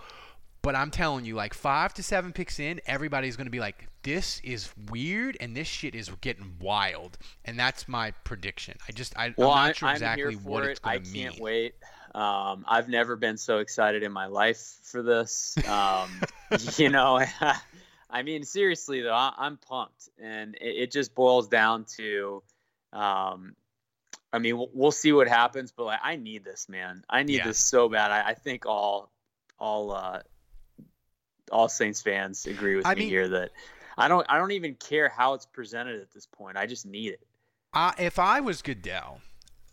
but 0.63 0.75
I'm 0.75 0.91
telling 0.91 1.25
you, 1.25 1.35
like 1.35 1.53
five 1.53 1.93
to 1.95 2.03
seven 2.03 2.33
picks 2.33 2.59
in, 2.59 2.81
everybody's 2.87 3.37
going 3.37 3.47
to 3.47 3.51
be 3.51 3.61
like, 3.61 3.88
this 4.09 4.41
is 4.43 4.71
weird 4.91 5.37
and 5.39 5.55
this 5.55 5.69
shit 5.69 5.95
is 5.95 6.11
getting 6.23 6.55
wild. 6.61 7.19
And 7.45 7.59
that's 7.59 7.87
my 7.87 8.13
prediction. 8.25 8.79
I 8.89 8.93
just, 8.93 9.15
I, 9.19 9.35
well, 9.37 9.51
I'm 9.51 9.67
not 9.69 9.77
sure 9.77 9.89
I'm 9.91 9.97
exactly 9.97 10.35
what 10.37 10.65
it. 10.65 10.71
it's 10.71 10.81
going 10.81 11.03
to 11.03 11.11
mean. 11.11 11.27
I 11.27 11.31
can't 11.31 11.41
wait. 11.43 11.75
Um, 12.15 12.65
I've 12.67 12.89
never 12.89 13.17
been 13.17 13.37
so 13.37 13.59
excited 13.59 14.03
in 14.03 14.11
my 14.11 14.25
life 14.25 14.79
for 14.83 15.03
this. 15.03 15.59
Um, 15.69 16.09
you 16.79 16.89
know, 16.89 17.21
I 18.11 18.23
mean, 18.23 18.45
seriously 18.45 19.03
though, 19.03 19.13
I, 19.13 19.47
am 19.47 19.59
pumped, 19.59 20.09
and 20.19 20.55
it, 20.55 20.85
it, 20.85 20.91
just 20.91 21.15
boils 21.15 21.49
down 21.49 21.85
to, 21.99 22.43
um, 22.95 23.55
I 24.33 24.39
mean, 24.39 24.57
we'll, 24.57 24.71
we'll, 24.73 24.91
see 24.91 25.13
what 25.13 25.29
happens, 25.29 25.71
but 25.71 25.85
like, 25.85 26.01
I 26.03 26.17
need 26.17 26.45
this, 26.45 26.67
man. 26.71 27.05
I 27.11 27.25
need 27.25 27.39
yeah. 27.39 27.49
this 27.49 27.59
so 27.59 27.91
bad. 27.91 28.11
I, 28.11 28.31
I 28.31 28.35
think 28.35 28.65
all, 28.65 29.13
all, 29.61 29.93
uh, 29.93 30.21
all 31.53 31.69
Saints 31.69 32.01
fans 32.01 32.47
agree 32.47 32.77
with 32.77 32.87
I 32.87 32.95
me 32.95 33.01
mean, 33.01 33.09
here 33.11 33.29
that 33.29 33.51
I 33.99 34.09
don't 34.09 34.25
I 34.29 34.39
don't 34.39 34.53
even 34.53 34.75
care 34.77 35.09
how 35.09 35.35
it's 35.35 35.47
presented 35.47 36.01
at 36.01 36.13
this 36.13 36.27
point. 36.27 36.57
I 36.57 36.67
just 36.67 36.87
need 36.87 37.15
it. 37.15 37.21
Uh, 37.75 37.93
if 37.99 38.19
I 38.19 38.41
was 38.41 38.63
Goodell, 38.63 39.21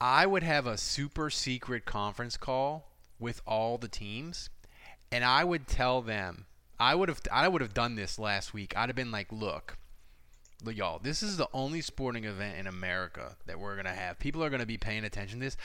I 0.01 0.25
would 0.25 0.43
have 0.43 0.67
a 0.67 0.77
super 0.77 1.29
secret 1.29 1.85
conference 1.85 2.35
call 2.35 2.91
with 3.19 3.41
all 3.47 3.77
the 3.77 3.87
teams, 3.87 4.49
and 5.11 5.23
I 5.23 5.43
would 5.43 5.67
tell 5.67 6.01
them 6.01 6.47
I 6.79 6.95
would 6.95 7.07
have 7.07 7.21
I 7.31 7.47
would 7.47 7.61
have 7.61 7.73
done 7.73 7.95
this 7.95 8.19
last 8.19 8.53
week. 8.53 8.75
I'd 8.75 8.89
have 8.89 8.95
been 8.95 9.11
like, 9.11 9.31
look, 9.31 9.77
y'all, 10.65 10.99
this 10.99 11.21
is 11.21 11.37
the 11.37 11.47
only 11.53 11.81
sporting 11.81 12.25
event 12.25 12.57
in 12.57 12.67
America 12.67 13.37
that 13.45 13.59
we're 13.59 13.75
gonna 13.75 13.89
have. 13.89 14.19
People 14.19 14.43
are 14.43 14.49
gonna 14.49 14.65
be 14.65 14.77
paying 14.77 15.05
attention 15.05 15.39
to 15.39 15.45
this. 15.45 15.57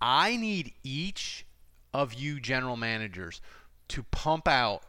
I 0.00 0.36
need 0.36 0.72
each 0.82 1.46
of 1.94 2.14
you 2.14 2.40
general 2.40 2.76
managers 2.76 3.40
to 3.88 4.02
pump 4.02 4.46
out 4.46 4.82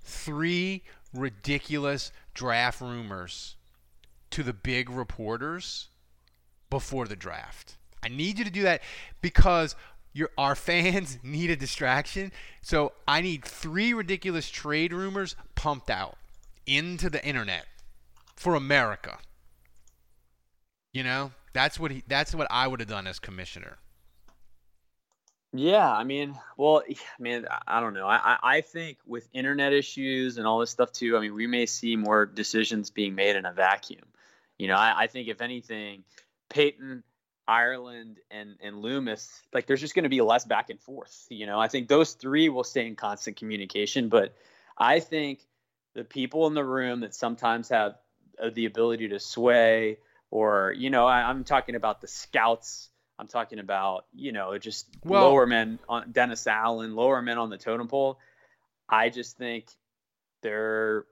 three 0.00 0.84
ridiculous 1.16 2.12
draft 2.34 2.80
rumors 2.80 3.56
to 4.30 4.42
the 4.42 4.52
big 4.52 4.90
reporters 4.90 5.88
before 6.70 7.06
the 7.06 7.16
draft. 7.16 7.76
I 8.02 8.08
need 8.08 8.38
you 8.38 8.44
to 8.44 8.50
do 8.50 8.62
that 8.62 8.82
because 9.20 9.74
your 10.12 10.30
our 10.38 10.54
fans 10.54 11.18
need 11.22 11.50
a 11.50 11.56
distraction. 11.56 12.32
So 12.62 12.92
I 13.06 13.20
need 13.20 13.44
three 13.44 13.92
ridiculous 13.92 14.48
trade 14.48 14.92
rumors 14.92 15.36
pumped 15.54 15.90
out 15.90 16.18
into 16.66 17.08
the 17.10 17.24
internet 17.24 17.66
for 18.34 18.54
America. 18.54 19.18
You 20.92 21.04
know, 21.04 21.32
that's 21.52 21.78
what 21.78 21.90
he 21.90 22.02
that's 22.06 22.34
what 22.34 22.46
I 22.50 22.66
would 22.66 22.80
have 22.80 22.88
done 22.88 23.06
as 23.06 23.18
commissioner. 23.18 23.78
Yeah, 25.52 25.90
I 25.90 26.04
mean, 26.04 26.38
well, 26.56 26.82
I 26.88 26.94
mean, 27.22 27.46
I 27.66 27.80
don't 27.80 27.94
know. 27.94 28.06
I, 28.06 28.36
I 28.42 28.60
think 28.60 28.98
with 29.06 29.28
internet 29.32 29.72
issues 29.72 30.36
and 30.38 30.46
all 30.46 30.58
this 30.58 30.70
stuff 30.70 30.92
too, 30.92 31.16
I 31.16 31.20
mean, 31.20 31.34
we 31.34 31.46
may 31.46 31.66
see 31.66 31.96
more 31.96 32.26
decisions 32.26 32.90
being 32.90 33.14
made 33.14 33.36
in 33.36 33.46
a 33.46 33.52
vacuum. 33.52 34.04
You 34.58 34.68
know, 34.68 34.74
I, 34.74 35.04
I 35.04 35.06
think 35.06 35.28
if 35.28 35.40
anything, 35.40 36.04
Payton, 36.50 37.02
Ireland, 37.48 38.18
and 38.30 38.56
and 38.62 38.80
Loomis, 38.80 39.42
like 39.52 39.66
there's 39.66 39.80
just 39.80 39.94
going 39.94 40.02
to 40.02 40.08
be 40.10 40.20
less 40.20 40.44
back 40.44 40.68
and 40.68 40.80
forth. 40.80 41.26
You 41.30 41.46
know, 41.46 41.58
I 41.58 41.68
think 41.68 41.88
those 41.88 42.14
three 42.14 42.48
will 42.48 42.64
stay 42.64 42.86
in 42.86 42.96
constant 42.96 43.36
communication, 43.36 44.08
but 44.08 44.34
I 44.76 45.00
think 45.00 45.40
the 45.94 46.04
people 46.04 46.46
in 46.48 46.54
the 46.54 46.64
room 46.64 47.00
that 47.00 47.14
sometimes 47.14 47.68
have 47.70 47.96
uh, 48.42 48.50
the 48.52 48.66
ability 48.66 49.08
to 49.08 49.20
sway, 49.20 49.98
or 50.30 50.74
you 50.76 50.90
know, 50.90 51.06
I, 51.06 51.22
I'm 51.30 51.44
talking 51.44 51.76
about 51.76 52.00
the 52.00 52.08
scouts 52.08 52.90
I'm 53.18 53.28
talking 53.28 53.58
about, 53.58 54.04
you 54.14 54.32
know, 54.32 54.56
just 54.58 54.88
well, 55.04 55.30
lower 55.30 55.46
men 55.46 55.78
on 55.88 56.12
Dennis 56.12 56.46
Allen, 56.46 56.94
lower 56.94 57.22
men 57.22 57.38
on 57.38 57.50
the 57.50 57.56
totem 57.56 57.88
pole. 57.88 58.18
I 58.88 59.08
just 59.08 59.38
think 59.38 59.68
they're 60.42 61.06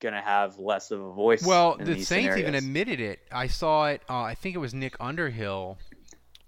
going 0.00 0.14
to 0.14 0.20
have 0.20 0.58
less 0.58 0.90
of 0.90 1.00
a 1.00 1.12
voice. 1.12 1.44
Well, 1.44 1.76
the 1.78 1.94
Saints 1.94 2.08
scenarios. 2.08 2.38
even 2.40 2.54
admitted 2.54 3.00
it. 3.00 3.20
I 3.30 3.46
saw 3.46 3.86
it. 3.86 4.02
Uh, 4.10 4.22
I 4.22 4.34
think 4.34 4.54
it 4.54 4.58
was 4.58 4.74
Nick 4.74 4.94
Underhill 5.00 5.78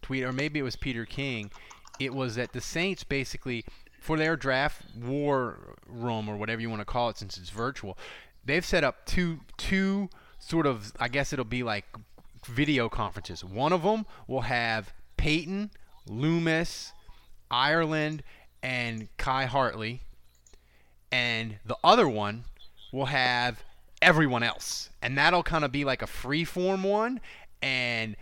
tweet, 0.03 0.25
or 0.25 0.33
maybe 0.33 0.59
it 0.59 0.63
was 0.63 0.77
Peter 0.77 1.07
King. 1.07 1.51
It 1.99 2.13
was 2.13 2.35
that 2.35 2.53
the 2.53 2.61
Saints 2.61 3.05
basically, 3.05 3.65
for 4.01 4.19
their 4.19 4.37
draft 4.37 4.83
war 4.97 5.77
room 5.87 6.29
or 6.29 6.37
whatever 6.37 6.61
you 6.61 6.69
want 6.69 6.81
to 6.81 6.87
call 6.87 7.09
it, 7.09 7.17
since 7.17 7.39
it's 7.39 7.51
virtual, 7.51 7.97
they've 8.45 8.65
set 8.65 8.85
up 8.85 9.07
two 9.07 9.41
two 9.57 10.11
sort 10.39 10.67
of. 10.67 10.93
I 11.01 11.09
guess 11.09 11.33
it'll 11.33 11.45
be 11.45 11.63
like 11.63 11.87
video 12.47 12.89
conferences. 12.89 13.45
One 13.45 13.73
of 13.73 13.83
them 13.83 14.07
will 14.27 14.43
have 14.43 14.93
Payton, 15.17 15.71
Loomis, 16.07 16.93
Ireland, 17.51 18.23
and 18.63 19.09
Khai 19.19 19.47
Harley, 19.47 20.03
and 21.13 21.59
the 21.65 21.77
other 21.85 22.09
one 22.09 22.45
will 22.93 23.07
have 23.07 23.63
everyone 24.03 24.43
else, 24.43 24.91
and 25.03 25.17
that'll 25.17 25.43
kind 25.43 25.65
of 25.65 25.73
be 25.73 25.85
like 25.85 26.03
a 26.03 26.07
free 26.07 26.45
form 26.45 26.83
one, 26.83 27.21
and 27.63 28.17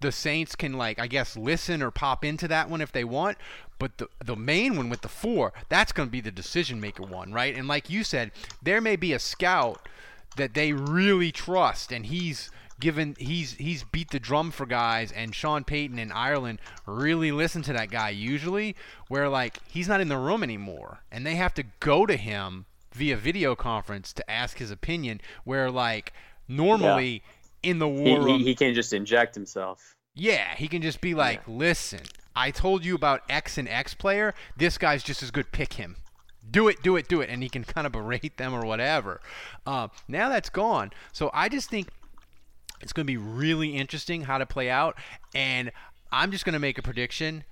the 0.00 0.12
Saints 0.12 0.54
can 0.54 0.74
like 0.74 0.98
I 0.98 1.06
guess 1.06 1.36
listen 1.36 1.82
or 1.82 1.90
pop 1.90 2.24
into 2.24 2.48
that 2.48 2.70
one 2.70 2.80
if 2.80 2.92
they 2.92 3.04
want. 3.04 3.38
But 3.78 3.98
the 3.98 4.08
the 4.24 4.36
main 4.36 4.76
one 4.76 4.90
with 4.90 5.02
the 5.02 5.08
four, 5.08 5.52
that's 5.68 5.92
going 5.92 6.08
to 6.08 6.12
be 6.12 6.20
the 6.20 6.30
decision 6.30 6.80
maker 6.80 7.04
one, 7.04 7.32
right? 7.32 7.54
And 7.54 7.68
like 7.68 7.90
you 7.90 8.04
said, 8.04 8.32
there 8.62 8.80
may 8.80 8.96
be 8.96 9.12
a 9.12 9.18
scout 9.18 9.88
that 10.36 10.54
they 10.54 10.72
really 10.72 11.32
trust, 11.32 11.92
and 11.92 12.06
he's 12.06 12.50
given 12.80 13.16
he's 13.18 13.52
he's 13.54 13.84
beat 13.84 14.10
the 14.10 14.20
drum 14.20 14.50
for 14.50 14.66
guys 14.66 15.12
and 15.12 15.34
Sean 15.34 15.64
Payton 15.64 15.98
in 15.98 16.12
Ireland 16.12 16.60
really 16.86 17.32
listen 17.32 17.62
to 17.62 17.72
that 17.72 17.90
guy 17.90 18.10
usually 18.10 18.76
where 19.08 19.28
like 19.28 19.58
he's 19.68 19.88
not 19.88 20.00
in 20.00 20.08
the 20.08 20.18
room 20.18 20.42
anymore 20.42 21.00
and 21.10 21.26
they 21.26 21.34
have 21.36 21.54
to 21.54 21.64
go 21.80 22.06
to 22.06 22.16
him 22.16 22.66
via 22.92 23.16
video 23.16 23.54
conference 23.54 24.12
to 24.14 24.30
ask 24.30 24.58
his 24.58 24.70
opinion 24.70 25.20
where 25.44 25.70
like 25.70 26.12
normally 26.46 27.22
yeah. 27.62 27.70
in 27.70 27.78
the 27.78 27.88
war 27.88 28.26
he, 28.26 28.38
he, 28.38 28.44
he, 28.44 28.54
can 28.54 28.74
just 28.74 28.92
inject 28.92 29.34
himself 29.34 29.94
yeah 30.14 30.54
he 30.54 30.68
can 30.68 30.82
just 30.82 31.00
be 31.00 31.14
like 31.14 31.42
yeah. 31.46 31.54
listen 31.54 32.00
I 32.36 32.52
told 32.52 32.84
you 32.84 32.94
about 32.94 33.22
X 33.28 33.58
and 33.58 33.68
X 33.68 33.94
player 33.94 34.34
this 34.56 34.78
guy's 34.78 35.02
just 35.02 35.22
as 35.22 35.30
good 35.30 35.50
pick 35.52 35.74
him 35.74 35.96
do 36.50 36.68
it, 36.68 36.82
do 36.82 36.96
it, 36.96 37.08
do 37.08 37.20
it, 37.20 37.28
and 37.28 37.42
he 37.42 37.48
can 37.48 37.64
kind 37.64 37.86
of 37.86 37.92
berate 37.92 38.36
them 38.36 38.54
or 38.54 38.64
whatever. 38.64 39.20
Uh, 39.66 39.88
now 40.06 40.28
that's 40.28 40.48
gone. 40.48 40.90
So 41.12 41.30
I 41.34 41.48
just 41.48 41.68
think 41.68 41.88
It's 42.80 42.92
going 42.92 43.06
to 43.06 43.12
be 43.12 43.16
really 43.16 43.76
interesting 43.76 44.22
how 44.22 44.38
to 44.38 44.46
play 44.46 44.70
out. 44.70 44.96
And 45.34 45.72
I'm 46.12 46.30
just 46.30 46.44
going 46.44 46.54
to 46.54 46.58
make 46.58 46.78
a 46.78 46.82
prediction. 46.82 47.44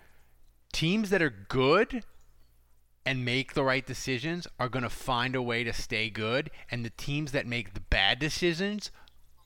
Teams 0.73 1.11
that 1.11 1.23
are 1.23 1.35
good 1.49 2.05
and 3.05 3.25
make 3.25 3.55
the 3.55 3.63
right 3.63 3.87
decisions 3.87 4.49
are 4.59 4.69
going 4.69 4.83
to 4.83 4.91
find 4.91 5.37
a 5.37 5.43
way 5.43 5.63
to 5.65 5.73
stay 5.73 6.11
good. 6.11 6.51
And 6.71 6.85
the 6.85 6.91
teams 6.91 7.33
that 7.33 7.47
make 7.47 7.75
the 7.75 7.81
bad 7.81 8.19
decisions 8.19 8.91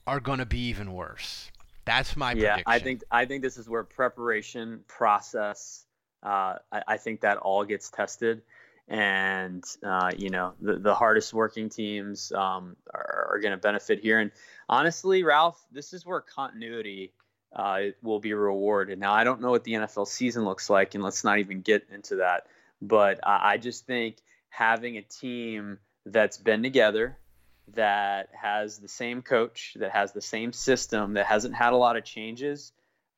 are 0.07 0.19
going 0.19 0.39
to 0.39 0.45
be 0.45 0.59
even 0.67 0.93
worse. 0.93 1.51
That's 1.85 2.15
my 2.15 2.33
yeah, 2.33 2.55
prediction. 2.55 2.63
I 2.67 2.79
think 2.79 3.01
I 3.11 3.25
think 3.25 3.41
this 3.41 3.57
is 3.57 3.69
where 3.69 3.83
preparation 3.83 4.83
process. 4.87 5.85
Uh, 6.23 6.55
I, 6.71 6.83
I, 6.87 6.97
think 6.97 7.21
that 7.21 7.37
all 7.37 7.65
gets 7.65 7.89
tested, 7.89 8.43
and 8.87 9.63
uh, 9.83 10.11
you 10.15 10.29
know 10.29 10.53
the, 10.61 10.77
the 10.77 10.93
hardest 10.93 11.33
working 11.33 11.69
teams 11.69 12.31
um, 12.33 12.75
are, 12.93 13.29
are 13.31 13.39
going 13.39 13.51
to 13.51 13.57
benefit 13.57 13.99
here. 13.99 14.19
And 14.19 14.31
honestly, 14.71 15.23
Ralph, 15.23 15.61
this 15.71 15.93
is 15.93 16.05
where 16.05 16.21
continuity 16.21 17.11
uh, 17.53 17.81
will 18.01 18.19
be 18.19 18.33
rewarded. 18.33 18.97
Now, 18.97 19.13
I 19.13 19.25
don't 19.25 19.41
know 19.41 19.51
what 19.51 19.65
the 19.65 19.73
NFL 19.73 20.07
season 20.07 20.45
looks 20.45 20.69
like, 20.69 20.95
and 20.95 21.03
let's 21.03 21.23
not 21.23 21.39
even 21.39 21.61
get 21.61 21.85
into 21.91 22.15
that. 22.17 22.47
But 22.81 23.19
I, 23.27 23.53
I 23.53 23.57
just 23.57 23.85
think 23.85 24.15
having 24.49 24.97
a 24.97 25.01
team 25.01 25.77
that's 26.05 26.37
been 26.37 26.63
together, 26.63 27.17
that 27.75 28.29
has 28.33 28.79
the 28.79 28.87
same 28.87 29.21
coach, 29.21 29.75
that 29.79 29.91
has 29.91 30.13
the 30.13 30.21
same 30.21 30.53
system, 30.53 31.13
that 31.13 31.25
hasn't 31.25 31.53
had 31.53 31.73
a 31.73 31.77
lot 31.77 31.97
of 31.97 32.03
changes, 32.03 32.71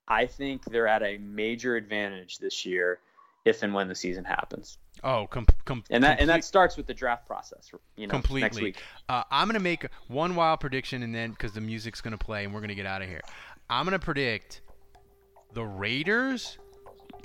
I 0.07 0.25
think 0.25 0.65
they're 0.65 0.87
at 0.87 1.01
a 1.01 1.17
major 1.17 1.75
advantage 1.75 2.39
this 2.39 2.65
year 2.65 2.99
if 3.45 3.63
and 3.63 3.73
when 3.73 3.87
the 3.87 3.95
season 3.95 4.25
happens. 4.25 4.77
Oh, 5.03 5.27
com- 5.27 5.45
com- 5.65 5.83
and 5.89 6.03
that 6.03 6.09
complete- 6.17 6.21
and 6.21 6.29
that 6.29 6.43
starts 6.45 6.77
with 6.77 6.87
the 6.87 6.93
draft 6.93 7.27
process. 7.27 7.69
You 7.97 8.07
know, 8.07 8.11
completely. 8.11 8.41
next 8.41 8.61
week. 8.61 8.77
Uh, 9.09 9.23
I'm 9.29 9.47
gonna 9.47 9.59
make 9.59 9.85
one 10.07 10.35
wild 10.35 10.59
prediction, 10.61 11.03
and 11.03 11.13
then 11.13 11.31
because 11.31 11.53
the 11.53 11.61
music's 11.61 11.99
gonna 12.01 12.17
play, 12.17 12.45
and 12.45 12.53
we're 12.53 12.61
gonna 12.61 12.75
get 12.75 12.85
out 12.85 13.01
of 13.01 13.09
here. 13.09 13.21
I'm 13.69 13.85
gonna 13.85 13.99
predict 13.99 14.61
the 15.53 15.63
Raiders 15.63 16.57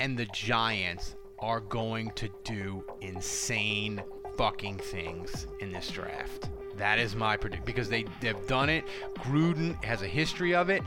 and 0.00 0.18
the 0.18 0.26
Giants 0.26 1.14
are 1.40 1.60
going 1.60 2.10
to 2.12 2.28
do 2.44 2.84
insane 3.00 4.02
fucking 4.36 4.78
things 4.78 5.46
in 5.60 5.72
this 5.72 5.88
draft. 5.90 6.50
That 6.76 6.98
is 6.98 7.16
my 7.16 7.36
prediction 7.36 7.64
because 7.64 7.88
they 7.88 8.04
they've 8.20 8.46
done 8.46 8.68
it. 8.68 8.84
Gruden 9.14 9.82
has 9.84 10.02
a 10.02 10.06
history 10.08 10.54
of 10.54 10.68
it, 10.68 10.82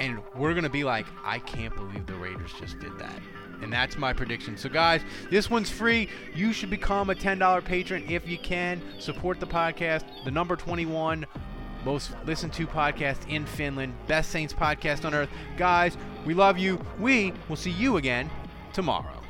and 0.00 0.20
we're 0.36 0.54
gonna 0.54 0.68
be 0.68 0.84
like, 0.84 1.06
I 1.24 1.38
can't 1.38 1.74
believe 1.74 2.06
the 2.06 2.14
Raiders 2.14 2.52
just 2.58 2.78
did 2.80 2.96
that. 2.98 3.20
And 3.64 3.72
that's 3.72 3.96
my 3.96 4.12
prediction. 4.12 4.56
So, 4.56 4.68
guys, 4.68 5.00
this 5.30 5.50
one's 5.50 5.70
free. 5.70 6.08
You 6.34 6.52
should 6.52 6.70
become 6.70 7.10
a 7.10 7.14
$10 7.14 7.64
patron 7.64 8.04
if 8.08 8.28
you 8.28 8.38
can. 8.38 8.80
Support 9.00 9.40
the 9.40 9.46
podcast. 9.46 10.04
The 10.24 10.30
number 10.30 10.54
21 10.54 11.26
most 11.84 12.12
listened 12.24 12.52
to 12.54 12.66
podcast 12.66 13.28
in 13.28 13.44
Finland. 13.46 13.94
Best 14.06 14.30
Saints 14.30 14.54
podcast 14.54 15.04
on 15.04 15.14
earth. 15.14 15.30
Guys, 15.56 15.96
we 16.24 16.34
love 16.34 16.58
you. 16.58 16.80
We 16.98 17.32
will 17.48 17.56
see 17.56 17.70
you 17.70 17.96
again 17.96 18.30
tomorrow. 18.72 19.23